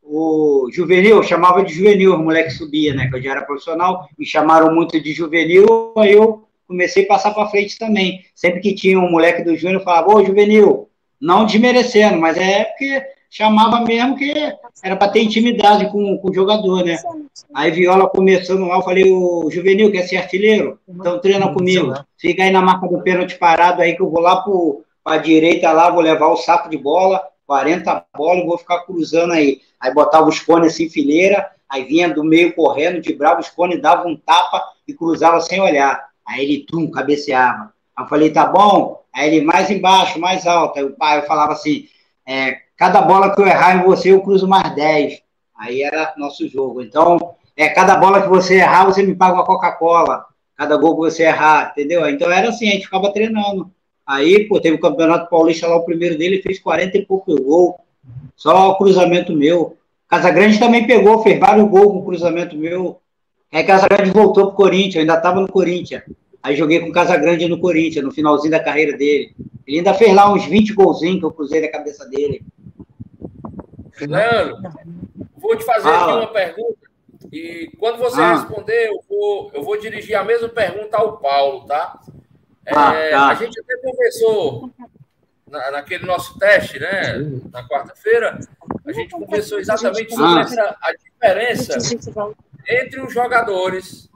o 0.01 0.69
juvenil, 0.73 1.17
eu 1.17 1.23
chamava 1.23 1.63
de 1.63 1.73
juvenil, 1.73 2.15
o 2.15 2.23
moleque 2.23 2.51
subia, 2.51 2.93
né? 2.93 3.07
Que 3.09 3.15
eu 3.15 3.21
já 3.21 3.31
era 3.31 3.45
profissional, 3.45 4.09
me 4.17 4.25
chamaram 4.25 4.73
muito 4.73 5.01
de 5.01 5.13
juvenil, 5.13 5.93
aí 5.97 6.11
eu 6.11 6.43
comecei 6.67 7.05
a 7.05 7.07
passar 7.07 7.31
para 7.33 7.49
frente 7.49 7.77
também. 7.77 8.25
Sempre 8.35 8.59
que 8.59 8.73
tinha 8.73 8.99
um 8.99 9.09
moleque 9.09 9.43
do 9.43 9.55
júnior, 9.55 9.79
eu 9.79 9.85
falava, 9.85 10.13
ô 10.13 10.25
juvenil, 10.25 10.89
não 11.19 11.45
desmerecendo, 11.45 12.17
mas 12.17 12.37
é 12.37 12.65
porque 12.65 13.01
chamava 13.31 13.79
mesmo 13.79 14.17
que 14.17 14.33
era 14.83 14.97
para 14.97 15.07
ter 15.07 15.23
intimidade 15.23 15.89
com, 15.89 16.17
com 16.17 16.29
o 16.29 16.33
jogador, 16.33 16.83
né? 16.83 16.97
Aí 17.55 17.71
Viola 17.71 18.09
começando 18.09 18.67
lá, 18.67 18.75
eu 18.75 18.81
falei, 18.81 19.09
o 19.09 19.49
Juvenil 19.49 19.89
quer 19.89 20.03
ser 20.03 20.17
artilheiro? 20.17 20.77
Então 20.87 21.17
treina 21.19 21.51
comigo. 21.53 21.93
Fica 22.17 22.43
aí 22.43 22.51
na 22.51 22.61
marca 22.61 22.89
do 22.89 23.01
pênalti 23.01 23.37
parado 23.37 23.81
aí 23.81 23.95
que 23.95 24.01
eu 24.01 24.09
vou 24.09 24.19
lá 24.19 24.43
para 24.43 25.15
a 25.15 25.17
direita 25.17 25.71
lá, 25.71 25.89
vou 25.89 26.01
levar 26.01 26.27
o 26.27 26.35
saco 26.35 26.69
de 26.69 26.77
bola, 26.77 27.25
40 27.47 28.05
bolas, 28.15 28.43
e 28.43 28.45
vou 28.45 28.57
ficar 28.57 28.81
cruzando 28.81 29.31
aí. 29.31 29.61
Aí 29.79 29.93
botava 29.93 30.27
os 30.27 30.41
cones 30.41 30.73
assim, 30.73 30.89
fileira, 30.89 31.49
aí 31.69 31.85
vinha 31.85 32.13
do 32.13 32.25
meio 32.25 32.53
correndo, 32.53 32.99
de 32.99 33.13
bravo, 33.13 33.39
os 33.39 33.49
cones 33.49 33.81
dava 33.81 34.05
um 34.09 34.15
tapa 34.17 34.61
e 34.85 34.93
cruzava 34.93 35.39
sem 35.39 35.61
olhar. 35.61 36.05
Aí 36.27 36.43
ele, 36.43 36.65
tum, 36.65 36.91
cabeceava. 36.91 37.73
Aí 37.95 38.03
eu 38.03 38.09
falei, 38.09 38.29
tá 38.29 38.45
bom? 38.45 39.01
Aí 39.13 39.33
ele, 39.33 39.45
mais 39.45 39.69
embaixo, 39.69 40.19
mais 40.19 40.45
alto. 40.45 40.77
Aí 40.77 40.83
o 40.83 40.91
pai 40.91 41.19
eu 41.19 41.23
falava 41.23 41.53
assim, 41.53 41.85
é, 42.27 42.57
cada 42.81 42.99
bola 42.99 43.31
que 43.35 43.39
eu 43.39 43.45
errar 43.45 43.75
em 43.77 43.83
você, 43.83 44.11
eu 44.11 44.23
cruzo 44.23 44.47
mais 44.47 44.73
10. 44.73 45.21
Aí 45.55 45.83
era 45.83 46.15
nosso 46.17 46.47
jogo. 46.47 46.81
Então, 46.81 47.35
é 47.55 47.69
cada 47.69 47.95
bola 47.95 48.23
que 48.23 48.27
você 48.27 48.55
errar, 48.55 48.85
você 48.85 49.03
me 49.03 49.13
paga 49.13 49.35
uma 49.35 49.45
Coca-Cola. 49.45 50.25
Cada 50.57 50.75
gol 50.77 50.95
que 50.95 51.01
você 51.11 51.25
errar, 51.25 51.69
entendeu? 51.71 52.09
Então 52.09 52.31
era 52.31 52.49
assim, 52.49 52.67
a 52.67 52.71
gente 52.71 52.85
ficava 52.85 53.13
treinando. 53.13 53.69
Aí, 54.03 54.47
pô, 54.47 54.59
teve 54.59 54.77
o 54.77 54.79
Campeonato 54.79 55.29
Paulista 55.29 55.67
lá, 55.67 55.75
o 55.75 55.85
primeiro 55.85 56.17
dele, 56.17 56.41
fez 56.41 56.57
40 56.57 56.97
e 56.97 57.05
pouco 57.05 57.39
gol. 57.39 57.79
Só 58.35 58.73
cruzamento 58.73 59.31
meu. 59.31 59.77
Casagrande 60.07 60.57
também 60.57 60.87
pegou, 60.87 61.21
fez 61.21 61.39
vários 61.39 61.69
gols 61.69 61.93
com 61.93 62.03
cruzamento 62.03 62.57
meu. 62.57 62.99
Aí 63.53 63.63
Casagrande 63.63 64.09
voltou 64.09 64.47
pro 64.47 64.55
Corinthians, 64.55 64.95
eu 64.95 65.01
ainda 65.01 65.17
estava 65.17 65.39
no 65.39 65.47
Corinthians. 65.47 66.01
Aí 66.41 66.55
joguei 66.55 66.79
com 66.79 66.89
o 66.89 66.91
Casagrande 66.91 67.47
no 67.47 67.59
Corinthians, 67.59 68.03
no 68.03 68.11
finalzinho 68.11 68.49
da 68.49 68.59
carreira 68.59 68.97
dele. 68.97 69.35
Ele 69.67 69.77
ainda 69.77 69.93
fez 69.93 70.15
lá 70.15 70.33
uns 70.33 70.45
20 70.45 70.73
golzinhos 70.73 71.19
que 71.19 71.25
eu 71.25 71.31
cruzei 71.31 71.61
na 71.61 71.67
cabeça 71.67 72.09
dele. 72.09 72.43
Leandro, 74.05 74.57
vou 75.37 75.55
te 75.55 75.65
fazer 75.65 75.89
ah. 75.89 76.03
aqui 76.03 76.13
uma 76.13 76.33
pergunta. 76.33 76.81
E 77.31 77.71
quando 77.77 77.97
você 77.97 78.21
ah. 78.21 78.35
responder, 78.35 78.89
eu 78.89 79.03
vou, 79.07 79.51
eu 79.53 79.63
vou 79.63 79.79
dirigir 79.79 80.15
a 80.15 80.23
mesma 80.23 80.49
pergunta 80.49 80.97
ao 80.97 81.17
Paulo, 81.17 81.65
tá? 81.65 81.99
Ah, 82.67 82.93
é, 82.93 83.11
tá. 83.11 83.27
A 83.29 83.33
gente 83.35 83.59
até 83.59 83.77
conversou 83.77 84.69
na, 85.47 85.71
naquele 85.71 86.05
nosso 86.05 86.37
teste, 86.37 86.79
né? 86.79 87.17
Na 87.51 87.67
quarta-feira, 87.67 88.39
a 88.85 88.91
gente 88.91 89.11
conversou 89.11 89.59
exatamente 89.59 90.13
sobre 90.13 90.39
ah. 90.39 90.41
essa, 90.41 90.77
a 90.81 90.93
diferença 90.93 91.77
entre 92.67 93.01
os 93.01 93.13
jogadores 93.13 94.09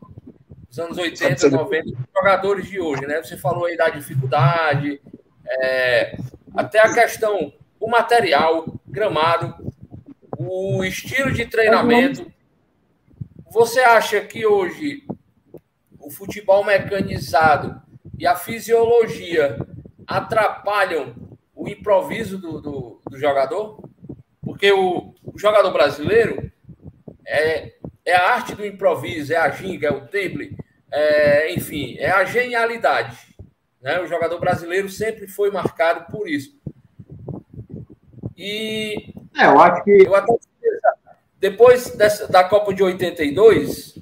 dos 0.67 0.79
anos 0.79 0.97
80, 0.97 1.49
90, 1.49 1.89
os 1.89 1.95
jogadores 2.13 2.67
de 2.67 2.79
hoje, 2.79 3.05
né? 3.05 3.21
Você 3.23 3.37
falou 3.37 3.65
aí 3.65 3.77
da 3.77 3.89
dificuldade, 3.89 5.01
é, 5.47 6.17
até 6.53 6.79
a 6.79 6.93
questão, 6.93 7.53
o 7.79 7.89
material, 7.89 8.65
gramado 8.87 9.73
o 10.37 10.83
estilo 10.83 11.31
de 11.31 11.45
treinamento. 11.45 12.31
Você 13.51 13.79
acha 13.79 14.21
que 14.21 14.45
hoje 14.45 15.03
o 15.99 16.09
futebol 16.09 16.63
mecanizado 16.63 17.81
e 18.17 18.27
a 18.27 18.35
fisiologia 18.35 19.57
atrapalham 20.05 21.15
o 21.53 21.67
improviso 21.67 22.37
do, 22.37 22.61
do, 22.61 23.01
do 23.09 23.17
jogador? 23.17 23.81
Porque 24.41 24.71
o, 24.71 25.15
o, 25.23 25.39
jogador 25.39 25.71
brasileiro 25.71 26.51
é, 27.25 27.73
é 28.05 28.15
a 28.15 28.33
arte 28.33 28.53
do 28.55 28.65
improviso, 28.65 29.33
é 29.33 29.37
a 29.37 29.49
ginga, 29.49 29.87
é 29.87 29.91
o 29.91 30.01
drible, 30.01 30.55
é, 30.91 31.53
enfim, 31.53 31.95
é 31.97 32.11
a 32.11 32.23
genialidade. 32.25 33.35
Né? 33.81 33.99
O 33.99 34.07
jogador 34.07 34.39
brasileiro 34.39 34.89
sempre 34.89 35.27
foi 35.27 35.49
marcado 35.49 36.11
por 36.11 36.29
isso. 36.29 36.55
E 38.37 39.13
é, 39.37 39.45
eu 39.45 39.59
acho 39.59 39.83
que. 39.83 39.91
Eu 40.05 40.15
até, 40.15 40.33
depois 41.39 41.95
dessa, 41.95 42.27
da 42.27 42.43
Copa 42.43 42.73
de 42.73 42.83
82, 42.83 43.99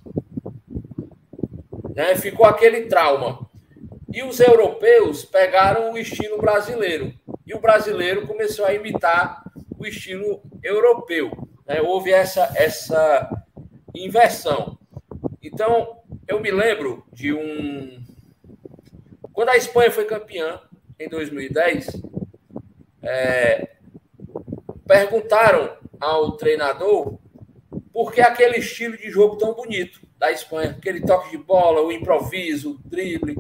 né, 1.96 2.16
ficou 2.16 2.46
aquele 2.46 2.86
trauma. 2.86 3.50
E 4.12 4.22
os 4.24 4.40
europeus 4.40 5.26
pegaram 5.26 5.92
o 5.92 5.98
estilo 5.98 6.38
brasileiro. 6.38 7.14
E 7.46 7.54
o 7.54 7.60
brasileiro 7.60 8.28
começou 8.28 8.66
a 8.66 8.74
imitar 8.74 9.44
o 9.78 9.86
estilo 9.86 10.44
europeu. 10.64 11.32
Né? 11.66 11.82
Houve 11.82 12.12
essa, 12.12 12.52
essa 12.56 13.30
inversão. 13.94 14.78
Então, 15.42 15.98
eu 16.28 16.40
me 16.40 16.52
lembro 16.52 17.06
de 17.12 17.34
um. 17.34 18.04
Quando 19.34 19.50
a 19.50 19.58
Espanha 19.58 19.92
foi 19.92 20.06
campeã, 20.06 20.62
em 21.00 21.10
2010, 21.10 21.88
é, 23.02 23.73
perguntaram 24.94 25.72
ao 26.00 26.34
treinador 26.34 27.18
por 27.92 28.12
que 28.12 28.22
aquele 28.22 28.58
estilo 28.58 28.96
de 28.96 29.10
jogo 29.10 29.38
tão 29.38 29.56
bonito 29.56 30.00
da 30.20 30.32
Espanha, 30.32 30.70
aquele 30.70 31.02
toque 31.02 31.32
de 31.32 31.38
bola, 31.38 31.82
o 31.82 31.92
improviso, 31.92 32.74
o 32.74 32.88
drible. 32.88 33.36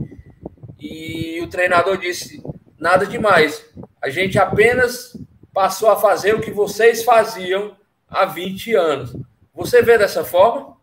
E 0.79 1.39
o 1.43 1.47
treinador 1.47 1.97
disse: 1.97 2.41
nada 2.79 3.05
demais. 3.05 3.63
A 4.01 4.09
gente 4.09 4.39
apenas 4.39 5.15
passou 5.53 5.89
a 5.89 5.95
fazer 5.95 6.33
o 6.33 6.41
que 6.41 6.49
vocês 6.49 7.03
faziam 7.03 7.75
há 8.09 8.25
20 8.25 8.73
anos. 8.73 9.15
Você 9.53 9.83
vê 9.83 9.95
dessa 9.95 10.25
forma? 10.25 10.75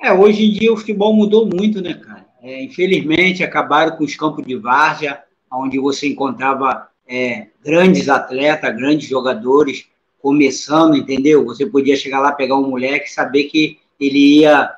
É, 0.00 0.12
hoje 0.12 0.44
em 0.44 0.52
dia 0.52 0.72
o 0.72 0.76
futebol 0.76 1.12
mudou 1.12 1.46
muito, 1.46 1.82
né, 1.82 1.94
cara? 1.94 2.26
É, 2.40 2.62
infelizmente 2.62 3.42
acabaram 3.42 3.96
com 3.96 4.04
os 4.04 4.14
campos 4.14 4.46
de 4.46 4.54
várzea, 4.54 5.20
onde 5.50 5.80
você 5.80 6.06
encontrava 6.06 6.93
é, 7.08 7.48
grandes 7.64 8.08
atletas, 8.08 8.74
grandes 8.76 9.08
jogadores 9.08 9.86
começando, 10.20 10.96
entendeu? 10.96 11.44
Você 11.44 11.66
podia 11.66 11.96
chegar 11.96 12.20
lá, 12.20 12.32
pegar 12.32 12.56
um 12.56 12.68
moleque 12.68 13.08
e 13.08 13.12
saber 13.12 13.44
que 13.44 13.78
ele 14.00 14.40
ia 14.40 14.70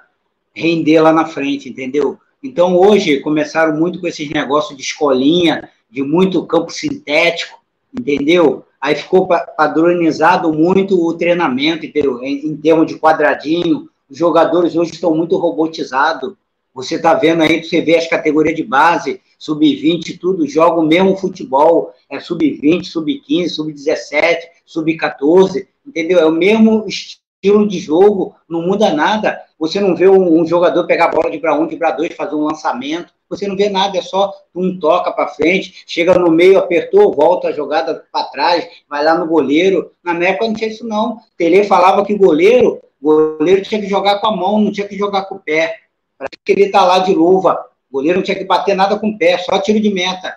render 0.53 1.01
lá 1.01 1.13
na 1.13 1.27
frente, 1.27 1.69
entendeu? 1.69 2.19
Então, 2.43 2.77
hoje, 2.77 3.21
começaram 3.21 3.77
muito 3.77 4.01
com 4.01 4.07
esses 4.07 4.29
negócios 4.31 4.77
de 4.77 4.83
escolinha, 4.83 5.69
de 5.91 6.03
muito 6.03 6.45
campo 6.47 6.71
sintético, 6.71 7.59
entendeu? 7.99 8.65
Aí 8.81 8.95
ficou 8.95 9.27
padronizado 9.27 10.53
muito 10.53 11.01
o 11.01 11.15
treinamento, 11.15 11.87
entendeu? 11.87 12.23
Em, 12.23 12.47
em 12.47 12.57
termos 12.57 12.87
de 12.87 12.99
quadradinho, 12.99 13.89
os 14.09 14.17
jogadores 14.17 14.77
hoje 14.77 14.93
estão 14.93 15.15
muito 15.15 15.37
robotizados. 15.37 16.35
Você 16.75 16.97
está 16.97 17.15
vendo 17.15 17.43
aí, 17.43 17.65
você 17.65 17.81
vê 17.81 17.97
as 17.97 18.07
categorias 18.07 18.55
de 18.55 18.63
base, 18.63 19.21
sub-20, 19.39 20.19
tudo, 20.21 20.47
joga 20.47 20.81
o 20.81 20.87
mesmo 20.87 21.17
futebol, 21.17 21.93
é 22.11 22.21
sub-20, 22.21 22.85
sub-15, 22.85 23.49
sub-17, 23.49 24.39
sub-14, 24.65 25.67
entendeu? 25.87 26.19
É 26.19 26.27
o 26.27 26.33
mesmo 26.33 26.85
estilo 26.87 27.67
de 27.67 27.79
jogo, 27.79 28.35
não 28.49 28.63
muda 28.63 28.93
nada. 28.93 29.41
Você 29.59 29.81
não 29.81 29.95
vê 29.95 30.09
um, 30.09 30.41
um 30.41 30.47
jogador 30.47 30.87
pegar 30.87 31.07
a 31.07 31.11
bola 31.11 31.31
de 31.31 31.39
para 31.39 31.55
um, 31.55 31.67
de 31.67 31.77
para 31.77 31.93
dois, 31.93 32.15
fazer 32.15 32.35
um 32.35 32.45
lançamento, 32.45 33.15
você 33.29 33.49
não 33.49 33.57
vê 33.57 33.69
nada, 33.69 33.99
é 33.99 34.03
só 34.03 34.33
um 34.55 34.79
toca 34.79 35.11
para 35.11 35.29
frente, 35.29 35.83
chega 35.87 36.15
no 36.15 36.31
meio, 36.31 36.59
apertou, 36.59 37.13
volta 37.13 37.49
a 37.49 37.53
jogada 37.53 38.05
para 38.13 38.25
trás, 38.27 38.69
vai 38.89 39.05
lá 39.05 39.19
no 39.19 39.27
goleiro. 39.27 39.91
Na 40.03 40.15
minha 40.15 40.31
época 40.31 40.47
não 40.47 40.55
tinha 40.55 40.71
isso 40.71 40.87
não. 40.87 41.19
Tele 41.37 41.65
falava 41.65 42.05
que 42.05 42.17
goleiro, 42.17 42.81
goleiro 43.03 43.63
tinha 43.63 43.81
que 43.81 43.89
jogar 43.89 44.21
com 44.21 44.29
a 44.29 44.37
mão, 44.37 44.61
não 44.61 44.71
tinha 44.71 44.87
que 44.87 44.97
jogar 44.97 45.25
com 45.25 45.37
o 45.37 45.41
pé. 45.41 45.77
Para 46.17 46.29
que 46.45 46.53
ele 46.53 46.71
tá 46.71 46.85
lá 46.85 47.01
de 47.01 47.13
luva. 47.13 47.67
O 47.91 47.95
goleiro 47.95 48.19
não 48.19 48.25
tinha 48.25 48.37
que 48.37 48.45
bater 48.45 48.75
nada 48.75 48.99
com 48.99 49.09
o 49.09 49.19
pé, 49.19 49.39
só 49.39 49.59
tiro 49.59 49.81
de 49.81 49.93
meta. 49.93 50.37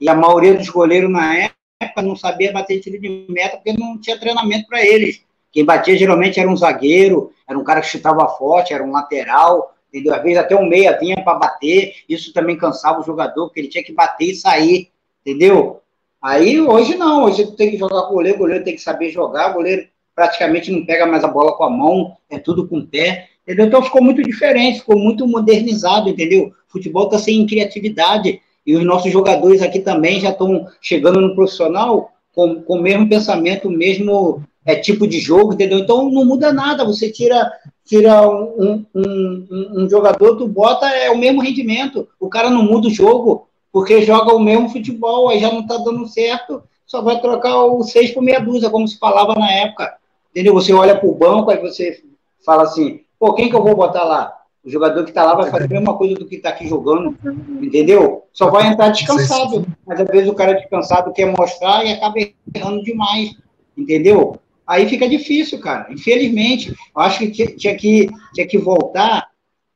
E 0.00 0.08
a 0.08 0.14
maioria 0.14 0.54
dos 0.54 0.68
goleiros 0.68 1.10
na 1.10 1.34
época 1.34 2.02
não 2.02 2.16
sabia 2.16 2.52
bater 2.52 2.80
tiro 2.80 3.00
de 3.00 3.26
meta 3.28 3.56
porque 3.56 3.72
não 3.72 3.98
tinha 4.00 4.18
treinamento 4.18 4.66
para 4.66 4.84
eles. 4.84 5.22
Quem 5.52 5.64
batia 5.64 5.96
geralmente 5.96 6.38
era 6.38 6.48
um 6.48 6.56
zagueiro, 6.56 7.32
era 7.48 7.58
um 7.58 7.64
cara 7.64 7.80
que 7.80 7.88
chutava 7.88 8.26
forte, 8.28 8.72
era 8.72 8.84
um 8.84 8.92
lateral, 8.92 9.74
entendeu? 9.88 10.14
Às 10.14 10.22
vezes 10.22 10.38
até 10.38 10.56
um 10.56 10.68
meia 10.68 10.98
vinha 10.98 11.22
para 11.22 11.38
bater, 11.38 11.94
isso 12.08 12.32
também 12.32 12.56
cansava 12.56 13.00
o 13.00 13.04
jogador, 13.04 13.46
porque 13.46 13.60
ele 13.60 13.68
tinha 13.68 13.84
que 13.84 13.92
bater 13.92 14.30
e 14.30 14.36
sair, 14.36 14.90
entendeu? 15.20 15.80
Aí 16.22 16.60
hoje 16.60 16.96
não, 16.96 17.24
hoje 17.24 17.46
tu 17.46 17.56
tem 17.56 17.70
que 17.70 17.78
jogar 17.78 18.02
com 18.02 18.12
o 18.12 18.14
goleiro, 18.14 18.36
o 18.36 18.40
goleiro 18.40 18.64
tem 18.64 18.74
que 18.74 18.80
saber 18.80 19.10
jogar, 19.10 19.50
o 19.50 19.54
goleiro 19.54 19.88
praticamente 20.14 20.70
não 20.70 20.84
pega 20.84 21.06
mais 21.06 21.24
a 21.24 21.28
bola 21.28 21.56
com 21.56 21.64
a 21.64 21.70
mão, 21.70 22.16
é 22.28 22.38
tudo 22.38 22.68
com 22.68 22.78
o 22.78 22.86
pé, 22.86 23.28
entendeu? 23.42 23.66
Então 23.66 23.82
ficou 23.82 24.02
muito 24.02 24.22
diferente, 24.22 24.80
ficou 24.80 24.98
muito 24.98 25.26
modernizado, 25.26 26.08
entendeu? 26.08 26.52
O 26.68 26.72
futebol 26.72 27.04
está 27.04 27.18
sem 27.18 27.46
criatividade, 27.46 28.40
e 28.66 28.76
os 28.76 28.84
nossos 28.84 29.10
jogadores 29.10 29.62
aqui 29.62 29.80
também 29.80 30.20
já 30.20 30.30
estão 30.30 30.66
chegando 30.80 31.20
no 31.20 31.34
profissional 31.34 32.12
com, 32.34 32.62
com 32.62 32.78
o 32.78 32.82
mesmo 32.82 33.08
pensamento, 33.08 33.68
o 33.68 33.72
mesmo 33.72 34.42
é, 34.64 34.76
tipo 34.76 35.06
de 35.06 35.18
jogo, 35.18 35.54
entendeu? 35.54 35.78
Então 35.78 36.10
não 36.10 36.24
muda 36.24 36.52
nada, 36.52 36.84
você 36.84 37.10
tira, 37.10 37.50
tira 37.84 38.28
um, 38.28 38.84
um, 38.94 39.46
um, 39.50 39.72
um 39.82 39.88
jogador, 39.88 40.36
tu 40.36 40.46
bota 40.46 40.86
é 40.88 41.10
o 41.10 41.18
mesmo 41.18 41.40
rendimento, 41.40 42.08
o 42.18 42.28
cara 42.28 42.50
não 42.50 42.62
muda 42.62 42.88
o 42.88 42.90
jogo, 42.90 43.48
porque 43.72 44.02
joga 44.02 44.34
o 44.34 44.40
mesmo 44.40 44.68
futebol, 44.68 45.28
aí 45.28 45.40
já 45.40 45.50
não 45.50 45.60
está 45.60 45.76
dando 45.78 46.06
certo, 46.06 46.62
só 46.86 47.00
vai 47.00 47.20
trocar 47.20 47.64
o 47.64 47.82
seis 47.82 48.10
por 48.10 48.22
meia 48.22 48.40
dúzia, 48.40 48.70
como 48.70 48.86
se 48.86 48.98
falava 48.98 49.34
na 49.34 49.50
época. 49.52 49.94
Entendeu? 50.30 50.54
Você 50.54 50.72
olha 50.72 50.96
para 50.96 51.08
o 51.08 51.14
banco, 51.14 51.50
aí 51.50 51.58
você 51.60 52.02
fala 52.44 52.64
assim, 52.64 53.00
pô, 53.18 53.32
quem 53.32 53.48
que 53.48 53.54
eu 53.54 53.62
vou 53.62 53.76
botar 53.76 54.04
lá? 54.04 54.39
O 54.64 54.70
jogador 54.70 55.04
que 55.04 55.10
está 55.10 55.24
lá 55.24 55.34
vai 55.34 55.50
fazer 55.50 55.64
a 55.64 55.68
mesma 55.80 55.96
coisa 55.96 56.14
do 56.14 56.26
que 56.26 56.36
está 56.36 56.50
aqui 56.50 56.68
jogando, 56.68 57.16
entendeu? 57.62 58.24
Só 58.32 58.50
vai 58.50 58.68
entrar 58.68 58.90
descansado. 58.90 59.66
Mas 59.86 60.00
às 60.00 60.08
vezes 60.08 60.28
o 60.28 60.34
cara 60.34 60.54
descansado 60.54 61.12
quer 61.12 61.26
mostrar 61.26 61.84
e 61.84 61.92
acaba 61.92 62.14
errando 62.54 62.82
demais, 62.82 63.36
entendeu? 63.76 64.38
Aí 64.66 64.88
fica 64.88 65.08
difícil, 65.08 65.58
cara. 65.58 65.88
Infelizmente, 65.90 66.70
eu 66.70 67.02
acho 67.02 67.18
que 67.18 67.30
tinha 67.56 67.74
que, 67.74 68.08
tinha 68.32 68.46
que 68.46 68.58
voltar 68.58 69.28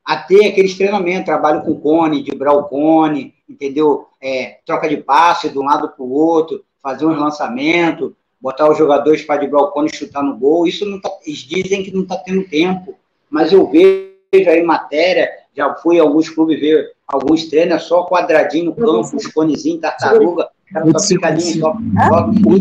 a 0.04 0.16
ter 0.16 0.46
aqueles 0.46 0.76
treinamentos, 0.76 1.24
trabalho 1.24 1.62
com 1.62 1.74
cone, 1.80 2.22
de 2.22 2.30
o 2.30 2.62
cone, 2.64 3.34
entendeu? 3.48 4.06
É, 4.20 4.58
troca 4.66 4.88
de 4.88 4.98
passe 4.98 5.48
de 5.48 5.58
um 5.58 5.64
lado 5.64 5.88
para 5.88 6.04
o 6.04 6.12
outro, 6.12 6.62
fazer 6.82 7.06
um 7.06 7.18
lançamento, 7.18 8.14
botar 8.40 8.70
os 8.70 8.76
jogadores 8.76 9.22
para 9.22 9.38
driblar 9.38 9.64
o 9.64 9.70
cone 9.72 9.88
e 9.90 9.96
chutar 9.96 10.22
no 10.22 10.36
gol. 10.36 10.66
Isso 10.66 10.84
não 10.84 11.00
tá, 11.00 11.10
eles 11.26 11.38
dizem 11.38 11.82
que 11.82 11.90
não 11.90 12.02
está 12.02 12.16
tendo 12.18 12.44
tempo, 12.44 12.94
mas 13.30 13.50
eu 13.50 13.66
vejo 13.68 14.13
aí 14.36 14.62
matéria, 14.62 15.30
já 15.54 15.74
fui 15.74 15.98
a 15.98 16.02
alguns 16.02 16.28
clubes 16.28 16.58
ver 16.58 16.92
alguns 17.06 17.44
treinos 17.46 17.84
só 17.84 18.04
quadradinho 18.06 18.66
no 18.66 18.74
campo, 18.74 19.16
os 19.16 19.26
conezinhos, 19.28 19.80
tartaruga, 19.80 20.48
cara 20.72 20.98
só 20.98 21.08
picadinho, 21.14 21.60
só, 21.60 21.72
só 21.72 22.08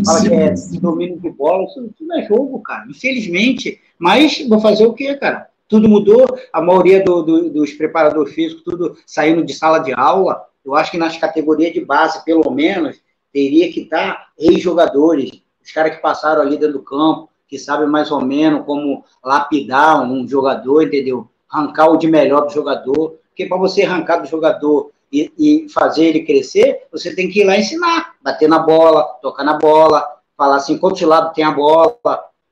fala 0.04 0.22
que 0.22 0.34
é 0.34 0.54
domínio 0.80 1.18
de 1.18 1.30
bola, 1.30 1.64
isso 1.64 1.90
tudo 1.98 2.12
é 2.14 2.22
jogo, 2.22 2.60
cara, 2.60 2.86
infelizmente. 2.88 3.80
Mas 3.98 4.46
vou 4.48 4.60
fazer 4.60 4.86
o 4.86 4.92
quê, 4.92 5.14
cara? 5.16 5.48
Tudo 5.68 5.88
mudou, 5.88 6.24
a 6.52 6.62
maioria 6.62 7.02
do, 7.02 7.22
do, 7.22 7.50
dos 7.50 7.72
preparadores 7.72 8.32
físicos, 8.32 8.62
tudo 8.62 8.96
saindo 9.06 9.44
de 9.44 9.52
sala 9.52 9.78
de 9.78 9.92
aula. 9.92 10.44
Eu 10.64 10.74
acho 10.74 10.90
que 10.90 10.98
nas 10.98 11.16
categorias 11.16 11.72
de 11.72 11.84
base, 11.84 12.24
pelo 12.24 12.50
menos, 12.50 12.96
teria 13.32 13.72
que 13.72 13.80
estar 13.80 14.28
ex-jogadores, 14.38 15.42
os 15.62 15.72
caras 15.72 15.96
que 15.96 16.02
passaram 16.02 16.42
ali 16.42 16.56
dentro 16.56 16.74
do 16.74 16.82
campo, 16.82 17.28
que 17.48 17.58
sabem 17.58 17.88
mais 17.88 18.10
ou 18.10 18.20
menos 18.20 18.64
como 18.64 19.04
lapidar 19.22 20.02
um 20.02 20.26
jogador, 20.26 20.84
entendeu? 20.84 21.28
Arrancar 21.54 21.88
o 21.88 21.96
de 21.96 22.06
melhor 22.06 22.46
do 22.46 22.52
jogador, 22.52 23.18
porque 23.28 23.46
para 23.46 23.56
você 23.56 23.82
arrancar 23.82 24.18
do 24.18 24.26
jogador 24.26 24.90
e, 25.12 25.32
e, 25.38 25.68
fazer 25.68 26.06
ele 26.06 26.24
crescer, 26.24 26.86
você 26.90 27.14
tem 27.14 27.28
que 27.28 27.40
ir 27.40 27.44
lá 27.44 27.56
ensinar, 27.56 28.14
bater 28.22 28.48
na 28.48 28.58
bola, 28.58 29.04
tocar 29.22 29.44
na 29.44 29.54
bola, 29.54 30.04
falar 30.36 30.56
assim, 30.56 30.76
quantos 30.76 31.02
lados 31.02 31.32
tem 31.32 31.44
a 31.44 31.52
bola, 31.52 31.96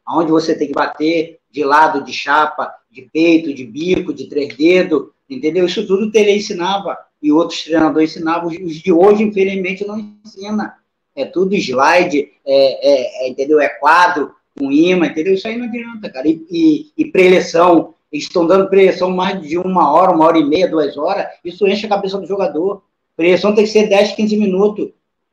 aonde 0.07 0.30
você 0.30 0.57
tem 0.57 0.68
que 0.68 0.74
bater, 0.74 1.40
de 1.50 1.64
lado, 1.64 2.05
de 2.05 2.12
chapa, 2.12 2.72
de 2.90 3.03
peito, 3.12 3.53
de 3.53 3.64
bico, 3.64 4.14
de 4.14 4.28
três 4.28 4.57
dedos, 4.57 5.09
entendeu? 5.28 5.66
Isso 5.66 5.86
tudo 5.86 6.07
o 6.07 6.12
Tele 6.12 6.36
ensinava, 6.36 6.96
e 7.20 7.32
outros 7.32 7.64
treinadores 7.64 8.11
ensinavam, 8.11 8.48
os 8.48 8.76
de 8.76 8.92
hoje, 8.92 9.24
infelizmente, 9.24 9.84
não 9.84 9.98
ensina 9.98 10.76
é 11.14 11.24
tudo 11.24 11.55
slide, 11.55 12.30
é, 12.44 13.24
é, 13.24 13.26
é, 13.26 13.28
entendeu? 13.28 13.61
É 13.61 13.68
quadro 13.68 14.34
com 14.59 14.70
imã, 14.70 15.07
entendeu? 15.07 15.34
Isso 15.34 15.46
aí 15.46 15.57
não 15.57 15.66
adianta, 15.66 16.11
cara. 16.11 16.28
E, 16.28 16.44
e, 16.50 16.92
e 16.96 17.05
preleção, 17.11 17.94
estão 18.12 18.46
dando 18.46 18.68
preleção 18.68 19.10
mais 19.10 19.40
de 19.40 19.58
uma 19.58 19.92
hora, 19.92 20.12
uma 20.12 20.26
hora 20.26 20.38
e 20.38 20.44
meia, 20.44 20.68
duas 20.68 20.96
horas, 20.96 21.26
isso 21.44 21.66
enche 21.66 21.86
a 21.86 21.88
cabeça 21.88 22.18
do 22.18 22.26
jogador. 22.26 22.82
Preleção 23.16 23.54
tem 23.54 23.64
que 23.64 23.70
ser 23.70 23.88
10, 23.88 24.12
15 24.12 24.36
minutos, 24.36 24.90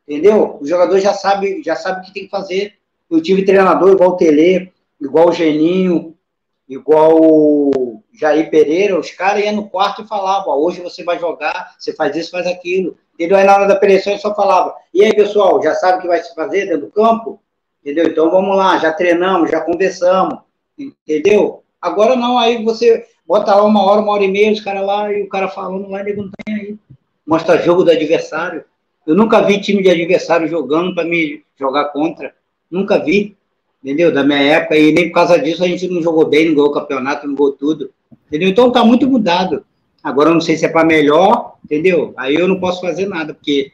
entendeu? 0.07 0.57
O 0.61 0.65
jogador 0.65 0.99
já 0.99 1.13
sabe, 1.13 1.61
já 1.63 1.75
sabe 1.75 2.01
o 2.01 2.03
que 2.03 2.13
tem 2.13 2.23
que 2.23 2.29
fazer. 2.29 2.75
Eu 3.09 3.21
tive 3.21 3.43
treinador 3.43 3.91
igual 3.91 4.11
o 4.11 4.17
Tele, 4.17 4.71
igual 4.99 5.29
o 5.29 5.33
Geninho, 5.33 6.15
igual 6.67 7.17
o 7.19 8.03
Jair 8.13 8.49
Pereira, 8.49 8.99
os 8.99 9.11
caras 9.11 9.43
iam 9.43 9.55
no 9.55 9.69
quarto 9.69 10.03
e 10.03 10.07
falavam, 10.07 10.53
hoje 10.53 10.81
você 10.81 11.03
vai 11.03 11.17
jogar, 11.17 11.73
você 11.77 11.93
faz 11.93 12.15
isso, 12.15 12.31
faz 12.31 12.45
aquilo. 12.45 12.97
Entendeu? 13.13 13.37
Aí 13.37 13.43
na 13.43 13.55
hora 13.55 13.67
da 13.67 13.75
preleção 13.75 14.13
ele 14.13 14.21
só 14.21 14.33
falava, 14.33 14.75
e 14.93 15.03
aí, 15.03 15.13
pessoal, 15.13 15.61
já 15.61 15.73
sabe 15.75 15.97
o 15.97 16.01
que 16.01 16.07
vai 16.07 16.21
se 16.21 16.33
fazer 16.33 16.65
dentro 16.67 16.81
do 16.81 16.91
campo? 16.91 17.41
Entendeu? 17.81 18.05
Então 18.05 18.29
vamos 18.29 18.55
lá, 18.55 18.77
já 18.77 18.93
treinamos, 18.93 19.49
já 19.49 19.61
conversamos, 19.61 20.39
entendeu? 20.77 21.63
Agora 21.81 22.15
não, 22.15 22.37
aí 22.37 22.63
você 22.63 23.05
bota 23.25 23.55
lá 23.55 23.63
uma 23.63 23.83
hora, 23.83 24.01
uma 24.01 24.11
hora 24.11 24.23
e 24.23 24.31
meia, 24.31 24.51
os 24.51 24.59
caras 24.59 24.85
lá, 24.85 25.11
e 25.13 25.21
o 25.21 25.29
cara 25.29 25.47
falando 25.47 25.89
lá, 25.89 26.01
ele 26.01 26.13
não 26.13 26.29
tem 26.29 26.55
aí. 26.55 26.75
Mostra 27.25 27.61
jogo 27.61 27.83
do 27.83 27.91
adversário. 27.91 28.63
Eu 29.05 29.15
nunca 29.15 29.41
vi 29.41 29.61
time 29.61 29.81
de 29.81 29.89
adversário 29.89 30.47
jogando 30.47 30.93
para 30.93 31.07
me 31.07 31.43
jogar 31.57 31.85
contra. 31.85 32.33
Nunca 32.69 32.97
vi, 32.97 33.35
entendeu? 33.83 34.11
Da 34.11 34.23
minha 34.23 34.41
época, 34.41 34.77
e 34.77 34.91
nem 34.91 35.07
por 35.07 35.15
causa 35.15 35.39
disso 35.39 35.63
a 35.63 35.67
gente 35.67 35.87
não 35.87 36.01
jogou 36.01 36.25
bem, 36.25 36.47
não 36.47 36.55
ganhou 36.55 36.71
campeonato, 36.71 37.27
não 37.27 37.35
ganhou 37.35 37.53
tudo. 37.53 37.91
Entendeu? 38.27 38.49
Então 38.49 38.71
tá 38.71 38.83
muito 38.83 39.07
mudado. 39.07 39.65
Agora 40.03 40.29
eu 40.29 40.33
não 40.33 40.41
sei 40.41 40.55
se 40.55 40.65
é 40.65 40.69
para 40.69 40.85
melhor, 40.85 41.55
entendeu? 41.63 42.13
Aí 42.17 42.35
eu 42.35 42.47
não 42.47 42.59
posso 42.59 42.81
fazer 42.81 43.07
nada, 43.07 43.33
porque 43.33 43.71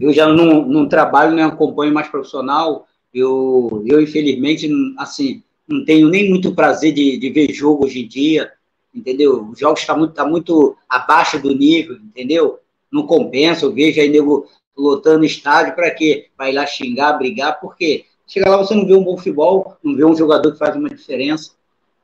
eu 0.00 0.12
já 0.12 0.28
não, 0.28 0.66
não 0.66 0.88
trabalho, 0.88 1.34
nem 1.34 1.44
acompanho 1.44 1.92
mais 1.92 2.08
profissional. 2.08 2.86
Eu, 3.12 3.82
eu 3.86 4.00
infelizmente, 4.00 4.70
assim, 4.98 5.42
não 5.68 5.84
tenho 5.84 6.08
nem 6.08 6.28
muito 6.28 6.54
prazer 6.54 6.92
de, 6.92 7.18
de 7.18 7.30
ver 7.30 7.52
jogo 7.52 7.84
hoje 7.84 8.00
em 8.00 8.08
dia, 8.08 8.50
entendeu? 8.94 9.48
Os 9.50 9.58
jogos 9.58 9.80
estão 9.80 9.98
muito, 9.98 10.14
tá 10.14 10.26
muito 10.26 10.76
abaixo 10.88 11.38
do 11.38 11.54
nível, 11.54 11.96
entendeu? 11.96 12.58
Não 12.90 13.06
compensa, 13.06 13.66
eu 13.66 13.72
vejo 13.72 14.00
aí 14.00 14.08
nego 14.08 14.46
lotando 14.76 15.24
estádio 15.24 15.74
para 15.74 15.90
quê? 15.90 16.28
Ir 16.40 16.52
lá 16.52 16.66
xingar, 16.66 17.18
brigar, 17.18 17.60
porque 17.60 18.04
chega 18.26 18.48
lá 18.48 18.56
você 18.56 18.74
não 18.74 18.86
vê 18.86 18.94
um 18.94 19.04
bom 19.04 19.16
futebol, 19.16 19.76
não 19.82 19.94
vê 19.94 20.04
um 20.04 20.16
jogador 20.16 20.52
que 20.52 20.58
faz 20.58 20.74
uma 20.74 20.88
diferença, 20.88 21.52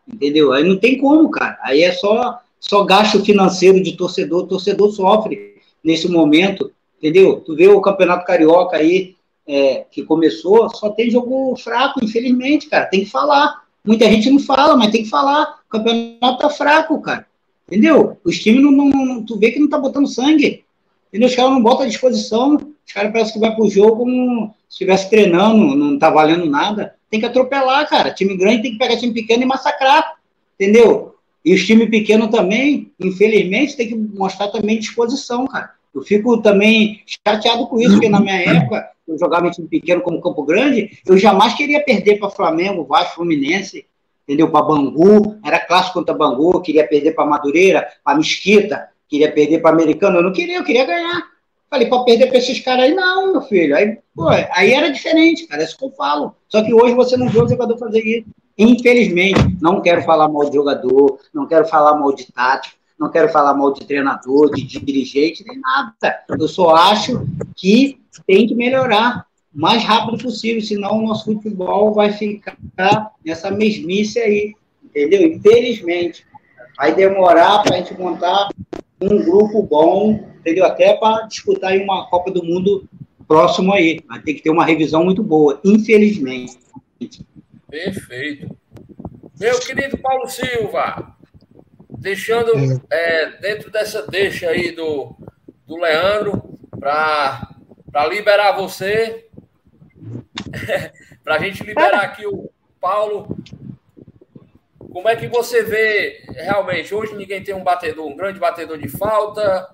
entendeu? 0.06 0.52
Aí 0.52 0.62
não 0.62 0.76
tem 0.76 0.98
como, 0.98 1.30
cara. 1.30 1.58
Aí 1.62 1.82
é 1.82 1.92
só 1.92 2.40
só 2.60 2.82
gasto 2.82 3.22
financeiro 3.22 3.82
de 3.82 3.94
torcedor, 3.94 4.46
torcedor 4.46 4.90
sofre 4.90 5.56
nesse 5.82 6.08
momento, 6.08 6.72
entendeu? 6.98 7.40
Tu 7.40 7.54
vê 7.54 7.68
o 7.68 7.80
Campeonato 7.80 8.24
Carioca 8.24 8.76
aí, 8.76 9.16
é, 9.46 9.84
que 9.90 10.02
começou, 10.02 10.68
só 10.74 10.90
tem 10.90 11.10
jogo 11.10 11.54
fraco, 11.56 12.02
infelizmente, 12.02 12.68
cara, 12.68 12.86
tem 12.86 13.04
que 13.04 13.10
falar. 13.10 13.62
Muita 13.84 14.06
gente 14.06 14.30
não 14.30 14.38
fala, 14.38 14.76
mas 14.76 14.90
tem 14.90 15.02
que 15.02 15.10
falar. 15.10 15.60
O 15.66 15.70
campeonato 15.70 16.38
tá 16.38 16.48
fraco, 16.48 17.00
cara. 17.00 17.26
Entendeu? 17.68 18.18
Os 18.24 18.38
times 18.38 18.62
não, 18.62 18.70
não, 18.70 18.88
não 18.88 19.22
tu 19.22 19.38
vê 19.38 19.50
que 19.50 19.60
não 19.60 19.68
tá 19.68 19.78
botando 19.78 20.06
sangue. 20.06 20.64
Entendeu? 21.08 21.28
Os 21.28 21.36
caras 21.36 21.50
não 21.50 21.62
botam 21.62 21.84
à 21.84 21.88
disposição. 21.88 22.56
Os 22.56 22.92
caras 22.92 23.12
parecem 23.12 23.34
que 23.34 23.40
vai 23.40 23.54
pro 23.54 23.68
jogo 23.68 23.98
como 23.98 24.54
se 24.68 24.74
estivesse 24.74 25.08
treinando, 25.10 25.76
não 25.76 25.98
tá 25.98 26.10
valendo 26.10 26.46
nada. 26.46 26.94
Tem 27.10 27.20
que 27.20 27.26
atropelar, 27.26 27.88
cara. 27.88 28.10
Time 28.10 28.36
grande 28.36 28.62
tem 28.62 28.72
que 28.72 28.78
pegar 28.78 28.96
time 28.96 29.12
pequeno 29.12 29.42
e 29.42 29.46
massacrar. 29.46 30.14
Entendeu? 30.58 31.14
E 31.44 31.54
os 31.54 31.66
times 31.66 31.90
pequenos 31.90 32.30
também, 32.30 32.90
infelizmente, 32.98 33.76
tem 33.76 33.88
que 33.88 33.94
mostrar 33.94 34.48
também 34.48 34.78
disposição, 34.78 35.46
cara. 35.46 35.72
Eu 35.94 36.02
fico 36.02 36.40
também 36.40 37.02
chateado 37.06 37.66
com 37.66 37.78
isso, 37.78 37.92
porque 37.92 38.08
na 38.08 38.18
minha 38.18 38.40
época, 38.40 38.88
eu 39.06 39.18
jogava 39.18 39.46
em 39.46 39.50
time 39.50 39.68
pequeno 39.68 40.02
como 40.02 40.20
Campo 40.20 40.42
Grande, 40.44 40.98
eu 41.06 41.16
jamais 41.16 41.54
queria 41.54 41.82
perder 41.82 42.18
para 42.18 42.30
Flamengo, 42.30 42.84
Vasco, 42.84 43.16
Fluminense, 43.16 43.86
entendeu? 44.22 44.50
Para 44.50 44.62
Bangu, 44.64 45.38
era 45.44 45.58
clássico 45.58 45.98
contra 45.98 46.14
Bangu, 46.14 46.60
queria 46.60 46.86
perder 46.86 47.12
para 47.12 47.26
Madureira, 47.26 47.86
para 48.02 48.16
Mesquita, 48.16 48.88
queria 49.08 49.30
perder 49.30 49.60
para 49.60 49.70
Americano, 49.70 50.18
eu 50.18 50.22
não 50.22 50.32
queria, 50.32 50.58
eu 50.58 50.64
queria 50.64 50.84
ganhar. 50.84 51.34
Falei, 51.68 51.88
para 51.88 52.04
perder 52.04 52.28
para 52.28 52.38
esses 52.38 52.60
caras 52.60 52.84
aí, 52.84 52.94
não, 52.94 53.32
meu 53.32 53.42
filho. 53.42 53.74
Aí, 53.76 53.98
pô, 54.14 54.28
aí 54.28 54.72
era 54.72 54.90
diferente, 54.90 55.46
cara, 55.46 55.62
é 55.62 55.64
isso 55.64 55.76
que 55.76 55.84
eu 55.84 55.90
falo. 55.90 56.34
Só 56.48 56.62
que 56.62 56.72
hoje 56.72 56.94
você 56.94 57.16
não 57.16 57.28
vê 57.28 57.42
o 57.42 57.48
jogador 57.48 57.76
fazer 57.76 58.00
isso. 58.00 58.28
Infelizmente, 58.56 59.58
não 59.60 59.80
quero 59.80 60.02
falar 60.02 60.28
mal 60.28 60.48
de 60.48 60.54
jogador, 60.54 61.18
não 61.32 61.46
quero 61.46 61.66
falar 61.66 61.98
mal 61.98 62.14
de 62.14 62.30
tático, 62.32 62.76
não 62.98 63.10
quero 63.10 63.28
falar 63.28 63.54
mal 63.54 63.72
de 63.72 63.84
treinador, 63.84 64.54
de 64.54 64.64
dirigente, 64.64 65.44
nem 65.44 65.58
nada. 65.58 66.22
Eu 66.38 66.46
só 66.46 66.76
acho 66.76 67.26
que 67.56 67.98
tem 68.26 68.46
que 68.46 68.54
melhorar 68.54 69.26
o 69.54 69.60
mais 69.60 69.82
rápido 69.84 70.22
possível, 70.22 70.60
senão 70.60 70.98
o 70.98 71.06
nosso 71.06 71.24
futebol 71.24 71.92
vai 71.94 72.12
ficar 72.12 72.56
nessa 73.24 73.50
mesmice 73.50 74.18
aí, 74.18 74.54
entendeu? 74.84 75.26
Infelizmente. 75.26 76.26
Vai 76.76 76.92
demorar 76.92 77.62
para 77.62 77.76
a 77.76 77.78
gente 77.78 77.96
montar 77.96 78.48
um 79.00 79.22
grupo 79.22 79.62
bom, 79.62 80.28
entendeu? 80.40 80.64
Até 80.64 80.94
para 80.94 81.26
disputar 81.26 81.76
uma 81.76 82.08
Copa 82.08 82.32
do 82.32 82.44
Mundo 82.44 82.88
próximo 83.28 83.72
aí. 83.72 84.00
Vai 84.08 84.20
ter 84.20 84.34
que 84.34 84.42
ter 84.42 84.50
uma 84.50 84.64
revisão 84.64 85.04
muito 85.04 85.22
boa, 85.22 85.60
infelizmente. 85.64 86.58
Perfeito. 87.70 88.56
Meu 89.38 89.58
querido 89.60 89.98
Paulo 89.98 90.28
Silva, 90.28 91.16
deixando 91.98 92.52
é, 92.90 93.30
dentro 93.40 93.70
dessa 93.70 94.06
deixa 94.06 94.48
aí 94.48 94.72
do, 94.72 95.14
do 95.66 95.76
Leandro, 95.76 96.58
para 96.78 97.53
para 97.94 98.08
liberar 98.08 98.50
você, 98.50 99.28
para 101.22 101.36
a 101.36 101.38
gente 101.38 101.62
liberar 101.62 102.00
aqui 102.00 102.26
o 102.26 102.50
Paulo. 102.80 103.38
Como 104.92 105.08
é 105.08 105.14
que 105.14 105.28
você 105.28 105.62
vê 105.62 106.24
realmente? 106.30 106.92
Hoje 106.92 107.14
ninguém 107.14 107.44
tem 107.44 107.54
um 107.54 107.62
batedor, 107.62 108.08
um 108.08 108.16
grande 108.16 108.40
batedor 108.40 108.78
de 108.78 108.88
falta, 108.88 109.68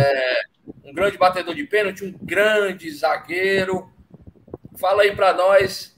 é, 0.00 0.40
um 0.84 0.92
grande 0.92 1.16
batedor 1.16 1.54
de 1.54 1.62
pênalti, 1.62 2.04
um 2.04 2.12
grande 2.20 2.90
zagueiro. 2.90 3.88
Fala 4.76 5.02
aí 5.02 5.14
para 5.14 5.32
nós 5.32 5.96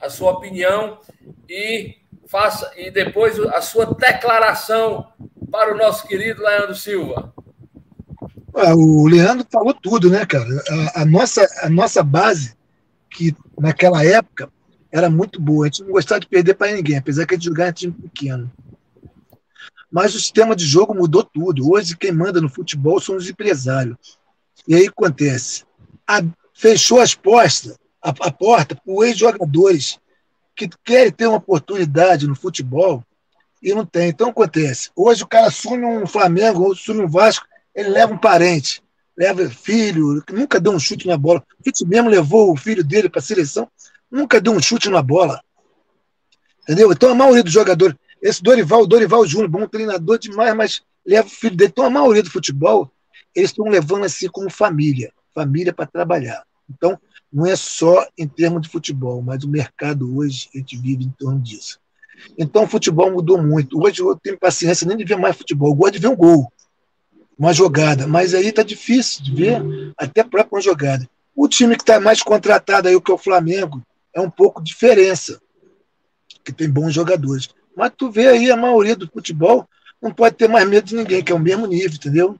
a 0.00 0.10
sua 0.10 0.32
opinião 0.32 0.98
e 1.48 1.96
faça 2.26 2.72
e 2.76 2.90
depois 2.90 3.38
a 3.38 3.60
sua 3.60 3.86
declaração 3.86 5.12
para 5.48 5.72
o 5.72 5.78
nosso 5.78 6.08
querido 6.08 6.42
Leandro 6.42 6.74
Silva. 6.74 7.32
O 8.54 9.08
Leandro 9.08 9.44
falou 9.50 9.74
tudo, 9.74 10.08
né, 10.08 10.24
cara? 10.24 10.48
A, 10.94 11.02
a, 11.02 11.04
nossa, 11.04 11.44
a 11.62 11.68
nossa 11.68 12.04
base, 12.04 12.54
que 13.10 13.34
naquela 13.58 14.04
época 14.04 14.48
era 14.92 15.10
muito 15.10 15.40
boa, 15.40 15.64
a 15.64 15.68
gente 15.68 15.82
não 15.82 15.90
gostava 15.90 16.20
de 16.20 16.28
perder 16.28 16.54
para 16.54 16.72
ninguém, 16.72 16.96
apesar 16.96 17.26
que 17.26 17.34
a 17.34 17.36
gente 17.36 17.46
jogava 17.46 17.70
em 17.70 17.72
time 17.72 17.92
pequeno. 17.92 18.50
Mas 19.90 20.14
o 20.14 20.20
sistema 20.20 20.54
de 20.54 20.64
jogo 20.64 20.94
mudou 20.94 21.24
tudo. 21.24 21.72
Hoje, 21.72 21.96
quem 21.96 22.12
manda 22.12 22.40
no 22.40 22.48
futebol 22.48 23.00
são 23.00 23.16
os 23.16 23.28
empresários. 23.28 23.96
E 24.68 24.74
aí 24.74 24.86
acontece: 24.86 25.64
a, 26.06 26.22
fechou 26.52 27.00
as 27.00 27.14
portas, 27.14 27.76
a, 28.00 28.10
a 28.10 28.30
porta 28.30 28.76
para 28.76 28.94
os 28.94 29.04
ex-jogadores 29.04 29.98
que 30.54 30.68
querem 30.84 31.10
ter 31.10 31.26
uma 31.26 31.38
oportunidade 31.38 32.28
no 32.28 32.36
futebol 32.36 33.04
e 33.60 33.74
não 33.74 33.84
tem. 33.84 34.08
Então 34.10 34.30
acontece. 34.30 34.90
Hoje 34.94 35.24
o 35.24 35.28
cara 35.28 35.48
assume 35.48 35.84
um 35.84 36.06
Flamengo, 36.06 36.62
ou 36.62 36.72
assume 36.72 37.02
um 37.02 37.08
Vasco, 37.08 37.46
ele 37.74 37.88
leva 37.88 38.12
um 38.12 38.18
parente, 38.18 38.82
leva 39.16 39.48
filho, 39.50 40.22
que 40.22 40.32
nunca 40.32 40.60
deu 40.60 40.72
um 40.72 40.78
chute 40.78 41.06
na 41.06 41.16
bola. 41.16 41.42
Fitch 41.62 41.82
mesmo 41.82 42.08
levou 42.08 42.52
o 42.52 42.56
filho 42.56 42.84
dele 42.84 43.08
para 43.08 43.18
a 43.18 43.22
seleção, 43.22 43.68
nunca 44.10 44.40
deu 44.40 44.52
um 44.52 44.60
chute 44.60 44.88
na 44.88 45.02
bola. 45.02 45.42
Entendeu? 46.62 46.92
Então 46.92 47.10
a 47.10 47.14
maioria 47.14 47.42
dos 47.42 47.52
jogadores, 47.52 47.96
esse 48.22 48.42
Dorival, 48.42 48.86
Dorival 48.86 49.26
Júnior, 49.26 49.48
bom 49.48 49.66
treinador 49.66 50.18
demais, 50.18 50.54
mas 50.54 50.82
leva 51.04 51.26
o 51.26 51.30
filho 51.30 51.56
dele. 51.56 51.70
Então 51.70 51.84
a 51.84 51.90
maioria 51.90 52.22
do 52.22 52.30
futebol, 52.30 52.90
eles 53.34 53.50
estão 53.50 53.66
levando 53.66 54.04
assim 54.04 54.28
como 54.28 54.48
família, 54.50 55.12
família 55.34 55.72
para 55.72 55.86
trabalhar. 55.86 56.44
Então, 56.70 56.98
não 57.30 57.44
é 57.44 57.56
só 57.56 58.06
em 58.16 58.28
termos 58.28 58.62
de 58.62 58.68
futebol, 58.68 59.20
mas 59.20 59.42
o 59.42 59.48
mercado 59.48 60.16
hoje, 60.16 60.48
a 60.54 60.58
gente 60.58 60.76
vive 60.76 61.04
em 61.04 61.10
torno 61.10 61.40
disso. 61.40 61.78
Então, 62.38 62.62
o 62.62 62.68
futebol 62.68 63.10
mudou 63.10 63.42
muito. 63.42 63.82
Hoje 63.82 64.00
eu 64.00 64.16
tenho 64.16 64.38
paciência 64.38 64.86
nem 64.86 64.96
de 64.96 65.04
ver 65.04 65.18
mais 65.18 65.36
futebol. 65.36 65.70
Eu 65.70 65.74
gosto 65.74 65.94
de 65.94 65.98
ver 65.98 66.08
um 66.08 66.16
gol 66.16 66.50
uma 67.38 67.52
jogada, 67.52 68.06
mas 68.06 68.34
aí 68.34 68.52
tá 68.52 68.62
difícil 68.62 69.24
de 69.24 69.34
ver 69.34 69.62
até 69.98 70.20
a 70.20 70.24
própria 70.24 70.60
jogada. 70.60 71.08
O 71.34 71.48
time 71.48 71.76
que 71.76 71.82
está 71.82 71.98
mais 71.98 72.22
contratado 72.22 72.88
aí, 72.88 72.94
o 72.94 73.00
que 73.00 73.10
é 73.10 73.14
o 73.14 73.18
Flamengo, 73.18 73.82
é 74.14 74.20
um 74.20 74.30
pouco 74.30 74.62
diferença, 74.62 75.40
que 76.44 76.52
tem 76.52 76.70
bons 76.70 76.94
jogadores. 76.94 77.48
Mas 77.76 77.92
tu 77.96 78.10
vê 78.10 78.28
aí 78.28 78.50
a 78.50 78.56
maioria 78.56 78.94
do 78.94 79.08
futebol 79.08 79.68
não 80.00 80.12
pode 80.12 80.36
ter 80.36 80.48
mais 80.48 80.68
medo 80.68 80.86
de 80.86 80.94
ninguém, 80.94 81.24
que 81.24 81.32
é 81.32 81.34
o 81.34 81.40
mesmo 81.40 81.66
nível, 81.66 81.96
entendeu? 81.96 82.36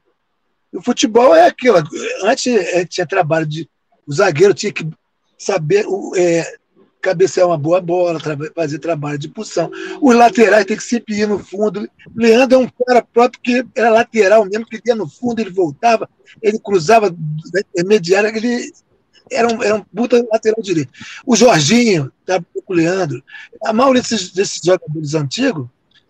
E 0.72 0.76
o 0.76 0.82
futebol 0.82 1.34
é 1.34 1.46
aquilo. 1.46 1.78
Antes 2.22 2.44
tinha 2.88 3.06
trabalho 3.06 3.46
de. 3.46 3.68
O 4.06 4.12
zagueiro 4.12 4.52
tinha 4.52 4.72
que 4.72 4.86
saber 5.38 5.86
é, 6.16 6.56
cabecear 7.04 7.46
uma 7.46 7.58
boa 7.58 7.82
bola, 7.82 8.18
tra 8.18 8.34
fazer 8.54 8.78
trabalho 8.78 9.18
de 9.18 9.28
pulsão. 9.28 9.70
Os 10.00 10.16
laterais 10.16 10.64
têm 10.64 10.76
que 10.76 10.82
sempre 10.82 11.14
ir 11.14 11.28
no 11.28 11.38
fundo. 11.38 11.86
Leandro 12.16 12.56
é 12.56 12.62
um 12.62 12.68
cara 12.86 13.02
próprio 13.02 13.42
que 13.42 13.66
era 13.74 13.90
lateral 13.90 14.46
mesmo, 14.46 14.64
que 14.64 14.80
ia 14.86 14.94
no 14.94 15.06
fundo, 15.06 15.40
ele 15.40 15.50
voltava, 15.50 16.08
ele 16.42 16.58
cruzava 16.58 17.14
intermediária, 17.74 18.34
ele 18.34 18.72
era 19.30 19.46
um, 19.46 19.62
era 19.62 19.74
um 19.74 19.82
puta 19.82 20.26
lateral 20.32 20.62
direito. 20.62 20.90
O 21.26 21.36
Jorginho, 21.36 22.10
tá, 22.24 22.42
o 22.66 22.72
Leandro, 22.72 23.22
a 23.62 23.72
maioria 23.72 24.00
desses, 24.00 24.32
desses 24.32 24.62
jogadores 24.64 25.14
antigos, 25.14 25.66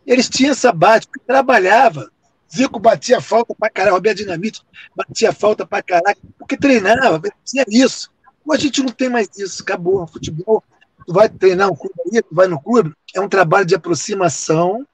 eles 0.07 0.29
tinham 0.29 0.53
essa 0.53 0.71
base, 0.71 1.07
trabalhava. 1.27 2.09
Zico 2.55 2.79
batia 2.79 3.21
falta 3.21 3.53
pra 3.59 3.69
caralho, 3.69 3.97
Roberto 3.97 4.19
Dinamite 4.19 4.63
batia 4.95 5.33
falta 5.33 5.67
pra 5.67 5.83
caralho, 5.83 6.19
porque 6.39 6.57
treinava, 6.57 7.21
tinha 7.45 7.65
isso. 7.69 8.15
A 8.49 8.57
gente 8.57 8.83
não 8.83 8.91
tem 8.91 9.09
mais 9.09 9.29
isso, 9.37 9.63
acabou. 9.63 10.03
O 10.03 10.07
futebol 10.07 10.63
tu 11.07 11.13
vai 11.13 11.29
treinar 11.29 11.71
um 11.71 11.77
clube 11.77 11.95
aí, 12.13 12.23
tu 12.23 12.35
vai 12.35 12.47
no 12.47 12.61
clube, 12.61 12.93
é 13.15 13.21
um 13.21 13.29
trabalho 13.29 13.67
de 13.67 13.75
aproximação 13.75 14.87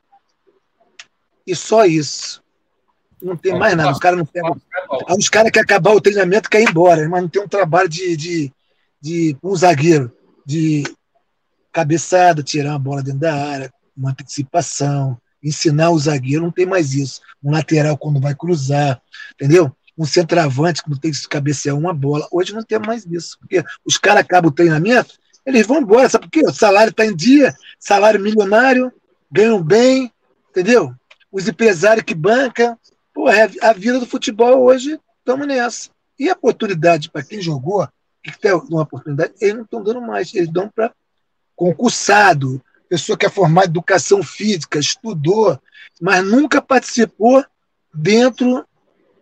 e 1.46 1.54
só 1.54 1.84
isso. 1.84 2.42
Não 3.22 3.36
tem 3.36 3.58
mais 3.58 3.76
nada. 3.76 3.92
Os 3.92 3.98
caras 3.98 4.18
não 4.18 4.24
pegam. 4.24 4.56
Os 5.16 5.28
caras 5.28 5.50
querem 5.50 5.64
acabar 5.64 5.92
o 5.92 6.00
treinamento 6.00 6.48
e 6.48 6.50
querem 6.50 6.66
ir 6.66 6.70
embora, 6.70 7.06
mas 7.08 7.22
não 7.22 7.28
tem 7.28 7.42
um 7.42 7.48
trabalho 7.48 7.88
de, 7.88 8.16
de, 8.16 8.52
de 9.00 9.36
um 9.42 9.54
zagueiro, 9.54 10.10
de 10.44 10.84
cabeçada, 11.72 12.42
tirar 12.42 12.70
uma 12.70 12.78
bola 12.78 13.02
dentro 13.02 13.20
da 13.20 13.34
área, 13.34 13.72
uma 13.96 14.10
antecipação, 14.10 15.20
ensinar 15.42 15.90
o 15.90 15.98
zagueiro, 15.98 16.44
não 16.44 16.50
tem 16.50 16.66
mais 16.66 16.94
isso. 16.94 17.20
Um 17.42 17.50
lateral 17.50 17.96
quando 17.96 18.20
vai 18.20 18.34
cruzar, 18.34 19.00
entendeu? 19.34 19.70
Um 19.96 20.06
centroavante 20.06 20.82
quando 20.82 20.98
tem 20.98 21.10
que 21.10 21.28
cabecear 21.28 21.76
uma 21.76 21.92
bola. 21.92 22.26
Hoje 22.30 22.54
não 22.54 22.62
tem 22.62 22.78
mais 22.78 23.04
isso, 23.06 23.38
porque 23.38 23.62
os 23.84 23.98
caras 23.98 24.22
acabam 24.22 24.50
o 24.50 24.54
treinamento, 24.54 25.14
eles 25.56 25.66
vão 25.66 25.80
embora, 25.80 26.08
sabe 26.08 26.26
por 26.26 26.30
quê? 26.30 26.42
O 26.46 26.52
salário 26.52 26.90
está 26.90 27.04
em 27.04 27.14
dia, 27.14 27.54
salário 27.78 28.20
milionário, 28.20 28.92
ganham 29.30 29.62
bem, 29.62 30.12
entendeu? 30.50 30.94
Os 31.30 31.48
empresários 31.48 32.04
que 32.04 32.14
bancam. 32.14 32.76
Pô, 33.12 33.28
é 33.28 33.50
a 33.62 33.72
vida 33.72 33.98
do 33.98 34.06
futebol 34.06 34.62
hoje, 34.62 34.98
estamos 35.18 35.46
nessa. 35.46 35.90
E 36.18 36.28
a 36.28 36.32
oportunidade 36.32 37.10
para 37.10 37.22
quem 37.22 37.40
jogou, 37.40 37.88
que 38.22 38.38
tem 38.38 38.52
uma 38.52 38.82
oportunidade, 38.82 39.32
eles 39.40 39.54
não 39.54 39.62
estão 39.62 39.82
dando 39.82 40.00
mais, 40.00 40.34
eles 40.34 40.48
dão 40.48 40.68
para 40.68 40.92
concursado, 41.56 42.62
pessoa 42.88 43.16
que 43.16 43.26
é 43.26 43.30
formada 43.30 43.66
em 43.66 43.70
educação 43.70 44.22
física, 44.22 44.78
estudou, 44.78 45.60
mas 46.00 46.24
nunca 46.24 46.60
participou 46.60 47.44
dentro 47.94 48.64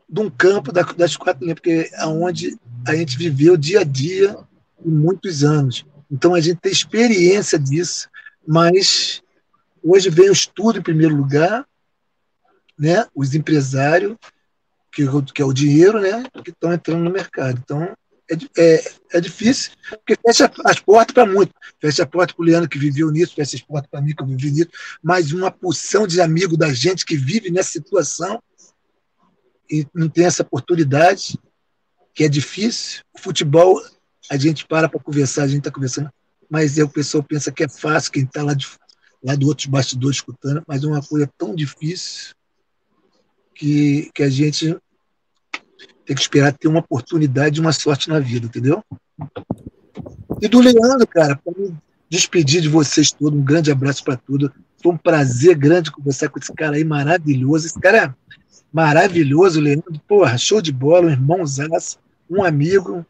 de 0.08 0.20
um 0.20 0.30
campo 0.30 0.72
das 0.72 1.16
quatro 1.16 1.42
linhas, 1.42 1.56
porque 1.56 1.90
é 1.92 2.06
onde 2.06 2.58
a 2.86 2.94
gente 2.94 3.18
viveu 3.18 3.56
dia 3.56 3.80
a 3.80 3.84
dia 3.84 4.36
por 4.76 4.90
muitos 4.90 5.44
anos. 5.44 5.84
Então 6.10 6.34
a 6.34 6.40
gente 6.40 6.60
tem 6.60 6.72
experiência 6.72 7.58
disso, 7.58 8.08
mas 8.46 9.22
hoje 9.82 10.10
vem 10.10 10.30
o 10.30 10.32
estudo 10.32 10.78
em 10.78 10.82
primeiro 10.82 11.14
lugar, 11.14 11.66
né? 12.78 13.06
os 13.14 13.34
empresários, 13.34 14.16
que, 14.92 15.04
que 15.34 15.42
é 15.42 15.44
o 15.44 15.52
dinheiro, 15.52 16.00
né? 16.00 16.24
que 16.42 16.50
estão 16.50 16.72
entrando 16.72 17.04
no 17.04 17.10
mercado. 17.10 17.60
Então 17.62 17.94
é, 18.30 18.36
é, 18.58 18.92
é 19.14 19.20
difícil, 19.20 19.72
porque 19.90 20.16
fecha 20.26 20.50
as 20.64 20.78
portas 20.80 21.14
para 21.14 21.26
muito. 21.26 21.52
Fecha 21.80 22.02
a 22.02 22.06
porta 22.06 22.34
para 22.34 22.42
o 22.42 22.44
Leandro 22.44 22.68
que 22.68 22.78
viveu 22.78 23.10
nisso, 23.10 23.34
fecha 23.34 23.56
as 23.56 23.62
portas 23.62 23.90
para 23.90 24.00
mim 24.00 24.14
que 24.14 24.22
eu 24.22 24.26
vivi 24.26 24.50
nisso, 24.50 24.70
mas 25.02 25.32
uma 25.32 25.50
porção 25.50 26.06
de 26.06 26.20
amigos 26.20 26.58
da 26.58 26.72
gente 26.72 27.04
que 27.04 27.16
vive 27.16 27.50
nessa 27.50 27.70
situação 27.70 28.42
e 29.70 29.86
não 29.94 30.08
tem 30.08 30.24
essa 30.24 30.42
oportunidade, 30.42 31.38
que 32.14 32.24
é 32.24 32.28
difícil. 32.28 33.02
O 33.12 33.18
futebol 33.18 33.80
a 34.30 34.36
gente 34.36 34.66
para 34.66 34.88
para 34.88 35.00
conversar, 35.00 35.44
a 35.44 35.48
gente 35.48 35.58
está 35.58 35.70
conversando, 35.70 36.10
mas 36.50 36.78
é, 36.78 36.84
o 36.84 36.88
pessoal 36.88 37.22
pensa 37.22 37.52
que 37.52 37.64
é 37.64 37.68
fácil, 37.68 38.12
quem 38.12 38.24
está 38.24 38.42
lá, 38.42 38.56
lá 39.22 39.34
do 39.34 39.46
outro 39.46 39.70
bastidor 39.70 40.10
escutando, 40.10 40.62
mas 40.66 40.82
é 40.82 40.86
uma 40.86 41.02
coisa 41.02 41.28
tão 41.38 41.54
difícil 41.54 42.34
que, 43.54 44.10
que 44.14 44.22
a 44.22 44.30
gente 44.30 44.76
tem 46.06 46.16
que 46.16 46.22
esperar 46.22 46.52
ter 46.52 46.68
uma 46.68 46.80
oportunidade 46.80 47.60
uma 47.60 47.72
sorte 47.72 48.08
na 48.08 48.18
vida, 48.18 48.46
entendeu? 48.46 48.82
E 50.40 50.48
do 50.48 50.60
Leandro, 50.60 51.06
cara, 51.06 51.36
para 51.36 51.52
me 51.58 51.76
despedir 52.08 52.62
de 52.62 52.68
vocês 52.68 53.12
todos, 53.12 53.38
um 53.38 53.44
grande 53.44 53.70
abraço 53.70 54.02
para 54.04 54.16
tudo. 54.16 54.52
Foi 54.82 54.92
um 54.92 54.96
prazer 54.96 55.56
grande 55.56 55.90
conversar 55.90 56.28
com 56.28 56.38
esse 56.38 56.52
cara 56.54 56.76
aí 56.76 56.84
maravilhoso. 56.84 57.66
Esse 57.66 57.78
cara 57.78 58.04
é 58.04 58.14
maravilhoso, 58.72 59.60
Leandro. 59.60 60.00
Porra, 60.06 60.38
show 60.38 60.62
de 60.62 60.72
bola, 60.72 61.08
um 61.08 61.10
irmãozaço, 61.10 61.98
um 62.30 62.44
amigo, 62.44 63.04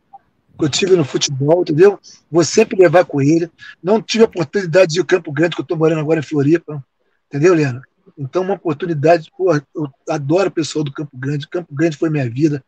que 0.59 0.65
eu 0.65 0.69
tive 0.69 0.97
no 0.97 1.05
futebol, 1.05 1.63
entendeu? 1.63 1.99
Vou 2.31 2.43
sempre 2.43 2.77
levar 2.77 3.05
com 3.05 3.21
ele. 3.23 3.51
Não 3.83 4.03
tive 4.03 4.25
a 4.25 4.27
oportunidade 4.27 4.93
de 4.93 4.99
ir 4.99 5.01
ao 5.01 5.07
Campo 5.07 5.33
Grande, 5.33 5.55
que 5.55 5.61
eu 5.61 5.65
estou 5.65 5.77
morando 5.77 6.01
agora 6.01 6.21
em 6.21 6.23
Floripa, 6.23 6.85
entendeu, 7.27 7.55
Leandro? 7.55 7.83
Então, 8.19 8.43
uma 8.43 8.55
oportunidade, 8.55 9.31
pô, 9.37 9.55
eu 9.55 9.89
adoro 10.09 10.49
o 10.49 10.53
pessoal 10.53 10.85
do 10.85 10.93
Campo 10.93 11.17
Grande. 11.17 11.47
Campo 11.47 11.73
Grande 11.73 11.97
foi 11.97 12.11
minha 12.11 12.29
vida. 12.29 12.65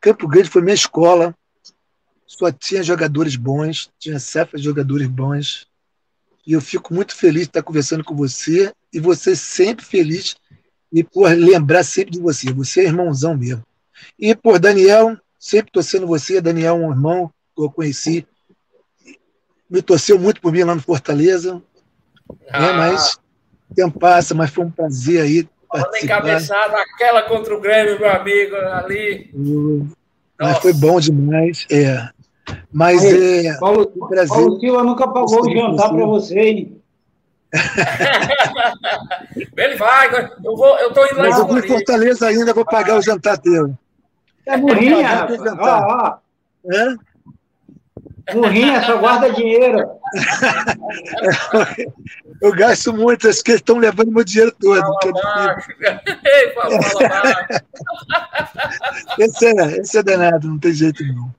Campo 0.00 0.28
Grande 0.28 0.48
foi 0.48 0.62
minha 0.62 0.74
escola. 0.74 1.34
Só 2.26 2.52
tinha 2.52 2.82
jogadores 2.82 3.34
bons, 3.34 3.90
tinha 3.98 4.20
cefas 4.20 4.60
de 4.60 4.66
jogadores 4.66 5.08
bons. 5.08 5.66
E 6.46 6.52
eu 6.52 6.60
fico 6.60 6.94
muito 6.94 7.14
feliz 7.14 7.42
de 7.42 7.48
estar 7.48 7.62
conversando 7.62 8.04
com 8.04 8.14
você 8.14 8.72
e 8.92 9.00
você 9.00 9.34
sempre 9.34 9.84
feliz 9.84 10.36
e 10.92 11.02
por 11.02 11.28
lembrar 11.30 11.82
sempre 11.82 12.12
de 12.12 12.20
você. 12.20 12.52
Você 12.52 12.82
é 12.82 12.84
irmãozão 12.84 13.36
mesmo. 13.36 13.64
E 14.18 14.34
por 14.34 14.60
Daniel, 14.60 15.18
sempre 15.44 15.70
torcendo 15.70 16.06
você, 16.06 16.40
Daniel, 16.40 16.76
um 16.76 16.90
irmão 16.90 17.30
que 17.54 17.62
eu 17.62 17.70
conheci, 17.70 18.26
me 19.68 19.82
torceu 19.82 20.18
muito 20.18 20.40
por 20.40 20.50
mim 20.50 20.62
lá 20.62 20.74
no 20.74 20.80
Fortaleza, 20.80 21.54
né, 21.54 21.60
ah. 22.50 22.60
né, 22.60 22.72
mas 22.72 23.18
o 23.70 23.74
tempo 23.74 23.98
passa, 23.98 24.34
mas 24.34 24.48
foi 24.48 24.64
um 24.64 24.70
prazer 24.70 25.20
aí 25.20 25.46
Falando 25.70 25.96
em 25.96 26.06
cabeçada, 26.06 26.78
aquela 26.78 27.22
contra 27.22 27.54
o 27.54 27.60
Grêmio, 27.60 27.98
meu 27.98 28.08
amigo, 28.08 28.54
ali. 28.54 29.30
Hum, 29.34 29.88
Mas 30.38 30.58
foi 30.58 30.72
bom 30.72 31.00
demais. 31.00 31.66
É. 31.68 32.08
Mas 32.72 33.04
Aí, 33.04 33.48
é. 33.48 33.58
Paulo, 33.58 33.92
Brasil, 34.08 34.34
Paulo 34.34 34.60
Silva 34.60 34.84
nunca 34.84 35.08
pagou 35.08 35.42
o 35.42 35.52
jantar 35.52 35.90
para 35.90 36.06
você, 36.06 36.38
hein? 36.38 36.80
Ele 39.56 39.76
vai, 39.76 40.30
eu 40.44 40.56
vou, 40.56 40.78
eu 40.78 40.92
tô 40.92 41.04
indo 41.06 41.16
lá. 41.16 41.28
Mas 41.28 41.38
eu 41.38 41.46
vou 41.46 41.58
em 41.58 41.66
Fortaleza 41.66 42.28
ainda, 42.28 42.54
vou 42.54 42.64
pagar 42.64 42.96
o 42.96 43.02
jantar 43.02 43.36
dele. 43.38 43.74
É 44.46 44.56
burrinha. 44.56 45.26
Ó, 45.58 45.64
ó. 45.64 46.18
É? 46.72 46.96
Burrinha, 48.32 48.82
só 48.84 48.98
guarda 48.98 49.30
dinheiro. 49.32 49.78
eu 52.40 52.52
gasto 52.52 52.92
muito, 52.92 53.28
acho 53.28 53.42
que 53.44 53.50
eles 53.50 53.60
estão 53.60 53.76
levando 53.76 54.10
meu 54.10 54.24
dinheiro 54.24 54.54
todo. 54.58 54.80
Fala 54.80 54.98
fala, 56.54 56.82
fala 56.82 57.46
esse, 59.18 59.46
é, 59.46 59.78
esse 59.78 59.98
é 59.98 60.02
danado, 60.02 60.48
não 60.48 60.58
tem 60.58 60.72
jeito 60.72 61.04
não. 61.04 61.34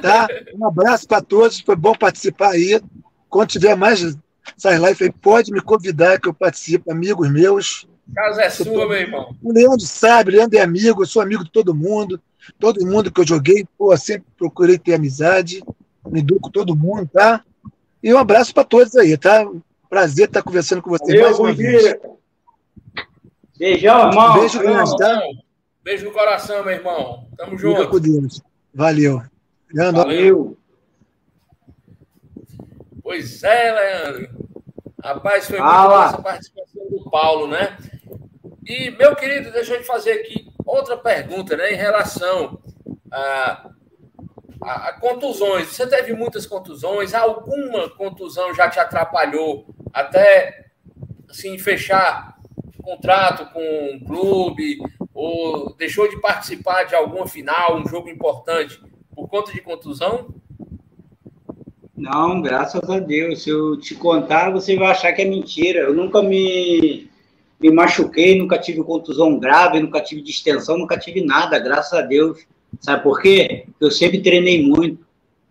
Tá? 0.00 0.28
Um 0.54 0.66
abraço 0.66 1.08
para 1.08 1.20
todos, 1.20 1.60
foi 1.60 1.74
bom 1.74 1.94
participar 1.94 2.50
aí. 2.50 2.80
Quando 3.28 3.48
tiver 3.48 3.74
mais 3.76 4.16
essas 4.56 4.80
lives 4.80 5.10
pode 5.20 5.52
me 5.52 5.60
convidar 5.60 6.20
que 6.20 6.28
eu 6.28 6.34
participe, 6.34 6.90
amigos 6.90 7.30
meus. 7.30 7.88
Casa 8.14 8.42
é 8.42 8.50
sua, 8.50 8.88
meu 8.88 8.96
irmão. 8.96 9.36
O 9.42 9.52
Leandro 9.52 9.80
sabe, 9.80 10.30
o 10.30 10.34
Leandro 10.36 10.58
é 10.58 10.62
amigo, 10.62 11.02
eu 11.02 11.06
sou 11.06 11.22
amigo 11.22 11.44
de 11.44 11.50
todo 11.50 11.74
mundo. 11.74 12.20
Todo 12.58 12.86
mundo 12.86 13.12
que 13.12 13.20
eu 13.20 13.26
joguei, 13.26 13.66
pô, 13.76 13.96
sempre 13.96 14.26
procurei 14.36 14.78
ter 14.78 14.94
amizade, 14.94 15.62
me 16.06 16.22
dou 16.22 16.38
com 16.40 16.50
todo 16.50 16.76
mundo, 16.76 17.08
tá? 17.12 17.44
E 18.02 18.12
um 18.12 18.18
abraço 18.18 18.54
para 18.54 18.64
todos 18.64 18.96
aí, 18.96 19.16
tá? 19.16 19.46
Prazer 19.88 20.26
estar 20.26 20.42
conversando 20.42 20.82
com 20.82 20.90
vocês 20.90 21.20
mais 21.20 21.38
uma 21.38 21.52
vez. 21.52 21.96
Beijão, 23.58 24.08
irmão. 24.08 24.34
Beijo 24.38 24.58
grande, 24.58 24.96
tá? 24.96 25.20
Beijo 25.82 26.04
no 26.04 26.12
coração, 26.12 26.64
meu 26.64 26.72
irmão. 26.72 27.28
Tamo 27.36 27.58
junto. 27.58 27.76
Fica 27.76 27.90
com 27.90 28.00
Deus. 28.00 28.42
Valeu. 28.72 29.22
Leandro. 29.72 30.02
Valeu. 30.02 30.56
Pois 33.02 33.42
é, 33.42 33.72
Leandro. 33.72 34.50
Rapaz, 35.02 35.46
foi 35.46 35.58
muito 35.58 35.72
boa 35.72 36.04
essa 36.06 36.22
participação 36.22 36.88
do 36.88 37.10
Paulo, 37.10 37.48
né? 37.48 37.76
E, 38.66 38.90
meu 38.90 39.16
querido, 39.16 39.50
deixa 39.50 39.74
eu 39.74 39.80
te 39.80 39.86
fazer 39.86 40.12
aqui 40.12 40.49
outra 40.64 40.96
pergunta, 40.96 41.56
né? 41.56 41.72
Em 41.72 41.76
relação 41.76 42.60
a, 43.10 43.70
a, 44.62 44.88
a 44.88 44.92
contusões. 44.94 45.68
Você 45.68 45.86
teve 45.86 46.12
muitas 46.12 46.46
contusões? 46.46 47.14
Alguma 47.14 47.88
contusão 47.90 48.54
já 48.54 48.68
te 48.68 48.78
atrapalhou 48.78 49.66
até 49.92 50.66
assim, 51.28 51.58
fechar 51.58 52.36
contrato 52.82 53.52
com 53.52 53.60
um 53.94 54.00
clube? 54.04 54.78
Ou 55.12 55.74
deixou 55.74 56.08
de 56.08 56.20
participar 56.20 56.84
de 56.84 56.94
alguma 56.94 57.26
final, 57.26 57.76
um 57.76 57.86
jogo 57.86 58.08
importante, 58.08 58.80
por 59.14 59.28
conta 59.28 59.52
de 59.52 59.60
contusão? 59.60 60.34
Não, 61.96 62.40
graças 62.40 62.88
a 62.88 62.98
Deus. 62.98 63.42
Se 63.42 63.50
eu 63.50 63.76
te 63.78 63.94
contar, 63.94 64.50
você 64.50 64.76
vai 64.76 64.90
achar 64.90 65.12
que 65.12 65.20
é 65.20 65.26
mentira. 65.26 65.80
Eu 65.80 65.92
nunca 65.92 66.22
me, 66.22 67.09
me 67.60 67.70
machuquei, 67.70 68.38
nunca 68.38 68.58
tive 68.58 68.82
contusão 68.82 69.38
grave, 69.38 69.80
nunca 69.80 70.00
tive 70.00 70.22
distensão, 70.22 70.78
nunca 70.78 70.98
tive 70.98 71.22
nada, 71.22 71.58
graças 71.58 71.92
a 71.92 72.00
Deus. 72.00 72.46
Sabe 72.80 73.02
por 73.02 73.20
quê? 73.20 73.66
Eu 73.78 73.90
sempre 73.90 74.22
treinei 74.22 74.62
muito, 74.62 75.04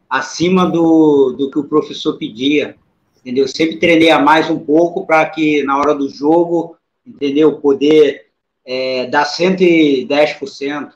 acima 0.09 0.65
do, 0.65 1.35
do 1.37 1.51
que 1.51 1.59
o 1.59 1.65
professor 1.65 2.17
pedia. 2.17 2.75
Entendeu? 3.21 3.43
Eu 3.43 3.49
sempre 3.49 3.77
treinei 3.77 4.09
a 4.09 4.17
mais 4.17 4.49
um 4.49 4.57
pouco 4.57 5.05
para 5.05 5.25
que 5.29 5.61
na 5.63 5.77
hora 5.77 5.93
do 5.93 6.09
jogo, 6.09 6.77
entendeu? 7.05 7.59
Poder 7.59 8.27
é, 8.65 9.05
dar 9.05 9.25
110%. 9.25 10.93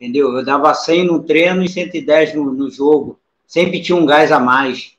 Entendeu? 0.00 0.36
Eu 0.36 0.44
dava 0.44 0.72
100 0.72 1.04
no 1.04 1.22
treino 1.22 1.62
e 1.62 1.68
110 1.68 2.34
no, 2.34 2.52
no 2.52 2.70
jogo. 2.70 3.18
Sempre 3.46 3.82
tinha 3.82 3.96
um 3.96 4.06
gás 4.06 4.32
a 4.32 4.40
mais. 4.40 4.94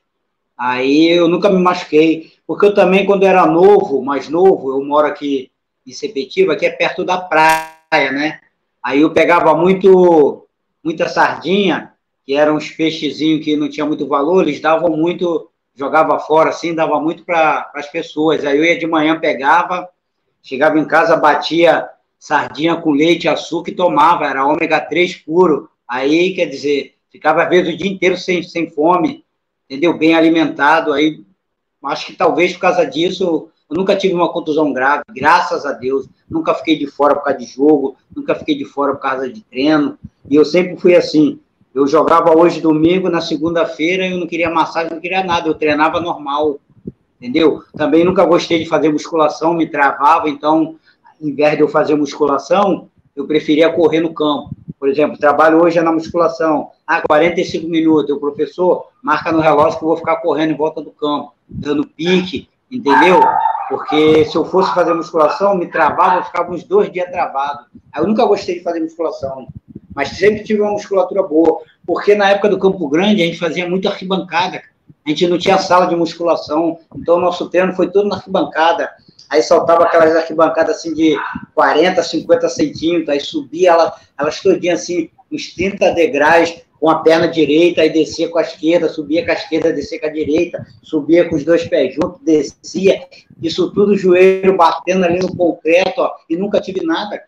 Aí 0.56 1.10
eu 1.10 1.28
nunca 1.28 1.50
me 1.50 1.60
machuquei, 1.60 2.32
porque 2.46 2.64
eu 2.64 2.74
também, 2.74 3.04
quando 3.04 3.24
era 3.24 3.46
novo, 3.46 4.02
mais 4.02 4.28
novo, 4.28 4.70
eu 4.70 4.82
moro 4.82 5.06
aqui 5.06 5.50
em 5.86 5.92
Sepetiba, 5.92 6.56
que 6.56 6.66
é 6.66 6.70
perto 6.70 7.04
da 7.04 7.18
praia, 7.18 8.12
né? 8.12 8.40
Aí 8.82 9.00
eu 9.00 9.12
pegava 9.12 9.54
muito, 9.54 10.46
muita 10.82 11.08
sardinha, 11.08 11.92
que 12.24 12.34
eram 12.34 12.56
uns 12.56 12.70
peixezinhos 12.70 13.44
que 13.44 13.56
não 13.56 13.68
tinha 13.68 13.86
muito 13.86 14.06
valor, 14.06 14.42
eles 14.42 14.60
davam 14.60 14.96
muito, 14.96 15.50
jogava 15.74 16.18
fora 16.18 16.50
assim, 16.50 16.74
dava 16.74 17.00
muito 17.00 17.24
para 17.24 17.70
as 17.74 17.90
pessoas. 17.90 18.44
Aí 18.44 18.58
eu 18.58 18.64
ia 18.64 18.78
de 18.78 18.86
manhã, 18.86 19.18
pegava, 19.18 19.88
chegava 20.42 20.78
em 20.78 20.84
casa, 20.84 21.16
batia 21.16 21.88
sardinha 22.18 22.76
com 22.76 22.90
leite, 22.90 23.28
açúcar 23.28 23.70
e 23.70 23.74
tomava, 23.74 24.26
era 24.26 24.46
ômega 24.46 24.80
3 24.80 25.14
puro. 25.16 25.70
Aí, 25.88 26.34
quer 26.34 26.46
dizer, 26.46 26.96
ficava 27.10 27.44
às 27.44 27.48
vezes 27.48 27.74
o 27.74 27.76
dia 27.76 27.90
inteiro 27.90 28.16
sem, 28.16 28.42
sem 28.42 28.68
fome 28.70 29.24
entendeu? 29.68 29.96
Bem 29.98 30.14
alimentado. 30.14 30.92
Aí, 30.92 31.22
acho 31.84 32.06
que 32.06 32.14
talvez 32.14 32.52
por 32.54 32.60
causa 32.60 32.84
disso 32.84 33.50
eu 33.68 33.76
nunca 33.76 33.96
tive 33.96 34.14
uma 34.14 34.32
contusão 34.32 34.72
grave, 34.72 35.02
graças 35.10 35.66
a 35.66 35.72
Deus. 35.72 36.08
Nunca 36.30 36.54
fiquei 36.54 36.78
de 36.78 36.86
fora 36.86 37.14
por 37.16 37.24
causa 37.24 37.38
de 37.38 37.46
jogo, 37.46 37.96
nunca 38.14 38.34
fiquei 38.34 38.56
de 38.56 38.64
fora 38.64 38.94
por 38.94 39.00
causa 39.00 39.28
de 39.28 39.42
treino. 39.42 39.98
E 40.28 40.36
eu 40.36 40.44
sempre 40.44 40.76
fui 40.76 40.94
assim. 40.94 41.40
Eu 41.74 41.86
jogava 41.86 42.36
hoje 42.36 42.60
domingo, 42.60 43.10
na 43.10 43.20
segunda-feira 43.20 44.06
eu 44.06 44.18
não 44.18 44.26
queria 44.26 44.48
massagem, 44.48 44.92
não 44.92 45.00
queria 45.00 45.22
nada, 45.22 45.48
eu 45.48 45.54
treinava 45.54 46.00
normal, 46.00 46.58
entendeu? 47.20 47.62
Também 47.76 48.02
nunca 48.02 48.24
gostei 48.24 48.58
de 48.60 48.66
fazer 48.66 48.88
musculação, 48.88 49.52
me 49.52 49.66
travava, 49.66 50.28
então, 50.28 50.76
em 51.20 51.34
vez 51.34 51.54
de 51.54 51.60
eu 51.60 51.68
fazer 51.68 51.94
musculação, 51.94 52.88
eu 53.14 53.26
preferia 53.26 53.70
correr 53.70 54.00
no 54.00 54.14
campo. 54.14 54.50
Por 54.78 54.88
exemplo, 54.88 55.18
trabalho 55.18 55.62
hoje 55.62 55.78
é 55.78 55.82
na 55.82 55.92
musculação. 55.92 56.70
Ah, 56.86 57.02
45 57.02 57.68
minutos. 57.68 58.14
O 58.14 58.20
professor 58.20 58.86
marca 59.02 59.32
no 59.32 59.40
relógio 59.40 59.78
que 59.78 59.84
eu 59.84 59.88
vou 59.88 59.96
ficar 59.96 60.16
correndo 60.16 60.52
em 60.52 60.56
volta 60.56 60.80
do 60.80 60.90
campo, 60.90 61.32
dando 61.48 61.86
pique, 61.86 62.48
entendeu? 62.70 63.20
Porque 63.68 64.24
se 64.24 64.36
eu 64.36 64.44
fosse 64.44 64.72
fazer 64.74 64.94
musculação, 64.94 65.56
me 65.56 65.66
travava, 65.66 66.16
eu 66.16 66.24
ficava 66.24 66.52
uns 66.52 66.64
dois 66.64 66.90
dias 66.92 67.10
travado. 67.10 67.66
Eu 67.96 68.06
nunca 68.06 68.24
gostei 68.24 68.58
de 68.58 68.62
fazer 68.62 68.80
musculação, 68.80 69.48
mas 69.94 70.08
sempre 70.10 70.44
tive 70.44 70.60
uma 70.60 70.72
musculatura 70.72 71.22
boa. 71.22 71.60
Porque 71.86 72.14
na 72.14 72.30
época 72.30 72.48
do 72.48 72.58
Campo 72.58 72.88
Grande, 72.88 73.22
a 73.22 73.26
gente 73.26 73.38
fazia 73.38 73.68
muita 73.68 73.88
arquibancada. 73.88 74.62
A 75.04 75.08
gente 75.08 75.26
não 75.26 75.38
tinha 75.38 75.58
sala 75.58 75.86
de 75.86 75.94
musculação, 75.94 76.78
então 76.94 77.16
o 77.16 77.20
nosso 77.20 77.48
treino 77.48 77.72
foi 77.74 77.90
todo 77.90 78.08
na 78.08 78.16
arquibancada 78.16 78.90
aí 79.28 79.42
soltava 79.42 79.84
aquelas 79.84 80.14
arquibancadas 80.14 80.76
assim 80.76 80.94
de 80.94 81.16
40, 81.54 82.02
50 82.02 82.48
centímetros, 82.48 83.08
aí 83.08 83.20
subia 83.20 83.70
ela, 83.70 83.94
elas 84.18 84.40
todinhas 84.40 84.82
assim, 84.82 85.10
uns 85.30 85.54
30 85.54 85.92
degraus 85.92 86.54
com 86.78 86.90
a 86.90 86.96
perna 87.00 87.26
direita, 87.26 87.80
aí 87.80 87.90
descia 87.90 88.28
com 88.28 88.38
a 88.38 88.42
esquerda, 88.42 88.88
subia 88.88 89.24
com 89.24 89.30
a 89.30 89.34
esquerda, 89.34 89.72
descia 89.72 90.00
com 90.00 90.06
a 90.06 90.10
direita, 90.10 90.66
subia 90.82 91.28
com 91.28 91.36
os 91.36 91.44
dois 91.44 91.64
pés 91.64 91.94
juntos, 91.94 92.20
descia, 92.22 93.06
isso 93.42 93.72
tudo 93.72 93.96
joelho 93.96 94.56
batendo 94.56 95.04
ali 95.04 95.18
no 95.18 95.34
concreto, 95.34 96.00
ó, 96.00 96.10
e 96.28 96.36
nunca 96.36 96.60
tive 96.60 96.84
nada. 96.84 97.20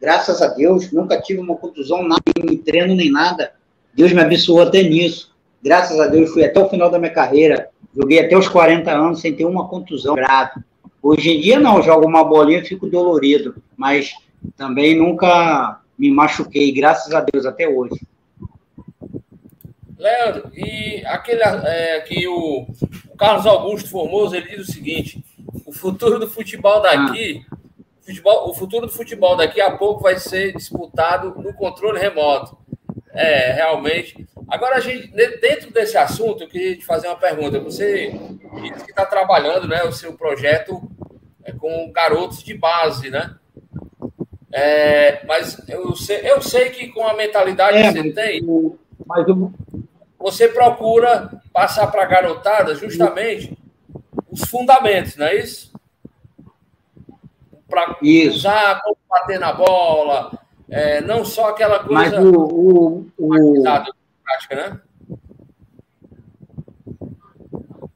Graças 0.00 0.40
a 0.42 0.48
Deus, 0.48 0.92
nunca 0.92 1.20
tive 1.20 1.40
uma 1.40 1.56
contusão, 1.56 2.02
nada, 2.02 2.22
nem 2.44 2.56
treino, 2.56 2.94
nem 2.94 3.10
nada. 3.10 3.52
Deus 3.94 4.12
me 4.12 4.20
abençoou 4.20 4.62
até 4.62 4.82
nisso. 4.82 5.34
Graças 5.60 5.98
a 5.98 6.06
Deus, 6.06 6.30
fui 6.30 6.44
até 6.44 6.60
o 6.60 6.68
final 6.68 6.88
da 6.88 7.00
minha 7.00 7.12
carreira. 7.12 7.68
Joguei 7.94 8.20
até 8.20 8.36
os 8.36 8.46
40 8.46 8.90
anos 8.92 9.20
sem 9.20 9.34
ter 9.34 9.44
uma 9.44 9.66
contusão 9.66 10.14
grave. 10.14 10.60
Hoje 11.02 11.30
em 11.30 11.40
dia, 11.40 11.58
não, 11.58 11.82
jogo 11.82 12.06
uma 12.06 12.22
bolinha 12.22 12.60
e 12.60 12.64
fico 12.64 12.88
dolorido, 12.88 13.56
mas 13.76 14.12
também 14.56 14.96
nunca 14.96 15.80
me 15.98 16.12
machuquei, 16.12 16.70
graças 16.72 17.12
a 17.12 17.20
Deus, 17.20 17.44
até 17.44 17.68
hoje. 17.68 18.00
Leandro, 19.98 20.52
e 20.54 21.04
aquele 21.06 21.42
é, 21.42 22.00
que 22.00 22.26
o, 22.28 22.66
o, 23.10 23.16
Carlos 23.16 23.44
Augusto 23.46 23.90
Formoso 23.90 24.36
ele 24.36 24.48
diz 24.48 24.68
o 24.68 24.72
seguinte: 24.72 25.24
o 25.66 25.72
futuro 25.72 26.20
do 26.20 26.28
futebol 26.28 26.80
daqui, 26.80 27.44
ah. 27.50 27.56
futebol, 28.06 28.48
o 28.48 28.54
futuro 28.54 28.86
do 28.86 28.92
futebol 28.92 29.36
daqui 29.36 29.60
a 29.60 29.76
pouco 29.76 30.02
vai 30.02 30.16
ser 30.16 30.54
disputado 30.54 31.34
no 31.42 31.52
controle 31.52 31.98
remoto. 31.98 32.56
É, 33.12 33.52
realmente. 33.52 34.24
Agora, 34.46 34.76
a 34.76 34.80
gente, 34.80 35.08
dentro 35.08 35.72
desse 35.72 35.98
assunto, 35.98 36.44
eu 36.44 36.48
queria 36.48 36.76
te 36.76 36.84
fazer 36.84 37.08
uma 37.08 37.16
pergunta. 37.16 37.58
Você 37.58 38.12
disse 38.62 38.84
que 38.84 38.90
está 38.90 39.04
trabalhando 39.04 39.66
né, 39.66 39.82
o 39.82 39.92
seu 39.92 40.12
projeto 40.12 40.80
é, 41.42 41.52
com 41.52 41.90
garotos 41.90 42.42
de 42.44 42.54
base, 42.54 43.10
né? 43.10 43.34
É, 44.52 45.24
mas 45.26 45.60
eu 45.68 45.94
sei, 45.96 46.20
eu 46.22 46.40
sei 46.40 46.70
que 46.70 46.88
com 46.88 47.06
a 47.06 47.14
mentalidade 47.14 47.76
é, 47.76 47.92
que 47.92 48.02
você 48.02 48.12
tem, 48.12 48.42
mas. 49.04 49.26
Você 50.18 50.48
procura 50.48 51.40
passar 51.52 51.86
para 51.88 52.02
a 52.02 52.06
garotada 52.06 52.74
justamente 52.74 53.56
os 54.30 54.48
fundamentos, 54.48 55.16
não 55.16 55.26
é 55.26 55.36
isso? 55.36 55.72
Para 57.68 57.96
usar, 58.02 58.82
como 58.82 58.96
bater 59.08 59.38
na 59.38 59.52
bola, 59.52 60.38
é, 60.68 61.00
não 61.00 61.24
só 61.24 61.50
aquela 61.50 61.80
coisa. 61.80 61.92
Mas 61.92 62.12
o. 62.12 62.32
o, 62.32 63.06
o... 63.18 63.62
Prática, 63.62 64.56
né? 64.56 64.80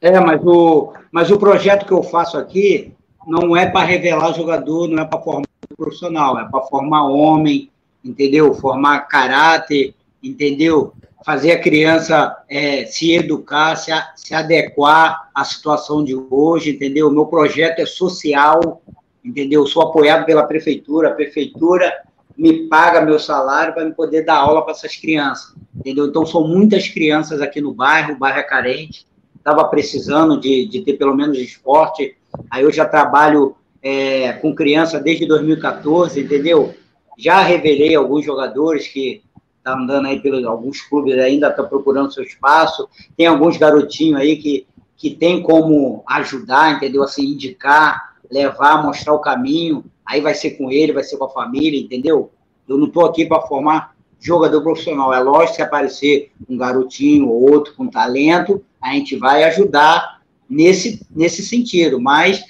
É, 0.00 0.18
mas 0.18 0.40
o, 0.44 0.92
mas 1.12 1.30
o 1.30 1.38
projeto 1.38 1.86
que 1.86 1.92
eu 1.92 2.02
faço 2.02 2.36
aqui 2.36 2.92
não 3.26 3.56
é 3.56 3.66
para 3.66 3.86
revelar 3.86 4.32
jogador, 4.32 4.88
não 4.88 5.02
é 5.02 5.06
para 5.06 5.20
formar 5.20 5.46
profissional, 5.76 6.38
é 6.38 6.48
para 6.48 6.62
formar 6.62 7.04
homem, 7.04 7.70
entendeu? 8.04 8.52
Formar 8.54 9.06
caráter, 9.08 9.94
entendeu? 10.22 10.92
Fazer 11.24 11.52
a 11.52 11.60
criança 11.60 12.36
é, 12.48 12.84
se 12.84 13.12
educar, 13.12 13.76
se, 13.76 13.92
a, 13.92 14.12
se 14.16 14.34
adequar 14.34 15.30
à 15.34 15.44
situação 15.44 16.04
de 16.04 16.14
hoje, 16.14 16.70
entendeu? 16.70 17.08
O 17.08 17.12
meu 17.12 17.26
projeto 17.26 17.78
é 17.78 17.86
social, 17.86 18.82
entendeu? 19.24 19.66
Sou 19.66 19.82
apoiado 19.82 20.26
pela 20.26 20.42
prefeitura, 20.44 21.08
a 21.08 21.14
prefeitura 21.14 21.92
me 22.36 22.66
paga 22.66 23.00
meu 23.00 23.18
salário 23.18 23.74
para 23.74 23.84
me 23.84 23.92
poder 23.92 24.24
dar 24.24 24.36
aula 24.36 24.62
para 24.62 24.72
essas 24.72 24.96
crianças, 24.96 25.54
entendeu? 25.74 26.06
Então, 26.06 26.26
são 26.26 26.46
muitas 26.46 26.88
crianças 26.88 27.40
aqui 27.40 27.60
no 27.60 27.72
bairro, 27.72 28.14
o 28.14 28.18
bairro 28.18 28.38
é 28.38 28.42
carente, 28.42 29.06
estava 29.36 29.64
precisando 29.64 30.40
de, 30.40 30.66
de 30.66 30.82
ter 30.82 30.94
pelo 30.94 31.14
menos 31.14 31.38
esporte, 31.38 32.16
aí 32.50 32.62
eu 32.62 32.72
já 32.72 32.84
trabalho 32.84 33.54
é, 33.82 34.32
com 34.34 34.54
criança 34.54 35.00
desde 35.00 35.26
2014, 35.26 36.20
entendeu? 36.20 36.74
Já 37.18 37.40
revelei 37.42 37.94
alguns 37.94 38.24
jogadores 38.24 38.86
que 38.86 39.22
estão 39.62 39.74
tá 39.76 39.80
andando 39.80 40.08
aí 40.08 40.20
pelos 40.20 40.44
alguns 40.44 40.80
clubes 40.80 41.16
ainda 41.18 41.48
estão 41.48 41.68
procurando 41.68 42.12
seu 42.12 42.24
espaço, 42.24 42.88
tem 43.16 43.26
alguns 43.26 43.56
garotinhos 43.56 44.20
aí 44.20 44.36
que, 44.36 44.66
que 44.96 45.10
tem 45.10 45.40
como 45.42 46.02
ajudar, 46.08 46.74
entendeu? 46.74 47.02
Assim, 47.02 47.32
indicar, 47.32 48.16
levar, 48.30 48.82
mostrar 48.82 49.14
o 49.14 49.20
caminho, 49.20 49.84
aí 50.04 50.20
vai 50.20 50.34
ser 50.34 50.52
com 50.52 50.70
ele, 50.70 50.92
vai 50.92 51.04
ser 51.04 51.16
com 51.16 51.24
a 51.24 51.30
família, 51.30 51.80
entendeu? 51.80 52.30
Eu 52.68 52.76
não 52.76 52.86
estou 52.86 53.06
aqui 53.06 53.24
para 53.24 53.42
formar 53.42 53.94
jogador 54.18 54.62
profissional. 54.62 55.12
É 55.12 55.20
lógico 55.20 55.56
que 55.56 55.62
aparecer 55.62 56.32
um 56.48 56.56
garotinho 56.56 57.28
ou 57.28 57.50
outro 57.50 57.74
com 57.74 57.86
talento, 57.86 58.64
a 58.80 58.92
gente 58.92 59.16
vai 59.16 59.44
ajudar 59.44 60.20
nesse, 60.48 61.04
nesse 61.14 61.42
sentido, 61.44 62.00
mas 62.00 62.44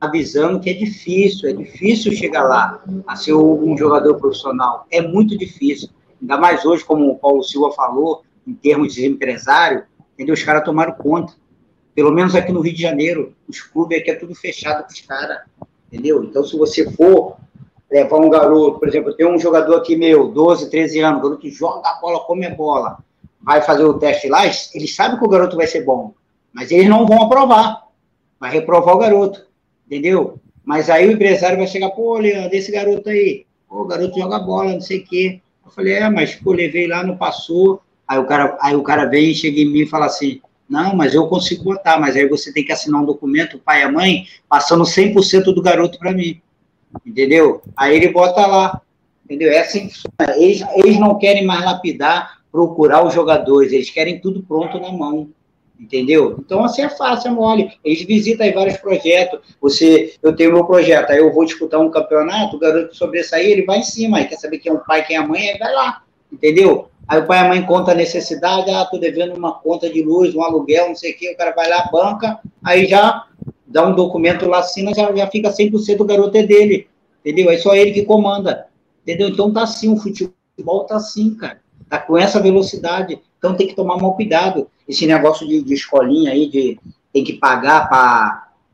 avisando 0.00 0.58
que 0.58 0.68
é 0.68 0.72
difícil, 0.72 1.48
é 1.48 1.52
difícil 1.52 2.10
chegar 2.12 2.42
lá 2.42 2.82
a 3.06 3.14
ser 3.14 3.34
um 3.34 3.76
jogador 3.76 4.16
profissional. 4.16 4.86
É 4.90 5.00
muito 5.00 5.38
difícil. 5.38 5.88
Ainda 6.22 6.38
mais 6.38 6.64
hoje, 6.64 6.84
como 6.84 7.10
o 7.10 7.18
Paulo 7.18 7.42
Silva 7.42 7.72
falou, 7.72 8.22
em 8.46 8.54
termos 8.54 8.94
de 8.94 9.04
empresário, 9.04 9.82
entendeu? 10.14 10.34
Os 10.34 10.44
caras 10.44 10.64
tomaram 10.64 10.92
conta. 10.92 11.34
Pelo 11.96 12.12
menos 12.12 12.36
aqui 12.36 12.52
no 12.52 12.60
Rio 12.60 12.72
de 12.72 12.80
Janeiro, 12.80 13.34
os 13.48 13.60
clubes 13.60 13.98
aqui 13.98 14.12
é 14.12 14.14
tudo 14.14 14.32
fechado 14.34 14.84
com 14.84 14.92
os 14.92 15.00
caras, 15.00 15.40
entendeu? 15.88 16.22
Então, 16.22 16.44
se 16.44 16.56
você 16.56 16.90
for 16.92 17.36
levar 17.90 18.18
um 18.18 18.30
garoto, 18.30 18.78
por 18.78 18.88
exemplo, 18.88 19.12
tem 19.14 19.26
um 19.26 19.38
jogador 19.38 19.76
aqui 19.76 19.96
meu, 19.96 20.28
12, 20.28 20.70
13 20.70 21.00
anos, 21.00 21.18
o 21.18 21.22
garoto 21.24 21.50
joga 21.50 21.88
a 21.88 22.00
bola, 22.00 22.20
come 22.20 22.46
a 22.46 22.54
bola, 22.54 22.98
vai 23.42 23.60
fazer 23.60 23.84
o 23.84 23.98
teste 23.98 24.28
lá, 24.28 24.46
eles 24.46 24.94
sabem 24.94 25.18
que 25.18 25.24
o 25.24 25.28
garoto 25.28 25.56
vai 25.56 25.66
ser 25.66 25.84
bom, 25.84 26.14
mas 26.52 26.70
eles 26.70 26.88
não 26.88 27.04
vão 27.04 27.22
aprovar, 27.22 27.88
vai 28.40 28.50
reprovar 28.50 28.94
o 28.94 28.98
garoto, 28.98 29.44
entendeu? 29.86 30.38
Mas 30.64 30.88
aí 30.88 31.06
o 31.06 31.12
empresário 31.12 31.58
vai 31.58 31.66
chegar, 31.66 31.90
pô, 31.90 32.16
Leandro, 32.16 32.56
esse 32.56 32.70
garoto 32.72 33.10
aí, 33.10 33.44
pô, 33.68 33.82
o 33.82 33.86
garoto 33.86 34.18
joga 34.18 34.38
bola, 34.38 34.72
não 34.72 34.80
sei 34.80 35.00
o 35.00 35.04
quê. 35.04 35.42
Eu 35.72 35.74
falei, 35.74 35.94
é, 35.94 36.10
mas 36.10 36.34
pô, 36.34 36.52
levei 36.52 36.86
lá, 36.86 37.02
não 37.02 37.16
passou. 37.16 37.82
Aí 38.06 38.18
o 38.18 38.26
cara, 38.26 38.58
aí 38.60 38.76
o 38.76 38.82
cara 38.82 39.06
vem 39.06 39.34
chega 39.34 39.60
em 39.60 39.70
mim 39.70 39.80
e 39.80 39.86
fala 39.86 40.06
assim, 40.06 40.40
não, 40.68 40.94
mas 40.94 41.14
eu 41.14 41.26
consigo 41.26 41.64
botar, 41.64 41.98
mas 41.98 42.16
aí 42.16 42.28
você 42.28 42.52
tem 42.52 42.64
que 42.64 42.72
assinar 42.72 43.00
um 43.00 43.06
documento, 43.06 43.58
pai 43.58 43.80
e 43.80 43.84
a 43.84 43.90
mãe, 43.90 44.26
passando 44.48 44.84
100% 44.84 45.44
do 45.44 45.62
garoto 45.62 45.98
para 45.98 46.12
mim 46.12 46.40
entendeu? 47.06 47.62
Aí 47.76 47.96
ele 47.96 48.08
bota 48.08 48.46
lá, 48.46 48.80
entendeu? 49.24 49.50
É 49.50 49.60
assim 49.60 49.88
que 49.88 49.94
funciona. 49.94 50.36
Eles, 50.36 50.62
eles 50.76 50.98
não 50.98 51.18
querem 51.18 51.44
mais 51.46 51.64
lapidar, 51.64 52.40
procurar 52.50 53.04
os 53.04 53.14
jogadores, 53.14 53.72
eles 53.72 53.90
querem 53.90 54.20
tudo 54.20 54.42
pronto 54.42 54.78
na 54.78 54.92
mão, 54.92 55.30
entendeu? 55.82 56.36
Então, 56.38 56.64
assim 56.64 56.82
é 56.82 56.88
fácil, 56.88 57.28
é 57.28 57.30
mole. 57.32 57.72
Eles 57.84 58.02
visitam 58.04 58.46
aí 58.46 58.52
vários 58.52 58.76
projetos. 58.76 59.40
Você, 59.60 60.14
eu 60.22 60.34
tenho 60.34 60.52
meu 60.52 60.64
projeto, 60.64 61.10
aí 61.10 61.18
eu 61.18 61.32
vou 61.32 61.44
disputar 61.44 61.80
um 61.80 61.90
campeonato, 61.90 62.56
o 62.56 62.58
garoto 62.58 62.96
sobressair, 62.96 63.50
ele 63.50 63.64
vai 63.64 63.78
em 63.78 63.82
cima, 63.82 64.18
aí 64.18 64.26
quer 64.26 64.36
saber 64.36 64.58
quem 64.58 64.70
é 64.70 64.74
o 64.74 64.78
pai, 64.78 65.04
quem 65.04 65.16
é 65.16 65.18
a 65.18 65.26
mãe, 65.26 65.50
aí 65.50 65.58
vai 65.58 65.72
lá, 65.72 66.02
entendeu? 66.32 66.88
Aí 67.08 67.20
o 67.20 67.26
pai 67.26 67.38
e 67.38 67.40
a 67.40 67.48
mãe 67.48 67.62
conta 67.66 67.90
a 67.90 67.96
necessidade, 67.96 68.70
ah, 68.70 68.84
tô 68.84 68.96
devendo 68.96 69.36
uma 69.36 69.54
conta 69.54 69.90
de 69.90 70.02
luz, 70.02 70.34
um 70.36 70.42
aluguel, 70.42 70.88
não 70.88 70.94
sei 70.94 71.12
o 71.12 71.18
quê, 71.18 71.32
o 71.32 71.36
cara 71.36 71.50
vai 71.50 71.68
lá, 71.68 71.88
banca, 71.92 72.38
aí 72.64 72.86
já 72.86 73.26
dá 73.66 73.84
um 73.86 73.94
documento 73.94 74.46
lá, 74.48 74.60
assina, 74.60 74.94
já, 74.94 75.12
já 75.12 75.26
fica 75.26 75.50
100% 75.50 76.00
o 76.00 76.04
garoto 76.04 76.36
é 76.36 76.44
dele, 76.44 76.86
entendeu? 77.20 77.50
É 77.50 77.58
só 77.58 77.74
ele 77.74 77.90
que 77.90 78.04
comanda, 78.04 78.66
entendeu? 79.02 79.28
Então 79.28 79.52
tá 79.52 79.64
assim, 79.64 79.92
o 79.92 79.96
futebol 79.96 80.84
tá 80.86 80.96
assim, 80.96 81.34
cara, 81.34 81.60
tá 81.88 81.98
com 81.98 82.16
essa 82.16 82.40
velocidade, 82.40 83.20
então 83.42 83.56
tem 83.56 83.66
que 83.66 83.74
tomar 83.74 83.96
mal 83.96 84.14
cuidado. 84.14 84.70
Esse 84.86 85.04
negócio 85.04 85.44
de, 85.48 85.60
de 85.60 85.74
escolinha 85.74 86.30
aí, 86.30 86.48
de 86.48 86.78
tem 87.12 87.24
que 87.24 87.32
pagar 87.32 87.88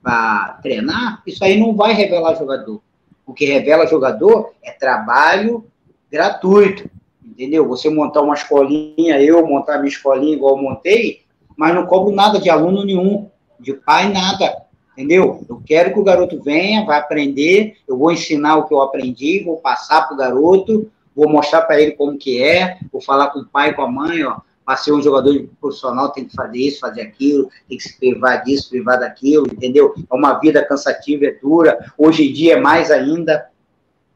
para 0.03 0.59
treinar, 0.63 1.23
isso 1.27 1.43
aí 1.43 1.59
não 1.59 1.75
vai 1.75 1.95
revelar 1.95 2.37
jogador. 2.37 2.83
O 3.27 3.33
que 3.33 3.47
revela 3.47 3.87
jogador 3.87 4.53
é 4.63 4.71
trabalho 4.71 5.65
gratuito, 6.13 6.89
entendeu? 7.25 7.67
Você 7.69 7.89
montar 7.89 8.21
uma 8.21 8.35
escolinha, 8.35 9.19
eu 9.19 9.47
montar 9.47 9.79
minha 9.79 9.89
escolinha 9.89 10.35
igual 10.35 10.57
eu 10.57 10.63
montei, 10.63 11.23
mas 11.57 11.75
não 11.75 11.87
cobro 11.87 12.15
nada 12.15 12.39
de 12.39 12.51
aluno 12.51 12.85
nenhum, 12.85 13.31
de 13.59 13.73
pai 13.73 14.13
nada 14.13 14.69
entendeu? 14.93 15.47
Eu 15.49 15.63
quero 15.65 15.93
que 15.93 16.01
o 16.01 16.03
garoto 16.03 16.43
venha, 16.43 16.85
vai 16.85 16.99
aprender, 16.99 17.77
eu 17.87 17.97
vou 17.97 18.11
ensinar 18.11 18.57
o 18.57 18.67
que 18.67 18.75
eu 18.75 18.83
aprendi, 18.83 19.45
vou 19.45 19.59
passar 19.59 20.03
para 20.03 20.15
o 20.15 20.19
garoto, 20.19 20.91
vou 21.15 21.29
mostrar 21.29 21.63
para 21.63 21.81
ele 21.81 21.93
como 21.93 22.19
que 22.19 22.43
é, 22.43 22.79
vou 22.93 23.01
falar 23.01 23.29
com 23.29 23.39
o 23.39 23.47
pai, 23.47 23.73
com 23.73 23.83
a 23.83 23.89
mãe, 23.89 24.25
ó, 24.25 24.41
para 24.69 24.77
ser 24.77 24.93
um 24.93 25.01
jogador 25.01 25.49
profissional 25.59 26.11
tem 26.11 26.27
que 26.27 26.35
fazer 26.35 26.59
isso, 26.59 26.81
fazer 26.81 27.01
aquilo, 27.01 27.49
tem 27.67 27.79
que 27.79 27.85
se 27.85 27.99
privar 27.99 28.45
disso, 28.45 28.69
privar 28.69 29.01
daquilo, 29.01 29.47
entendeu? 29.47 29.95
É 29.97 30.15
uma 30.15 30.35
vida 30.35 30.63
cansativa, 30.63 31.25
é 31.25 31.33
dura, 31.41 31.91
hoje 31.97 32.29
em 32.29 32.33
dia 32.35 32.53
é 32.53 32.61
mais 32.61 32.91
ainda, 32.91 33.49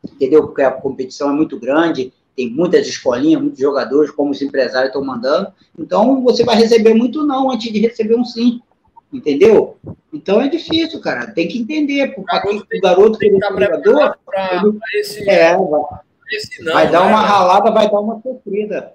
entendeu? 0.05 0.43
Porque 0.43 0.61
a 0.61 0.71
competição 0.71 1.31
é 1.31 1.33
muito 1.33 1.59
grande, 1.59 2.13
tem 2.37 2.51
muitas 2.51 2.87
escolinhas, 2.87 3.41
muitos 3.41 3.61
jogadores, 3.61 4.11
como 4.11 4.31
os 4.31 4.43
empresários 4.43 4.89
estão 4.89 5.03
mandando, 5.03 5.51
então 5.79 6.23
você 6.23 6.45
vai 6.45 6.57
receber 6.57 6.93
muito 6.93 7.25
não 7.25 7.51
antes 7.51 7.73
de 7.73 7.81
receber 7.81 8.17
um 8.17 8.25
sim, 8.25 8.61
entendeu? 9.11 9.79
Então 10.13 10.39
é 10.39 10.49
difícil, 10.49 11.01
cara. 11.01 11.29
Tem 11.29 11.49
que 11.49 11.59
entender. 11.59 12.13
O 12.15 12.25
garoto, 12.25 12.67
o 12.71 12.81
garoto 12.83 13.19
que 13.19 13.27
é 13.27 13.31
jogador, 13.31 14.19
ele, 14.37 14.79
esse, 14.97 15.27
é, 15.27 15.57
vai, 15.57 15.81
esse 16.31 16.63
não, 16.63 16.75
vai 16.75 16.91
dar 16.91 17.07
uma 17.07 17.23
ralada, 17.23 17.71
vai 17.71 17.91
dar 17.91 18.01
uma 18.01 18.21
sofrida. 18.21 18.93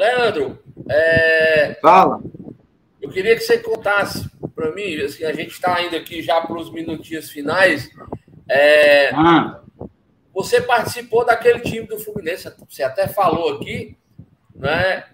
Leandro, 0.00 0.58
é... 0.88 1.76
fala. 1.82 2.22
Eu 3.02 3.10
queria 3.10 3.34
que 3.36 3.42
você 3.42 3.58
contasse 3.58 4.26
para 4.54 4.74
mim, 4.74 4.98
assim, 5.02 5.24
a 5.24 5.32
gente 5.34 5.50
está 5.50 5.82
indo 5.82 5.94
aqui 5.94 6.22
já 6.22 6.40
para 6.40 6.56
os 6.56 6.72
minutinhos 6.72 7.28
finais. 7.28 7.90
É... 8.48 9.10
Ah. 9.14 9.60
Você 10.32 10.62
participou 10.62 11.26
daquele 11.26 11.60
time 11.60 11.86
do 11.86 11.98
Fluminense, 11.98 12.50
você 12.66 12.82
até 12.82 13.08
falou 13.08 13.56
aqui, 13.56 13.94
né? 14.54 15.04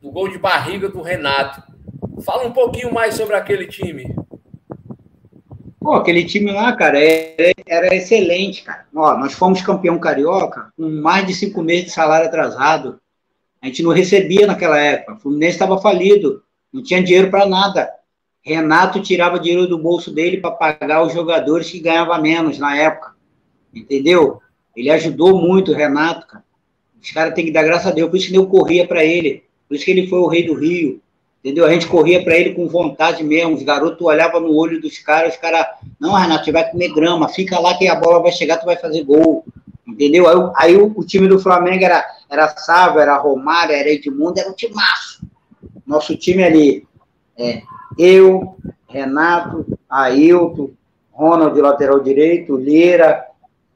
do 0.00 0.12
gol 0.12 0.28
de 0.28 0.38
barriga 0.38 0.88
do 0.88 1.02
Renato. 1.02 1.60
Fala 2.24 2.46
um 2.46 2.52
pouquinho 2.52 2.94
mais 2.94 3.16
sobre 3.16 3.34
aquele 3.34 3.66
time. 3.66 4.14
Pô, 5.80 5.94
aquele 5.94 6.24
time 6.24 6.52
lá, 6.52 6.76
cara, 6.76 6.96
era, 6.96 7.52
era 7.66 7.94
excelente, 7.94 8.62
cara. 8.62 8.86
Ó, 8.94 9.18
nós 9.18 9.32
fomos 9.32 9.62
campeão 9.62 9.98
carioca 9.98 10.72
com 10.76 10.88
mais 10.88 11.26
de 11.26 11.34
cinco 11.34 11.60
meses 11.60 11.86
de 11.86 11.90
salário 11.90 12.28
atrasado. 12.28 13.01
A 13.62 13.66
gente 13.66 13.82
não 13.82 13.92
recebia 13.92 14.44
naquela 14.44 14.78
época. 14.78 15.14
O 15.14 15.18
Fluminense 15.18 15.52
estava 15.52 15.80
falido, 15.80 16.42
não 16.72 16.82
tinha 16.82 17.00
dinheiro 17.00 17.30
para 17.30 17.46
nada. 17.46 17.88
Renato 18.42 19.00
tirava 19.00 19.38
dinheiro 19.38 19.68
do 19.68 19.78
bolso 19.78 20.12
dele 20.12 20.38
para 20.38 20.50
pagar 20.50 21.04
os 21.04 21.12
jogadores 21.12 21.70
que 21.70 21.78
ganhavam 21.78 22.20
menos 22.20 22.58
na 22.58 22.76
época. 22.76 23.14
Entendeu? 23.72 24.40
Ele 24.76 24.90
ajudou 24.90 25.40
muito 25.40 25.70
o 25.70 25.74
Renato, 25.74 26.26
cara. 26.26 26.44
Os 27.00 27.10
caras 27.12 27.34
têm 27.34 27.44
que 27.44 27.52
dar 27.52 27.62
graças 27.62 27.86
a 27.86 27.90
Deus, 27.90 28.10
por 28.10 28.16
isso 28.16 28.30
que 28.30 28.36
eu 28.36 28.46
corria 28.46 28.86
para 28.86 29.04
ele. 29.04 29.44
Por 29.68 29.76
isso 29.76 29.84
que 29.84 29.90
ele 29.92 30.08
foi 30.08 30.18
o 30.18 30.26
rei 30.26 30.44
do 30.44 30.54
Rio. 30.54 31.00
Entendeu? 31.42 31.64
A 31.64 31.72
gente 31.72 31.86
corria 31.86 32.22
para 32.22 32.36
ele 32.36 32.54
com 32.54 32.68
vontade 32.68 33.22
mesmo. 33.22 33.54
Os 33.54 33.62
garotos 33.62 34.04
olhavam 34.06 34.40
no 34.40 34.54
olho 34.54 34.80
dos 34.80 34.98
caras, 34.98 35.34
os 35.34 35.40
caras, 35.40 35.66
não, 36.00 36.14
Renato, 36.14 36.44
você 36.44 36.52
vai 36.52 36.68
comer 36.68 36.92
grama, 36.92 37.28
fica 37.28 37.58
lá 37.60 37.76
que 37.76 37.88
a 37.88 37.94
bola 37.94 38.22
vai 38.22 38.32
chegar, 38.32 38.58
tu 38.58 38.66
vai 38.66 38.76
fazer 38.76 39.04
gol. 39.04 39.44
Entendeu? 39.86 40.28
Aí, 40.28 40.52
aí 40.56 40.76
o, 40.76 40.92
o, 40.96 41.04
time 41.04 41.26
do 41.26 41.38
Flamengo 41.38 41.84
era, 41.84 42.04
era 42.30 42.48
Sávio, 42.56 43.00
era 43.00 43.16
Romário, 43.16 43.74
era 43.74 43.88
Edmundo, 43.88 44.38
era 44.38 44.50
um 44.50 44.54
timaço. 44.54 45.26
Nosso 45.86 46.16
time 46.16 46.44
ali, 46.44 46.86
é, 47.36 47.62
eu, 47.98 48.56
Renato, 48.88 49.66
Ailton, 49.88 50.70
Ronald, 51.10 51.60
lateral 51.60 52.00
direito, 52.00 52.56
Lira, 52.56 53.26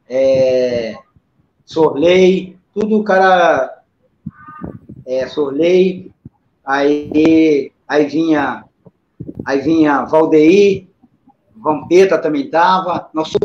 é, 0.08 0.96
Sorley, 1.64 2.56
tudo 2.72 3.00
o 3.00 3.04
cara 3.04 3.82
é, 5.04 5.26
Sorley, 5.26 6.12
aí, 6.64 7.72
aí 7.88 8.06
vinha 8.06 8.64
aí 9.44 9.60
vinha 9.60 10.04
Valdeir, 10.04 10.86
Vampeta 11.54 12.18
também 12.18 12.44
estava, 12.46 13.08
nosso 13.12 13.38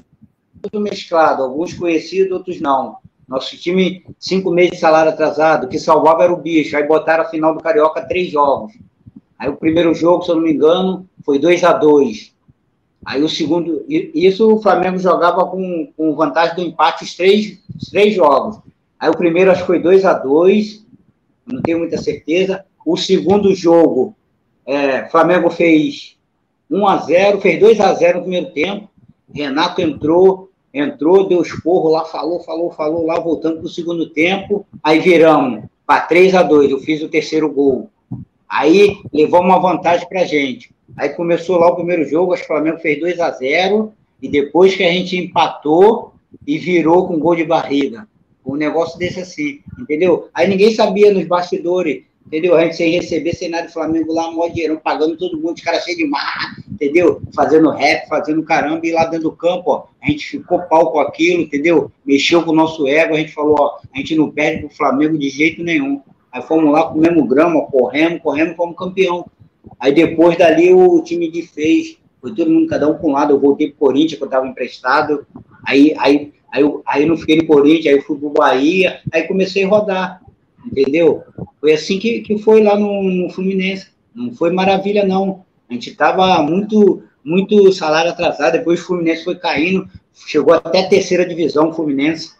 tudo 0.62 0.80
mesclado, 0.80 1.44
alguns 1.44 1.74
conhecidos, 1.74 2.32
outros 2.32 2.60
não. 2.60 2.98
Nosso 3.28 3.58
time, 3.58 4.06
cinco 4.20 4.52
meses 4.52 4.72
de 4.72 4.78
salário 4.78 5.12
atrasado, 5.12 5.68
que 5.68 5.80
salvava 5.80 6.24
era 6.24 6.34
o 6.34 6.38
bicho. 6.38 6.76
Aí 6.76 6.86
botaram 6.88 7.24
a 7.24 7.30
final 7.30 7.54
do 7.54 7.62
Carioca 7.62 8.06
três 8.08 8.30
jogos. 8.30 8.74
Aí 9.40 9.50
o 9.50 9.56
primeiro 9.56 9.94
jogo, 9.94 10.24
se 10.24 10.32
eu 10.32 10.36
não 10.36 10.44
me 10.44 10.54
engano, 10.54 11.08
foi 11.26 11.40
2 11.40 11.64
a 11.64 11.74
2 11.74 12.32
Aí 13.04 13.24
o 13.24 13.30
segundo, 13.30 13.84
isso 13.90 14.54
o 14.54 14.62
Flamengo 14.62 15.00
jogava 15.00 15.46
com, 15.48 15.92
com 15.98 16.16
vantagem 16.16 16.56
do 16.56 16.62
empate 16.62 17.04
os 17.04 17.16
três, 17.16 17.60
os 17.76 17.90
três 17.90 18.14
jogos. 18.14 18.60
Aí 19.00 19.10
o 19.10 19.18
primeiro 19.18 19.50
acho 19.50 19.62
que 19.62 19.68
foi 19.68 19.80
2 19.80 20.06
a 20.06 20.14
2 20.14 20.86
não 21.46 21.62
tenho 21.62 21.80
muita 21.80 21.98
certeza. 21.98 22.64
O 22.86 22.96
segundo 22.96 23.54
jogo, 23.56 24.16
é, 24.66 25.10
Flamengo 25.10 25.50
fez 25.50 26.16
1 26.70 26.88
a 26.88 26.98
0 26.98 27.42
fez 27.42 27.60
2 27.60 27.80
a 27.80 27.94
0 27.94 28.18
no 28.20 28.24
primeiro 28.24 28.52
tempo. 28.52 28.90
Renato 29.34 29.82
entrou, 29.82 30.51
entrou, 30.74 31.28
deu 31.28 31.42
esporro 31.42 31.90
lá, 31.90 32.06
falou, 32.06 32.40
falou, 32.42 32.72
falou 32.72 33.06
lá, 33.06 33.20
voltando 33.20 33.58
para 33.58 33.66
o 33.66 33.70
segundo 33.70 34.10
tempo. 34.10 34.66
Aí 34.84 35.00
viramos 35.00 35.64
para 35.86 36.02
3 36.02 36.36
a 36.36 36.44
2 36.44 36.72
Eu 36.72 36.80
fiz 36.80 37.02
o 37.02 37.10
terceiro 37.10 37.52
gol. 37.52 37.90
Aí 38.48 38.98
levou 39.14 39.42
uma 39.42 39.60
vantagem 39.60 40.08
para 40.08 40.22
a 40.22 40.26
gente. 40.26 40.72
Aí 40.98 41.10
começou 41.10 41.58
lá 41.58 41.68
o 41.68 41.76
primeiro 41.76 42.06
jogo, 42.06 42.34
acho 42.34 42.44
que 42.44 42.52
o 42.52 42.56
Flamengo 42.56 42.80
fez 42.80 43.00
2 43.00 43.20
a 43.20 43.32
0 43.32 43.94
e 44.22 44.28
depois 44.28 44.76
que 44.76 44.84
a 44.84 44.92
gente 44.92 45.18
empatou 45.18 46.14
e 46.46 46.58
virou 46.58 47.08
com 47.08 47.20
gol 47.20 47.36
de 47.36 47.46
barriga. 47.46 48.08
Um 48.46 48.56
negócio 48.56 48.98
desse 48.98 49.20
assim, 49.20 49.60
entendeu? 49.80 50.30
Aí 50.34 50.48
ninguém 50.48 50.74
sabia 50.74 51.14
nos 51.14 51.26
bastidores, 51.26 52.04
entendeu? 52.26 52.56
A 52.56 52.64
gente 52.64 52.76
sem 52.76 52.92
receber, 52.92 53.34
sem 53.34 53.50
nada, 53.50 53.70
Flamengo 53.70 54.14
lá, 54.14 54.32
mó 54.32 54.48
dinheiro, 54.48 54.82
pagando 54.84 55.18
todo 55.18 55.38
mundo, 55.38 55.56
os 55.56 55.62
caras 55.62 55.84
cheios 55.84 55.98
de 55.98 56.08
mar, 56.08 56.56
entendeu? 56.82 57.22
Fazendo 57.36 57.70
rap, 57.70 58.08
fazendo 58.08 58.42
caramba, 58.42 58.86
e 58.86 58.92
lá 58.92 59.06
dentro 59.06 59.30
do 59.30 59.36
campo, 59.36 59.64
ó, 59.68 59.86
a 60.02 60.10
gente 60.10 60.28
ficou 60.28 60.64
pau 60.64 60.92
com 60.92 61.00
aquilo, 61.00 61.44
entendeu? 61.44 61.92
Mexeu 62.04 62.42
com 62.44 62.50
o 62.50 62.56
nosso 62.56 62.88
ego, 62.88 63.14
a 63.14 63.20
gente 63.20 63.32
falou, 63.32 63.56
ó, 63.60 63.78
a 63.94 63.98
gente 64.00 64.16
não 64.16 64.32
perde 64.32 64.62
pro 64.62 64.76
Flamengo 64.76 65.16
de 65.16 65.30
jeito 65.30 65.64
nenhum. 65.64 66.02
Aí 66.32 66.42
fomos 66.42 66.72
lá, 66.72 66.86
comemos 66.86 67.30
grama, 67.30 67.62
corremos, 67.68 68.22
corremos, 68.22 68.56
fomos 68.56 68.76
campeão. 68.76 69.28
Aí 69.80 69.94
depois 69.94 70.36
dali 70.38 70.74
o 70.74 71.02
time 71.04 71.30
de 71.30 71.44
fez, 71.44 71.98
foi 72.20 72.34
todo 72.34 72.50
mundo, 72.50 72.68
cada 72.68 72.90
um 72.90 72.96
com 72.96 73.10
um 73.10 73.14
lado, 73.14 73.34
eu 73.34 73.40
voltei 73.40 73.70
pro 73.70 73.88
Corinthians, 73.88 74.16
que 74.16 74.24
eu 74.24 74.28
estava 74.28 74.48
emprestado, 74.48 75.26
aí, 75.66 75.94
aí, 76.00 76.34
aí, 76.52 76.62
eu, 76.62 76.82
aí 76.86 77.04
eu 77.04 77.08
não 77.08 77.18
fiquei 77.18 77.38
no 77.38 77.46
Corinthians, 77.46 77.94
aí 77.94 78.02
fui 78.02 78.18
pro 78.18 78.30
Bahia, 78.30 79.02
aí 79.14 79.24
comecei 79.28 79.64
a 79.66 79.68
rodar, 79.68 80.22
entendeu? 80.66 81.24
Foi 81.60 81.74
assim 81.74 82.00
que, 82.00 82.22
que 82.22 82.40
foi 82.40 82.64
lá 82.64 82.78
no, 82.78 83.04
no 83.04 83.30
Fluminense, 83.30 83.88
não 84.16 84.32
foi 84.34 84.52
maravilha 84.52 85.06
não, 85.06 85.44
a 85.72 85.74
gente 85.74 85.90
estava 85.90 86.44
muito, 86.44 87.02
muito 87.24 87.72
salário 87.72 88.12
atrasado, 88.12 88.54
depois 88.54 88.82
o 88.82 88.86
Fluminense 88.86 89.24
foi 89.24 89.36
caindo, 89.36 89.90
chegou 90.28 90.54
até 90.54 90.82
a 90.82 90.90
terceira 90.90 91.26
divisão 91.26 91.70
o 91.70 91.74
Fluminense, 91.74 92.36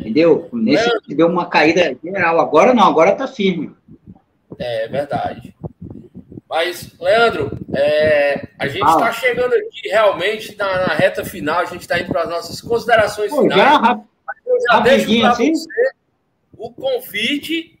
entendeu? 0.00 0.38
O 0.46 0.48
Fluminense 0.48 0.88
é. 0.88 1.14
deu 1.14 1.26
uma 1.26 1.46
caída 1.46 1.94
geral, 2.02 2.40
agora 2.40 2.72
não, 2.72 2.84
agora 2.84 3.12
tá 3.12 3.28
firme. 3.28 3.74
É 4.58 4.88
verdade. 4.88 5.54
Mas, 6.48 6.90
Leandro, 6.98 7.50
é, 7.74 8.48
a 8.58 8.66
gente 8.66 8.88
está 8.88 9.12
chegando 9.12 9.52
aqui 9.52 9.88
realmente 9.90 10.56
na, 10.56 10.86
na, 10.86 10.94
reta 10.94 11.22
final, 11.22 11.58
a 11.58 11.66
gente 11.66 11.82
está 11.82 12.00
indo 12.00 12.08
para 12.08 12.22
as 12.22 12.30
nossas 12.30 12.62
considerações 12.62 13.30
Pô, 13.30 13.42
finais. 13.42 13.60
Já, 13.60 14.00
eu 14.46 14.60
já 14.60 14.80
deixo 14.80 15.20
para 15.20 15.30
assim? 15.30 15.52
você 15.52 15.90
o 16.56 16.70
convite 16.70 17.75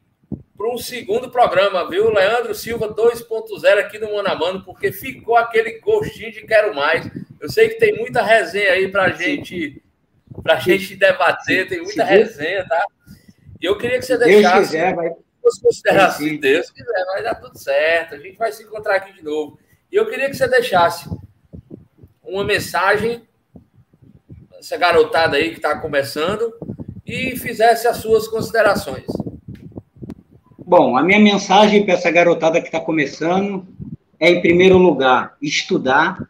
para 0.56 0.72
um 0.72 0.78
segundo 0.78 1.30
programa, 1.30 1.88
viu? 1.88 2.10
Leandro 2.10 2.54
Silva 2.54 2.88
2.0 2.88 3.78
aqui 3.78 3.98
no 3.98 4.14
Mano 4.14 4.28
a 4.28 4.34
Mano, 4.34 4.64
porque 4.64 4.90
ficou 4.90 5.36
aquele 5.36 5.78
gostinho 5.80 6.32
de 6.32 6.46
quero 6.46 6.74
mais. 6.74 7.08
Eu 7.40 7.50
sei 7.50 7.68
que 7.68 7.78
tem 7.78 7.96
muita 7.96 8.22
resenha 8.22 8.72
aí 8.72 8.88
para 8.88 9.10
gente, 9.10 9.82
a 10.48 10.56
gente 10.56 10.96
debater, 10.96 11.68
tem 11.68 11.82
muita 11.82 12.04
resenha, 12.04 12.66
tá? 12.66 12.84
E 13.60 13.66
eu 13.66 13.76
queria 13.76 13.98
que 13.98 14.06
você 14.06 14.16
deixasse. 14.16 14.72
Quiser, 14.72 14.94
vai 14.94 15.10
fosse 15.46 15.60
considerar 15.60 16.06
assim, 16.06 16.30
se 16.30 16.38
Deus 16.38 16.70
quiser, 16.70 17.04
vai 17.06 17.22
dar 17.22 17.36
tudo 17.36 17.56
certo. 17.56 18.16
A 18.16 18.18
gente 18.18 18.36
vai 18.36 18.50
se 18.50 18.64
encontrar 18.64 18.96
aqui 18.96 19.12
de 19.12 19.22
novo. 19.22 19.58
E 19.90 19.96
eu 19.96 20.08
queria 20.08 20.28
que 20.28 20.36
você 20.36 20.48
deixasse 20.48 21.08
uma 22.22 22.44
mensagem, 22.44 23.26
essa 24.58 24.76
garotada 24.76 25.36
aí 25.36 25.50
que 25.50 25.56
está 25.58 25.78
começando, 25.78 26.52
e 27.06 27.36
fizesse 27.36 27.86
as 27.86 27.98
suas 27.98 28.26
considerações. 28.26 29.06
Bom, 30.68 30.96
a 30.96 31.02
minha 31.04 31.20
mensagem 31.20 31.84
para 31.84 31.94
essa 31.94 32.10
garotada 32.10 32.60
que 32.60 32.66
está 32.66 32.80
começando 32.80 33.64
é, 34.18 34.30
em 34.30 34.40
primeiro 34.40 34.76
lugar, 34.76 35.36
estudar, 35.40 36.28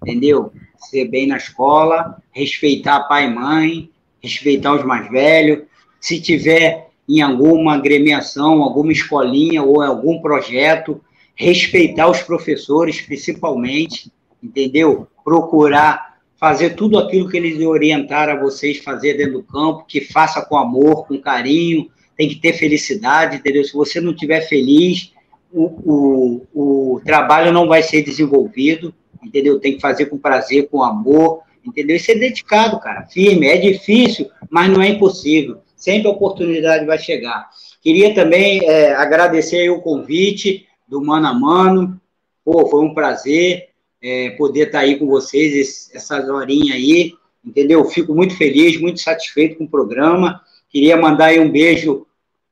entendeu? 0.00 0.52
Ser 0.76 1.06
bem 1.08 1.26
na 1.26 1.38
escola, 1.38 2.22
respeitar 2.30 3.00
pai 3.08 3.26
e 3.26 3.34
mãe, 3.34 3.90
respeitar 4.22 4.76
os 4.76 4.84
mais 4.84 5.10
velhos. 5.10 5.64
Se 6.00 6.20
tiver 6.20 6.90
em 7.08 7.20
alguma 7.20 7.74
agremiação, 7.74 8.62
alguma 8.62 8.92
escolinha 8.92 9.60
ou 9.60 9.82
algum 9.82 10.20
projeto, 10.20 11.00
respeitar 11.34 12.08
os 12.08 12.22
professores, 12.22 13.00
principalmente, 13.00 14.12
entendeu? 14.40 15.08
Procurar 15.24 16.12
fazer 16.36 16.76
tudo 16.76 16.96
aquilo 16.96 17.28
que 17.28 17.38
eles 17.38 17.60
orientaram 17.60 18.34
a 18.34 18.40
vocês 18.40 18.78
fazer 18.78 19.14
dentro 19.14 19.32
do 19.32 19.42
campo, 19.42 19.84
que 19.84 20.00
faça 20.00 20.40
com 20.42 20.56
amor, 20.56 21.08
com 21.08 21.20
carinho, 21.20 21.90
tem 22.16 22.28
que 22.28 22.36
ter 22.36 22.52
felicidade, 22.52 23.36
entendeu? 23.36 23.64
Se 23.64 23.72
você 23.72 24.00
não 24.00 24.12
estiver 24.12 24.40
feliz, 24.42 25.12
o, 25.52 26.46
o, 26.54 26.94
o 26.94 27.00
trabalho 27.04 27.52
não 27.52 27.66
vai 27.66 27.82
ser 27.82 28.02
desenvolvido, 28.02 28.94
entendeu? 29.22 29.60
Tem 29.60 29.74
que 29.74 29.80
fazer 29.80 30.06
com 30.06 30.18
prazer, 30.18 30.68
com 30.68 30.82
amor, 30.82 31.40
entendeu? 31.64 31.96
E 31.96 32.00
ser 32.00 32.16
dedicado, 32.16 32.78
cara, 32.80 33.06
firme. 33.06 33.46
É 33.46 33.56
difícil, 33.56 34.30
mas 34.50 34.70
não 34.70 34.82
é 34.82 34.88
impossível 34.88 35.62
sempre 35.82 36.06
a 36.06 36.12
oportunidade 36.12 36.86
vai 36.86 36.96
chegar. 36.96 37.50
Queria 37.82 38.14
também 38.14 38.64
é, 38.64 38.94
agradecer 38.94 39.68
o 39.68 39.80
convite 39.80 40.64
do 40.86 41.02
Mano 41.02 41.26
a 41.26 41.34
Mano. 41.34 42.00
Pô, 42.44 42.68
foi 42.68 42.84
um 42.84 42.94
prazer 42.94 43.70
é, 44.00 44.30
poder 44.30 44.68
estar 44.68 44.80
aí 44.80 44.96
com 44.96 45.06
vocês 45.06 45.90
essas 45.92 46.28
horinhas 46.28 46.76
aí, 46.76 47.14
entendeu? 47.44 47.84
Fico 47.84 48.14
muito 48.14 48.36
feliz, 48.36 48.80
muito 48.80 49.00
satisfeito 49.00 49.58
com 49.58 49.64
o 49.64 49.68
programa. 49.68 50.40
Queria 50.72 50.96
mandar 50.96 51.26
aí 51.26 51.38
um 51.38 51.50
beijo 51.50 52.06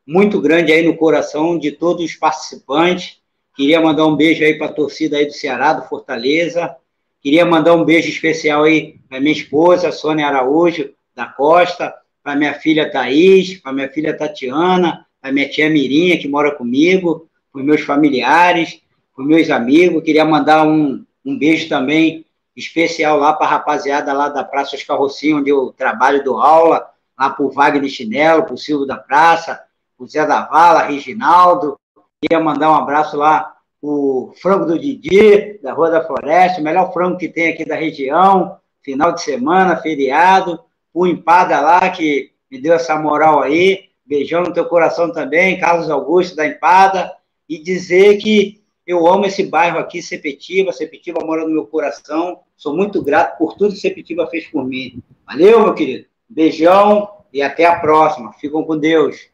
muito 0.07 0.41
grande 0.41 0.71
aí 0.71 0.87
no 0.87 0.95
coração 0.97 1.59
de 1.59 1.73
todos 1.73 2.05
os 2.05 2.14
participantes. 2.14 3.18
Queria 3.57 3.81
mandar 3.81 4.07
um 4.07 4.14
beijo 4.14 4.45
aí 4.45 4.59
para 4.59 4.66
a 4.66 4.73
torcida 4.73 5.16
aí 5.16 5.25
do 5.25 5.33
Ceará, 5.33 5.73
do 5.73 5.89
Fortaleza. 5.89 6.77
Queria 7.23 7.47
mandar 7.47 7.75
um 7.75 7.85
beijo 7.85 8.09
especial 8.09 8.64
aí 8.64 8.97
para 9.09 9.21
minha 9.21 9.33
esposa, 9.33 9.91
Sônia 9.91 10.27
Araújo, 10.27 10.91
da 11.14 11.27
Costa, 11.27 11.95
para 12.23 12.37
minha 12.37 12.55
filha 12.55 12.91
Thaís, 12.91 13.59
para 13.59 13.73
minha 13.73 13.89
filha 13.89 14.16
Tatiana, 14.16 15.07
para 15.21 15.33
minha 15.33 15.49
tia 15.49 15.71
Mirinha, 15.71 16.18
que 16.18 16.29
mora 16.29 16.51
comigo, 16.51 17.27
para 17.51 17.62
meus 17.62 17.81
familiares, 17.81 18.83
para 19.16 19.25
meus 19.25 19.49
amigos. 19.49 20.03
Queria 20.03 20.25
mandar 20.25 20.66
um, 20.66 21.05
um 21.25 21.39
beijo 21.39 21.68
também 21.68 22.25
especial 22.55 23.18
lá 23.18 23.33
para 23.33 23.47
a 23.47 23.51
rapaziada 23.51 24.12
lá 24.12 24.29
da 24.29 24.45
Praça 24.45 24.77
Oscar 24.77 24.99
Rocinho, 24.99 25.39
onde 25.39 25.51
eu 25.51 25.73
trabalho, 25.77 26.23
dou 26.23 26.39
aula, 26.39 26.91
lá 27.21 27.37
o 27.39 27.51
Wagner 27.51 27.91
Chinelo, 27.91 28.47
o 28.51 28.57
Silvio 28.57 28.87
da 28.87 28.97
Praça, 28.97 29.62
o 29.99 30.07
Zé 30.07 30.27
da 30.27 30.47
Vala, 30.47 30.85
Reginaldo. 30.85 31.79
Queria 32.23 32.43
mandar 32.43 32.71
um 32.71 32.75
abraço 32.75 33.16
lá 33.16 33.55
o 33.83 34.33
frango 34.41 34.64
do 34.64 34.79
Didi, 34.79 35.59
da 35.62 35.73
Rua 35.73 35.91
da 35.91 36.05
Floresta, 36.05 36.61
o 36.61 36.64
melhor 36.64 36.93
frango 36.93 37.18
que 37.18 37.29
tem 37.29 37.49
aqui 37.49 37.64
da 37.64 37.75
região, 37.75 38.57
final 38.83 39.12
de 39.12 39.23
semana, 39.23 39.77
feriado 39.77 40.61
o 40.93 41.07
Empada 41.07 41.61
lá, 41.61 41.89
que 41.91 42.33
me 42.51 42.61
deu 42.61 42.75
essa 42.75 42.99
moral 42.99 43.43
aí. 43.43 43.91
Beijão 44.05 44.43
no 44.43 44.53
teu 44.53 44.64
coração 44.64 45.12
também, 45.12 45.59
Carlos 45.61 45.89
Augusto 45.89 46.35
da 46.35 46.47
Empada. 46.47 47.12
E 47.49 47.62
dizer 47.62 48.18
que 48.18 48.61
eu 48.87 49.07
amo 49.07 49.27
esse 49.27 49.45
bairro 49.45 49.79
aqui, 49.79 50.03
Sepetiba. 50.03 50.73
Sepetiba 50.73 51.25
mora 51.25 51.45
no 51.45 51.51
meu 51.51 51.66
coração. 51.66 52.41
Sou 52.57 52.75
muito 52.75 53.03
grato 53.03 53.39
por 53.39 53.55
tudo 53.55 53.73
que 53.73 53.81
Sepetiba 53.81 54.27
fez 54.27 54.49
por 54.49 54.66
mim. 54.66 55.01
Valeu, 55.27 55.62
meu 55.62 55.75
querido. 55.75 56.09
Beijão 56.31 57.11
e 57.33 57.43
até 57.43 57.66
a 57.66 57.78
próxima. 57.78 58.33
Ficam 58.35 58.64
com 58.64 58.78
Deus. 58.78 59.28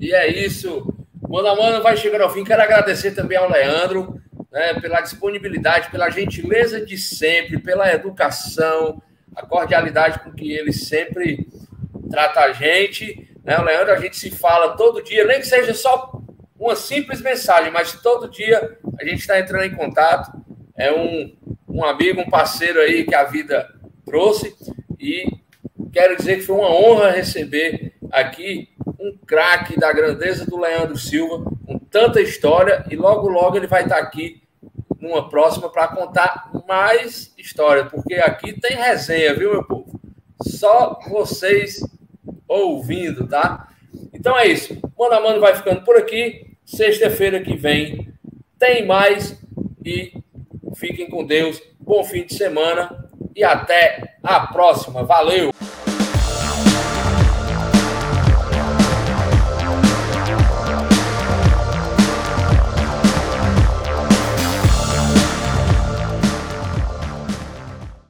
E 0.00 0.12
é 0.14 0.26
isso. 0.26 0.92
Mano 1.28 1.48
a 1.48 1.56
mano 1.56 1.82
vai 1.82 1.96
chegando 1.96 2.22
ao 2.22 2.30
fim. 2.30 2.42
Quero 2.42 2.62
agradecer 2.62 3.12
também 3.12 3.38
ao 3.38 3.50
Leandro 3.50 4.20
né, 4.50 4.74
pela 4.80 5.00
disponibilidade, 5.00 5.90
pela 5.90 6.10
gentileza 6.10 6.84
de 6.84 6.98
sempre, 6.98 7.58
pela 7.58 7.92
educação 7.92 9.00
a 9.34 9.46
cordialidade 9.46 10.20
com 10.20 10.32
que 10.32 10.52
ele 10.52 10.72
sempre 10.72 11.46
trata 12.10 12.40
a 12.40 12.52
gente. 12.52 13.28
Né? 13.44 13.58
O 13.58 13.64
Leandro, 13.64 13.92
a 13.92 13.98
gente 13.98 14.16
se 14.16 14.30
fala 14.30 14.76
todo 14.76 15.02
dia, 15.02 15.24
nem 15.24 15.40
que 15.40 15.46
seja 15.46 15.74
só 15.74 16.20
uma 16.58 16.76
simples 16.76 17.20
mensagem, 17.20 17.72
mas 17.72 17.92
todo 18.00 18.30
dia 18.30 18.78
a 19.00 19.04
gente 19.04 19.20
está 19.20 19.38
entrando 19.38 19.64
em 19.64 19.74
contato. 19.74 20.30
É 20.76 20.92
um, 20.92 21.34
um 21.68 21.84
amigo, 21.84 22.20
um 22.20 22.30
parceiro 22.30 22.78
aí 22.78 23.04
que 23.04 23.14
a 23.14 23.24
vida 23.24 23.68
trouxe 24.04 24.54
e 25.00 25.26
quero 25.92 26.16
dizer 26.16 26.36
que 26.36 26.46
foi 26.46 26.56
uma 26.56 26.70
honra 26.70 27.10
receber 27.10 27.92
aqui 28.10 28.70
um 28.98 29.16
craque 29.26 29.78
da 29.78 29.92
grandeza 29.92 30.46
do 30.46 30.58
Leandro 30.58 30.96
Silva, 30.96 31.44
com 31.66 31.78
tanta 31.78 32.20
história, 32.20 32.84
e 32.90 32.96
logo, 32.96 33.28
logo 33.28 33.56
ele 33.56 33.66
vai 33.66 33.82
estar 33.82 33.98
aqui 33.98 34.42
numa 35.00 35.28
próxima 35.28 35.68
para 35.68 35.88
contar 35.88 36.50
mais 36.66 37.32
história, 37.36 37.84
porque 37.84 38.14
aqui 38.14 38.58
tem 38.60 38.76
resenha, 38.76 39.34
viu, 39.34 39.50
meu 39.50 39.64
povo? 39.64 40.00
Só 40.42 40.98
vocês 41.08 41.80
ouvindo, 42.46 43.26
tá? 43.26 43.68
Então 44.12 44.38
é 44.38 44.46
isso. 44.46 44.78
Mano 44.98 45.14
a 45.14 45.20
Mano 45.20 45.40
vai 45.40 45.54
ficando 45.56 45.82
por 45.82 45.96
aqui. 45.96 46.56
Sexta-feira 46.64 47.40
que 47.40 47.56
vem 47.56 48.08
tem 48.58 48.86
mais 48.86 49.38
e 49.84 50.12
fiquem 50.76 51.10
com 51.10 51.24
Deus. 51.24 51.60
Bom 51.80 52.04
fim 52.04 52.24
de 52.24 52.34
semana 52.34 53.08
e 53.34 53.42
até 53.42 54.11
a 54.22 54.46
próxima. 54.46 55.02
Valeu! 55.04 55.52